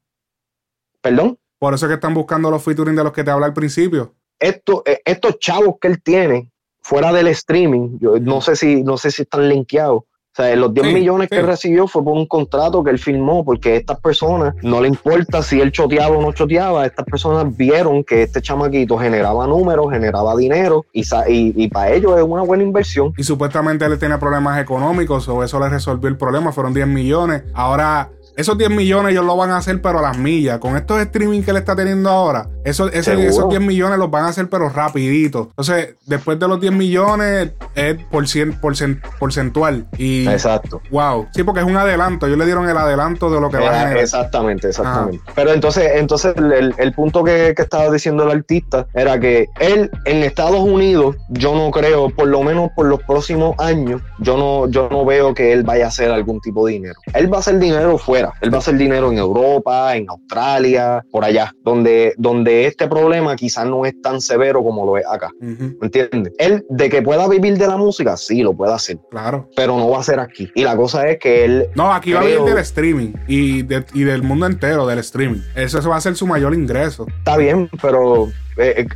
¿Perdón? 1.02 1.38
Por 1.64 1.74
eso 1.74 1.86
es 1.86 1.92
que 1.92 1.94
están 1.94 2.14
buscando 2.14 2.52
los 2.52 2.62
featuring 2.62 2.94
de 2.94 3.06
los 3.06 3.14
que 3.14 3.24
te 3.24 3.32
habla 3.32 3.46
al 3.46 3.54
principio. 3.54 4.16
Esto, 4.38 4.84
eh, 4.86 5.00
estos 5.06 5.40
chavos 5.40 5.76
que 5.80 5.88
él 5.88 6.04
tiene 6.04 6.52
fuera 6.82 7.14
del 7.14 7.28
streaming, 7.28 8.00
yo 8.02 8.20
no 8.20 8.42
sé 8.42 8.58
si, 8.58 8.84
no 8.84 8.98
sé 8.98 9.12
si 9.12 9.22
están 9.22 9.48
linkeados, 9.48 10.02
o 10.02 10.36
sea, 10.36 10.54
los 10.58 10.74
10 10.74 10.94
millones 10.94 11.30
que 11.30 11.42
recibió 11.42 11.88
fue 11.88 12.04
por 12.04 12.18
un 12.18 12.26
contrato 12.26 12.84
que 12.84 12.90
él 12.90 13.00
firmó, 13.00 13.46
porque 13.46 13.78
estas 13.78 13.98
personas 14.02 14.56
no 14.62 14.82
le 14.82 14.90
importa 14.90 15.42
si 15.42 15.62
él 15.62 15.72
choteaba 15.72 16.18
o 16.18 16.22
no 16.22 16.34
choteaba, 16.34 16.86
estas 16.86 17.06
personas 17.06 17.56
vieron 17.56 18.04
que 18.04 18.24
este 18.24 18.42
chamaquito 18.42 18.98
generaba 18.98 19.48
números, 19.48 19.90
generaba 19.90 20.36
dinero 20.36 20.86
y, 20.92 21.06
y, 21.28 21.68
para 21.70 21.94
ellos 21.94 22.18
es 22.18 22.24
una 22.24 22.42
buena 22.42 22.64
inversión. 22.64 23.14
Y 23.16 23.24
supuestamente 23.24 23.86
él 23.86 23.98
tiene 23.98 24.18
problemas 24.18 24.60
económicos 24.60 25.30
o 25.30 25.46
eso 25.46 25.62
le 25.62 25.70
resolvió 25.70 26.10
el 26.10 26.18
problema, 26.18 26.52
fueron 26.52 26.74
10 26.74 26.88
millones. 26.88 27.44
Ahora 27.54 28.10
esos 28.36 28.58
10 28.58 28.72
millones 28.72 29.12
ellos 29.12 29.26
lo 29.26 29.38
van 29.38 29.52
a 29.52 29.58
hacer, 29.58 29.82
pero 29.82 30.00
a 30.00 30.02
las 30.02 30.18
millas. 30.18 30.60
Con 30.60 30.76
estos 30.76 31.00
streaming 31.02 31.42
que 31.44 31.52
él 31.52 31.58
está 31.58 31.76
teniendo 31.76 32.10
ahora, 32.10 32.48
esos, 32.64 32.92
esos 32.94 33.50
10 33.50 33.62
millones 33.62 33.98
los 34.00 34.10
van 34.10 34.26
a 34.26 34.28
hacer, 34.30 34.50
pero 34.50 34.70
rapidito. 34.70 35.50
Entonces, 35.50 35.96
después 36.06 36.40
de 36.40 36.48
los 36.48 36.60
10 36.60 36.74
millones, 36.74 37.52
es 37.76 38.04
por 38.06 38.28
cien, 38.28 38.54
por 38.60 38.74
porcentual. 39.20 39.88
Y, 39.98 40.28
Exacto. 40.28 40.82
Wow. 40.92 41.28
Sí, 41.34 41.44
porque 41.44 41.62
es 41.62 41.66
un 41.66 41.78
adelanto. 41.78 42.26
Ellos 42.26 42.38
le 42.38 42.46
dieron 42.46 42.68
el 42.68 42.78
adelanto 42.78 43.30
de 43.30 43.40
lo 43.40 43.50
que 43.50 43.58
va 43.58 43.70
a 43.70 43.80
generar. 43.80 43.98
Exactamente, 43.98 44.70
exactamente. 44.70 45.24
Pero 45.36 45.54
entonces, 45.54 45.92
entonces 45.96 46.34
el, 46.36 46.94
punto 46.94 47.24
que, 47.24 47.54
que, 47.56 47.62
estaba 47.62 47.90
diciendo 47.92 48.24
el 48.24 48.32
artista 48.32 48.88
era 48.94 49.20
que 49.20 49.48
él 49.60 49.92
en 50.06 50.24
Estados 50.24 50.60
Unidos, 50.60 51.16
yo 51.30 51.56
no 51.56 51.72
creo, 51.72 52.10
por 52.10 52.28
lo 52.28 52.44
menos 52.44 52.70
por 52.76 52.86
los 52.88 53.02
próximos 53.04 53.56
años, 53.60 54.02
yo 54.20 54.38
no, 54.38 54.68
yo 54.70 54.90
no 54.90 55.06
veo 55.06 55.34
que 55.34 55.52
él 55.54 55.64
vaya 55.64 55.86
a 55.86 55.88
hacer 55.90 56.12
algún 56.12 56.40
tipo 56.42 56.66
de 56.66 56.74
dinero. 56.74 56.96
Él 57.14 57.32
va 57.32 57.38
a 57.38 57.40
hacer 57.40 57.60
dinero 57.60 57.98
fuera 57.98 58.23
él 58.42 58.52
va 58.52 58.58
a 58.58 58.60
hacer 58.60 58.76
dinero 58.76 59.12
en 59.12 59.18
Europa, 59.18 59.96
en 59.96 60.10
Australia, 60.10 61.04
por 61.12 61.24
allá, 61.24 61.54
donde, 61.64 62.14
donde 62.18 62.66
este 62.68 62.88
problema 62.88 63.36
quizás 63.36 63.66
no 63.66 63.86
es 63.86 64.00
tan 64.02 64.22
severo 64.22 64.64
como 64.64 64.86
lo 64.86 64.98
es 64.98 65.06
acá. 65.06 65.32
¿Me 65.40 65.76
entiendes? 65.82 66.34
Él, 66.38 66.66
de 66.70 66.90
que 66.90 67.02
pueda 67.02 67.28
vivir 67.28 67.58
de 67.58 67.68
la 67.68 67.78
música, 67.78 68.18
sí, 68.18 68.42
lo 68.42 68.54
puede 68.54 68.74
hacer. 68.74 68.98
Claro. 69.12 69.50
Pero 69.56 69.78
no 69.78 69.90
va 69.90 70.00
a 70.00 70.04
ser 70.04 70.20
aquí. 70.20 70.52
Y 70.56 70.64
la 70.64 70.76
cosa 70.76 71.08
es 71.08 71.20
que 71.20 71.46
él. 71.46 71.68
No, 71.76 71.94
aquí 71.94 72.14
va 72.14 72.22
a 72.22 72.24
vivir 72.24 72.42
del 72.42 72.58
streaming 72.60 73.14
y, 73.28 73.64
del 73.64 74.24
mundo 74.24 74.46
entero 74.46 74.86
del 74.86 75.00
streaming. 75.00 75.42
Eso, 75.56 75.82
va 75.90 75.98
a 75.98 76.02
ser 76.02 76.16
su 76.16 76.28
mayor 76.28 76.54
ingreso. 76.54 77.06
Está 77.20 77.38
bien, 77.38 77.70
pero 77.82 78.28
eh, 78.58 78.76
eh, 78.78 78.88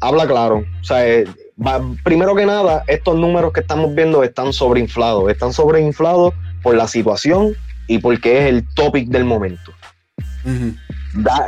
habla 0.00 0.26
claro. 0.26 0.64
O 0.80 0.84
sea, 0.84 1.06
eh, 1.06 1.24
primero 2.02 2.34
que 2.34 2.46
nada, 2.46 2.82
estos 2.86 3.16
números 3.16 3.52
que 3.52 3.60
estamos 3.60 3.94
viendo 3.94 4.22
están 4.22 4.52
sobreinflados. 4.52 5.30
Están 5.30 5.52
sobreinflados 5.52 6.34
por 6.62 6.74
la 6.74 6.88
situación 6.88 7.54
y 7.86 7.98
porque 7.98 8.38
es 8.38 8.44
el 8.46 8.74
topic 8.74 9.08
del 9.08 9.24
momento. 9.24 9.72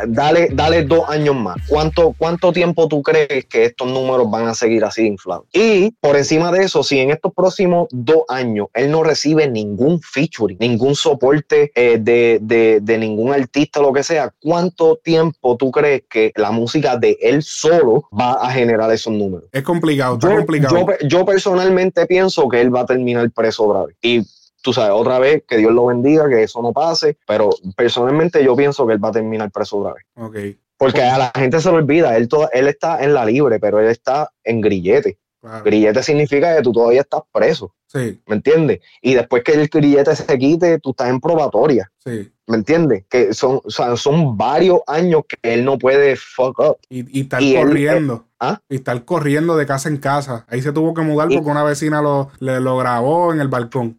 dale, 0.09 0.49
dale 0.53 0.85
dos 0.85 1.09
años 1.09 1.35
más. 1.35 1.57
¿Cuánto, 1.69 2.15
¿Cuánto 2.17 2.53
tiempo 2.53 2.89
tú 2.89 3.03
crees 3.03 3.45
que 3.47 3.65
estos 3.65 3.89
números 3.89 4.31
van 4.31 4.47
a 4.49 4.55
seguir 4.55 4.85
así 4.85 5.07
inflados? 5.07 5.47
Y 5.53 5.91
por 6.01 6.17
encima 6.17 6.53
de 6.53 6.65
eso, 6.65 6.83
si 6.83 6.99
en 6.99 7.11
estos 7.11 7.33
próximos 7.35 7.89
dos 7.91 8.23
años 8.29 8.69
él 8.75 8.91
no 8.91 9.03
recibe 9.03 9.49
ningún 9.49 10.01
featuring, 10.01 10.59
ningún 10.61 10.95
soporte 10.95 11.73
eh, 11.75 11.99
de, 12.01 12.99
ningún 12.99 13.33
artista, 13.33 13.81
lo 13.81 13.93
que 13.93 14.03
sea, 14.03 14.33
¿cuánto 14.41 14.97
tiempo 14.97 15.57
tú 15.57 15.71
crees 15.71 16.05
que 16.09 16.33
la 16.37 16.51
música 16.51 16.97
de 16.97 17.19
él 17.21 17.43
solo 17.43 18.09
va 18.19 18.33
a 18.35 18.51
generar 18.51 18.91
esos 18.93 19.13
números? 19.13 19.49
Es 19.53 19.63
complicado, 19.63 20.15
está 20.15 20.35
complicado. 20.35 20.87
Yo, 21.09 21.25
personalmente 21.25 22.07
pienso 22.07 22.49
que 22.49 22.61
él 22.61 22.75
va 22.75 22.81
a 22.81 22.87
terminar 22.87 23.31
preso 23.31 23.65
otra 23.65 23.87
vez. 23.87 23.97
Y 24.01 24.23
tú 24.67 24.73
sabes, 24.73 24.91
otra 24.93 25.21
vez, 25.21 25.45
que 25.47 25.59
Dios 25.59 25.73
lo 25.73 25.87
bendiga, 25.87 26.29
que 26.29 26.43
eso 26.43 26.61
no 26.61 26.73
pase, 26.73 27.17
pero 27.25 27.51
personalmente 27.77 28.43
yo 28.43 28.57
pienso 28.57 28.85
que 28.85 28.95
él 28.95 29.05
va 29.05 29.11
a 29.11 29.13
terminar 29.13 29.49
preso 29.53 29.79
otra 29.79 29.95
vez. 29.95 30.57
Porque 30.77 31.03
a 31.03 31.17
la 31.17 31.33
gente 31.37 31.61
se 31.61 31.71
lo 31.71 31.77
olvida, 31.77 32.17
él, 32.17 32.29
él 32.53 32.67
está 32.67 33.05
en 33.05 33.15
la 33.15 33.25
libre, 33.25 33.61
pero 33.61 33.79
él 33.79 33.87
está 33.87 34.33
en 34.43 34.61
grillete. 34.61 35.19
Grillete 35.65 36.03
significa 36.03 36.57
que 36.57 36.63
tú 36.63 36.73
todavía 36.73 37.03
estás 37.03 37.21
preso. 37.31 37.73
Sí. 37.87 38.21
¿Me 38.27 38.35
entiendes? 38.35 38.81
Y 39.01 39.15
después 39.15 39.45
que 39.45 39.53
el 39.53 39.69
grillete 39.69 40.17
se 40.17 40.37
quite, 40.37 40.81
tú 40.81 40.91
estás 40.91 41.11
en 41.11 41.21
probatoria. 41.21 41.89
Sí. 42.05 42.33
¿Me 42.49 42.57
entiendes? 42.57 43.05
Que 43.09 43.33
son, 43.33 43.61
son 43.69 44.37
varios 44.37 44.81
años 44.89 45.23
que 45.29 45.55
él 45.55 45.65
no 45.65 45.79
puede 45.79 46.17
fuck 46.17 46.59
up. 46.59 46.79
Y, 46.89 47.19
y 47.21 47.23
estar 47.23 47.41
corriendo. 47.41 48.27
¿ah? 48.41 48.61
Y 48.69 48.77
estar 48.77 49.05
corriendo 49.05 49.57
de 49.57 49.67
casa 49.67 49.89
en 49.89 49.99
casa. 49.99 50.45
Ahí 50.49 50.63
se 50.63 50.73
tuvo 50.73 50.95
que 50.95 51.03
mudar 51.03 51.29
porque 51.29 51.49
una 51.49 51.63
vecina 51.63 52.03
lo, 52.03 52.31
le, 52.41 52.61
lo 52.61 52.77
grabó 52.77 53.33
en 53.33 53.41
el 53.41 53.49
balcón. 53.49 53.99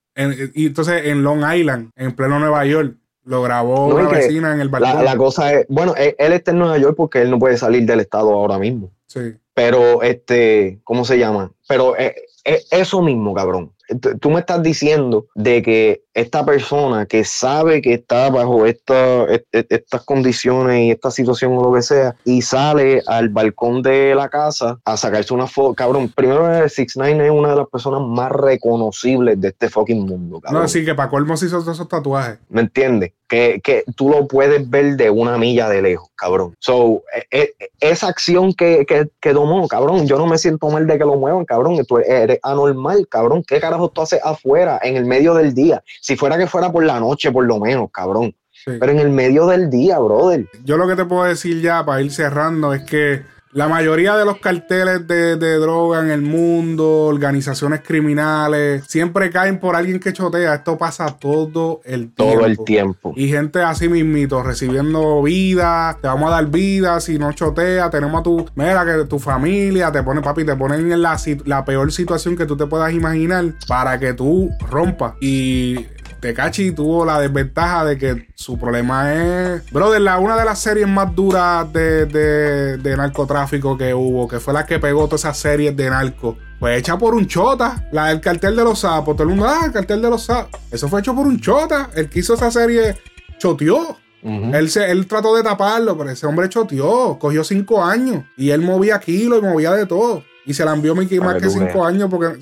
Y 0.56 0.68
entonces 0.68 1.06
en 1.06 1.24
Long 1.24 1.44
Island, 1.54 1.92
en 1.96 2.16
pleno 2.16 2.40
Nueva 2.40 2.66
York, 2.66 2.96
lo 3.24 3.42
grabó 3.42 3.88
una 3.88 4.10
vecina 4.10 4.54
en 4.54 4.62
el 4.62 4.70
balcón. 4.70 5.04
La, 5.04 5.18
cosa 5.18 5.54
es, 5.54 5.66
bueno, 5.70 5.94
él, 5.96 6.34
está 6.34 6.52
en 6.52 6.60
Nueva 6.60 6.78
York 6.78 6.96
porque 6.96 7.22
él 7.22 7.30
no 7.30 7.40
puede 7.40 7.58
salir 7.58 7.86
del 7.86 8.00
estado 8.00 8.32
ahora 8.34 8.58
mismo. 8.58 8.92
Sí. 9.06 9.34
Pero, 9.54 10.02
este, 10.02 10.80
¿cómo 10.84 11.04
se 11.04 11.20
llama? 11.20 11.52
Pero 11.68 11.98
eh, 11.98 12.16
eh, 12.46 12.64
eso 12.72 13.02
mismo, 13.02 13.34
cabrón 13.34 13.74
tú 14.20 14.30
me 14.30 14.40
estás 14.40 14.62
diciendo 14.62 15.28
de 15.36 15.62
que 15.62 16.04
esta 16.18 16.44
persona 16.44 17.06
que 17.06 17.24
sabe 17.24 17.80
que 17.80 17.94
está 17.94 18.32
bajo 18.32 18.66
esta, 18.66 19.28
estas 19.52 20.04
condiciones 20.04 20.82
y 20.82 20.92
esta 20.92 21.12
situación 21.12 21.56
o 21.56 21.64
lo 21.64 21.74
que 21.74 21.84
sea, 21.84 22.16
y 22.26 22.42
sale 22.42 23.04
al 23.06 23.30
balcón 23.30 23.84
de 23.84 24.16
la 24.16 24.28
casa 24.28 24.80
a 24.84 24.98
sacarse 24.98 25.32
una 25.32 25.46
foto, 25.46 25.76
cabrón, 25.76 26.10
primero 26.10 26.68
6 26.68 26.94
9 26.96 27.26
es 27.26 27.32
una 27.32 27.50
de 27.50 27.58
las 27.58 27.68
personas 27.68 28.02
más 28.02 28.32
reconocibles 28.32 29.40
de 29.40 29.50
este 29.50 29.70
fucking 29.70 30.08
mundo, 30.08 30.42
cabrón. 30.42 30.64
No, 30.64 30.68
sí, 30.68 30.84
que 30.84 30.96
para 30.96 31.10
colmo 31.10 31.38
se 31.38 31.46
hizo 31.46 31.60
esos 31.60 31.88
tatuajes. 31.88 32.40
¿Me 32.50 32.62
entiendes? 32.62 33.14
Que, 33.28 33.60
que, 33.62 33.84
tú 33.98 34.10
lo 34.10 34.26
puedes 34.26 34.70
ver 34.70 34.96
de 34.96 35.10
una 35.10 35.38
milla 35.38 35.68
de 35.68 35.82
lejos, 35.82 36.10
cabrón. 36.16 36.56
So, 36.60 37.04
e, 37.30 37.54
e, 37.60 37.70
esa 37.82 38.08
acción 38.08 38.54
que, 38.54 38.86
que, 38.86 39.10
que 39.20 39.34
tomó, 39.34 39.68
cabrón, 39.68 40.08
yo 40.08 40.18
no 40.18 40.26
me 40.26 40.38
siento 40.38 40.70
mal 40.70 40.88
de 40.88 40.98
que 40.98 41.04
lo 41.04 41.18
muevan, 41.18 41.44
cabrón, 41.44 41.78
tú 41.86 41.98
eres 41.98 42.40
anormal, 42.42 43.06
cabrón, 43.10 43.44
¿qué 43.46 43.60
carajo? 43.60 43.90
tú 43.90 44.02
haces 44.02 44.22
afuera, 44.24 44.80
en 44.82 44.96
el 44.96 45.06
medio 45.06 45.34
del 45.34 45.54
día. 45.54 45.84
Si 46.08 46.16
fuera 46.16 46.38
que 46.38 46.48
fuera 46.48 46.72
por 46.72 46.86
la 46.86 47.02
noche, 47.02 47.34
por 47.34 47.46
lo 47.46 47.60
menos, 47.60 47.90
cabrón. 47.92 48.34
Pero 48.66 48.94
en 48.94 49.00
el 49.00 49.10
medio 49.10 49.46
del 49.46 49.70
día, 49.70 50.00
brother. 50.00 50.48
Yo 50.64 50.78
lo 50.78 50.88
que 50.88 50.96
te 50.96 51.04
puedo 51.04 51.26
decir 51.26 51.62
ya 51.62 51.86
para 51.86 52.02
ir 52.02 52.14
cerrando 52.14 52.74
es 52.74 52.84
que 52.84 53.24
la 53.52 53.68
mayoría 53.68 54.16
de 54.16 54.24
los 54.24 54.38
carteles 54.38 55.06
de, 55.06 55.36
droga 55.36 56.00
en 56.00 56.12
el 56.12 56.22
mundo, 56.22 57.08
organizaciones 57.08 57.82
criminales, 57.82 58.86
siempre 58.88 59.30
caen 59.32 59.60
por 59.60 59.76
alguien 59.76 60.00
que 60.00 60.14
chotea. 60.14 60.56
Esto 60.56 60.78
pasa 60.78 61.08
todo 61.18 61.82
el 61.84 62.14
tiempo. 62.14 62.36
Todo 62.36 62.46
el 62.46 62.58
tiempo. 62.60 63.14
Y 63.18 63.28
gente 63.28 63.62
así 63.62 63.90
mismito, 63.90 64.44
recibiendo 64.44 65.22
vida, 65.24 65.98
te 66.02 66.08
vamos 66.08 66.30
a 66.30 66.36
dar 66.36 66.46
vida, 66.48 67.02
si 67.02 67.20
no 67.20 67.34
chotea, 67.34 67.90
tenemos 67.90 68.22
a 68.22 68.24
tu, 68.24 68.46
mira, 68.56 68.86
que 68.86 69.04
tu 69.04 69.20
familia, 69.20 69.92
te 69.92 70.04
pone, 70.04 70.22
papi, 70.22 70.46
te 70.46 70.56
ponen 70.56 70.90
en 70.90 71.02
la, 71.02 71.18
la 71.44 71.66
peor 71.66 71.92
situación 71.92 72.38
que 72.38 72.46
tú 72.46 72.56
te 72.56 72.66
puedas 72.66 72.94
imaginar 72.94 73.44
para 73.68 74.00
que 74.00 74.14
tú 74.14 74.52
rompas. 74.70 75.16
Y 75.20 75.88
Tecachi 76.20 76.72
tuvo 76.72 77.06
la 77.06 77.20
desventaja 77.20 77.86
de 77.86 77.98
que 77.98 78.28
su 78.34 78.58
problema 78.58 79.14
es. 79.14 79.72
Brother, 79.72 80.02
la, 80.02 80.18
una 80.18 80.36
de 80.36 80.46
las 80.46 80.60
series 80.60 80.88
más 80.88 81.14
duras 81.16 81.72
de, 81.72 82.96
narcotráfico 82.98 83.78
que 83.78 83.94
hubo, 83.94 84.28
que 84.28 84.40
fue 84.40 84.54
la 84.54 84.66
que 84.66 84.80
pegó 84.80 85.06
todas 85.06 85.22
esas 85.22 85.38
series 85.38 85.76
de 85.76 85.90
narco. 85.90 86.38
Fue 86.60 86.76
hecha 86.76 86.98
por 86.98 87.14
un 87.14 87.28
chota, 87.28 87.88
la 87.92 88.08
del 88.08 88.20
cartel 88.20 88.56
de 88.56 88.64
los 88.64 88.80
sapos. 88.80 89.16
Todo 89.16 89.24
el 89.24 89.30
mundo, 89.30 89.46
ah, 89.48 89.66
el 89.66 89.72
cartel 89.72 90.02
de 90.02 90.10
los 90.10 90.24
sapos. 90.24 90.60
Eso 90.72 90.88
fue 90.88 91.02
hecho 91.02 91.16
por 91.16 91.28
un 91.28 91.40
chota. 91.40 91.92
El 91.96 92.10
que 92.10 92.20
hizo 92.20 92.34
esa 92.34 92.50
serie 92.50 92.98
choteó. 93.38 93.98
él, 94.24 94.70
se, 94.70 94.90
él 94.90 95.06
trató 95.06 95.36
de 95.36 95.44
taparlo, 95.44 95.96
pero 95.98 96.10
ese 96.10 96.26
hombre 96.26 96.50
choteó. 96.50 97.20
Cogió 97.20 97.44
cinco 97.44 97.84
años. 97.84 98.26
Y 98.36 98.50
él 98.50 98.62
movía 98.62 99.00
kilos 99.00 99.40
y 99.40 99.46
movía 99.46 99.74
de 99.74 99.86
todo. 99.86 100.24
Y 100.48 100.54
se 100.54 100.66
la 100.66 100.74
envió 100.74 100.96
más 100.96 101.06
que 101.08 101.50
cinco 101.50 101.86
años 101.86 102.10
porque 102.10 102.40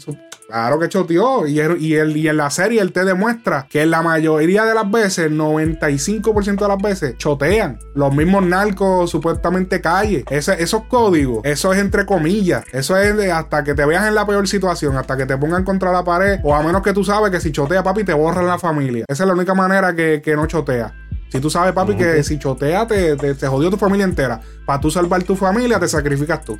Claro 0.47 0.79
que 0.79 0.89
choteó. 0.89 1.47
Y, 1.47 1.59
y, 1.59 1.95
y 1.95 2.27
en 2.27 2.37
la 2.37 2.49
serie 2.49 2.81
él 2.81 2.91
te 2.91 3.03
demuestra 3.03 3.67
que 3.69 3.85
la 3.85 4.01
mayoría 4.01 4.65
de 4.65 4.73
las 4.73 4.89
veces, 4.89 5.31
95% 5.31 6.59
de 6.59 6.67
las 6.67 6.77
veces, 6.77 7.17
chotean. 7.17 7.79
Los 7.95 8.13
mismos 8.15 8.43
narcos, 8.43 9.09
supuestamente 9.09 9.81
calle. 9.81 10.23
Ese, 10.29 10.61
esos 10.61 10.83
códigos, 10.83 11.41
eso 11.43 11.73
es 11.73 11.79
entre 11.79 12.05
comillas. 12.05 12.63
Eso 12.71 12.95
es 12.97 13.31
hasta 13.31 13.63
que 13.63 13.73
te 13.73 13.85
veas 13.85 14.07
en 14.07 14.15
la 14.15 14.25
peor 14.25 14.47
situación, 14.47 14.97
hasta 14.97 15.17
que 15.17 15.25
te 15.25 15.37
pongan 15.37 15.63
contra 15.63 15.91
la 15.91 16.03
pared. 16.03 16.39
O 16.43 16.53
a 16.53 16.61
menos 16.61 16.81
que 16.81 16.93
tú 16.93 17.03
sabes 17.03 17.31
que 17.31 17.39
si 17.39 17.51
chotea, 17.51 17.83
papi, 17.83 18.03
te 18.03 18.13
borran 18.13 18.45
la 18.45 18.59
familia. 18.59 19.05
Esa 19.07 19.23
es 19.23 19.27
la 19.27 19.33
única 19.33 19.53
manera 19.53 19.95
que, 19.95 20.21
que 20.23 20.35
no 20.35 20.45
chotea. 20.45 20.93
Si 21.29 21.39
tú 21.39 21.49
sabes, 21.49 21.73
papi, 21.73 21.95
que 21.95 22.23
si 22.23 22.39
chotea 22.39 22.87
te, 22.87 23.15
te, 23.15 23.47
jodió 23.47 23.69
tu 23.69 23.77
familia 23.77 24.05
entera. 24.05 24.39
Para 24.65 24.79
tú 24.79 24.89
salvar 24.89 25.21
tu 25.23 25.35
familia, 25.35 25.79
te 25.79 25.87
sacrificas 25.87 26.43
tú. 26.43 26.57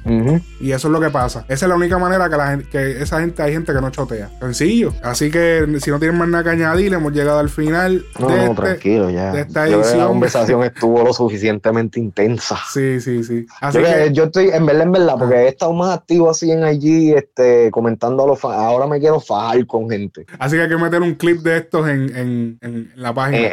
Y 0.59 0.72
eso 0.72 0.88
es 0.88 0.91
lo 0.91 0.99
que 0.99 1.09
pasa. 1.09 1.45
Esa 1.47 1.66
es 1.66 1.70
la 1.70 1.76
única 1.76 1.97
manera 1.97 2.30
que, 2.30 2.38
la 2.38 2.47
gente, 2.49 2.66
que 2.70 3.01
esa 3.01 3.20
gente 3.20 3.41
hay 3.41 3.53
gente 3.53 3.74
que 3.74 3.82
no 3.82 3.89
chotea. 3.89 4.30
Sencillo. 4.39 4.93
Así 5.01 5.32
que 5.32 5.66
si 5.80 5.89
no 5.89 5.99
tienen 5.99 6.18
más 6.18 6.28
nada 6.28 6.43
que 6.43 6.49
añadir, 6.51 6.93
hemos 6.93 7.13
llegado 7.13 7.39
al 7.39 7.49
final 7.49 8.05
de, 8.20 8.43
este, 8.43 8.55
tranquilo, 8.55 9.09
ya. 9.09 9.32
de 9.32 9.41
esta 9.41 9.68
edición. 9.68 9.97
la 9.97 10.07
conversación 10.07 10.63
estuvo 10.63 11.03
lo 11.03 11.13
suficientemente 11.13 11.99
intensa. 11.99 12.57
Sí, 12.72 12.99
sí, 13.01 13.24
sí. 13.24 13.45
Así 13.61 13.80
yo, 13.80 13.84
que, 13.84 14.13
yo 14.13 14.24
estoy, 14.26 14.49
en 14.49 14.66
verdad, 14.66 14.84
en 14.84 14.91
verdad, 14.91 15.16
porque 15.18 15.36
he 15.36 15.47
estado 15.47 15.74
más 15.74 15.97
activo 15.97 16.30
así 16.30 16.51
en 16.51 16.63
allí, 16.63 17.13
este, 17.13 17.72
comentando 17.72 18.24
a 18.24 18.28
los 18.28 18.43
Ahora 18.43 18.86
me 18.88 18.99
quiero 18.99 19.20
fajar 19.20 19.66
con 19.66 19.89
gente. 19.89 20.26
Así 20.38 20.55
que 20.55 20.63
hay 20.63 20.70
que 20.70 20.78
meter 20.78 21.01
un 21.01 21.16
clip 21.16 21.41
de 21.41 21.57
estos 21.57 21.88
en, 21.89 22.57
en, 22.61 22.91
la 22.95 23.13
página. 23.13 23.49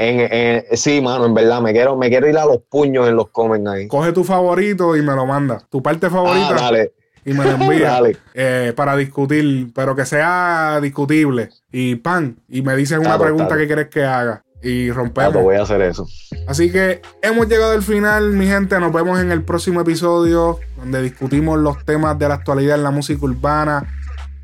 sí, 0.72 1.00
mano, 1.02 1.26
en 1.26 1.34
verdad, 1.34 1.60
me 1.60 1.72
quiero, 1.72 1.96
me 1.96 2.08
quiero 2.08 2.28
ir 2.28 2.38
a 2.38 2.46
los 2.46 2.58
puños 2.68 3.08
en 3.08 3.16
los 3.16 3.28
comments 3.28 3.68
ahí. 3.68 3.88
Coge 3.88 4.12
tu 4.12 4.24
favorito 4.24 4.96
y 4.96 5.02
me 5.02 5.14
lo 5.14 5.26
manda. 5.26 5.62
Tu 5.68 5.82
parte 5.82 6.08
favorita. 6.08 6.48
Ah, 6.50 6.62
dale. 6.62 6.92
Y 7.24 7.34
me 7.34 7.44
lo 7.44 7.50
envía 7.50 8.00
eh, 8.34 8.72
para 8.74 8.96
discutir, 8.96 9.72
pero 9.74 9.94
que 9.94 10.04
sea 10.06 10.80
discutible. 10.80 11.50
Y 11.70 11.96
pan, 11.96 12.38
y 12.48 12.62
me 12.62 12.74
dices 12.76 12.98
una 12.98 13.18
pregunta 13.18 13.56
que 13.56 13.66
quieres 13.66 13.88
que 13.88 14.04
haga. 14.04 14.44
Y 14.62 14.92
rompemos. 14.92 15.42
voy 15.42 15.56
a 15.56 15.62
hacer 15.62 15.82
eso. 15.82 16.06
Así 16.46 16.70
que 16.70 17.02
hemos 17.20 17.48
llegado 17.48 17.72
al 17.72 17.82
final, 17.82 18.32
mi 18.32 18.46
gente. 18.46 18.78
Nos 18.78 18.92
vemos 18.92 19.20
en 19.20 19.32
el 19.32 19.42
próximo 19.42 19.80
episodio 19.80 20.60
donde 20.78 21.02
discutimos 21.02 21.58
los 21.58 21.84
temas 21.84 22.16
de 22.18 22.28
la 22.28 22.34
actualidad 22.34 22.76
en 22.76 22.84
la 22.84 22.92
música 22.92 23.24
urbana. 23.24 23.84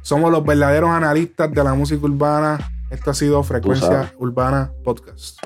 Somos 0.03 0.33
los 0.33 0.45
verdaderos 0.45 0.91
analistas 0.91 1.53
de 1.53 1.63
la 1.63 1.75
música 1.75 2.05
urbana. 2.05 2.59
Esto 2.91 3.11
ha 3.11 3.15
sido 3.15 3.43
Frecuencia 3.43 4.13
Urbana 4.19 4.73
Podcast. 4.83 5.39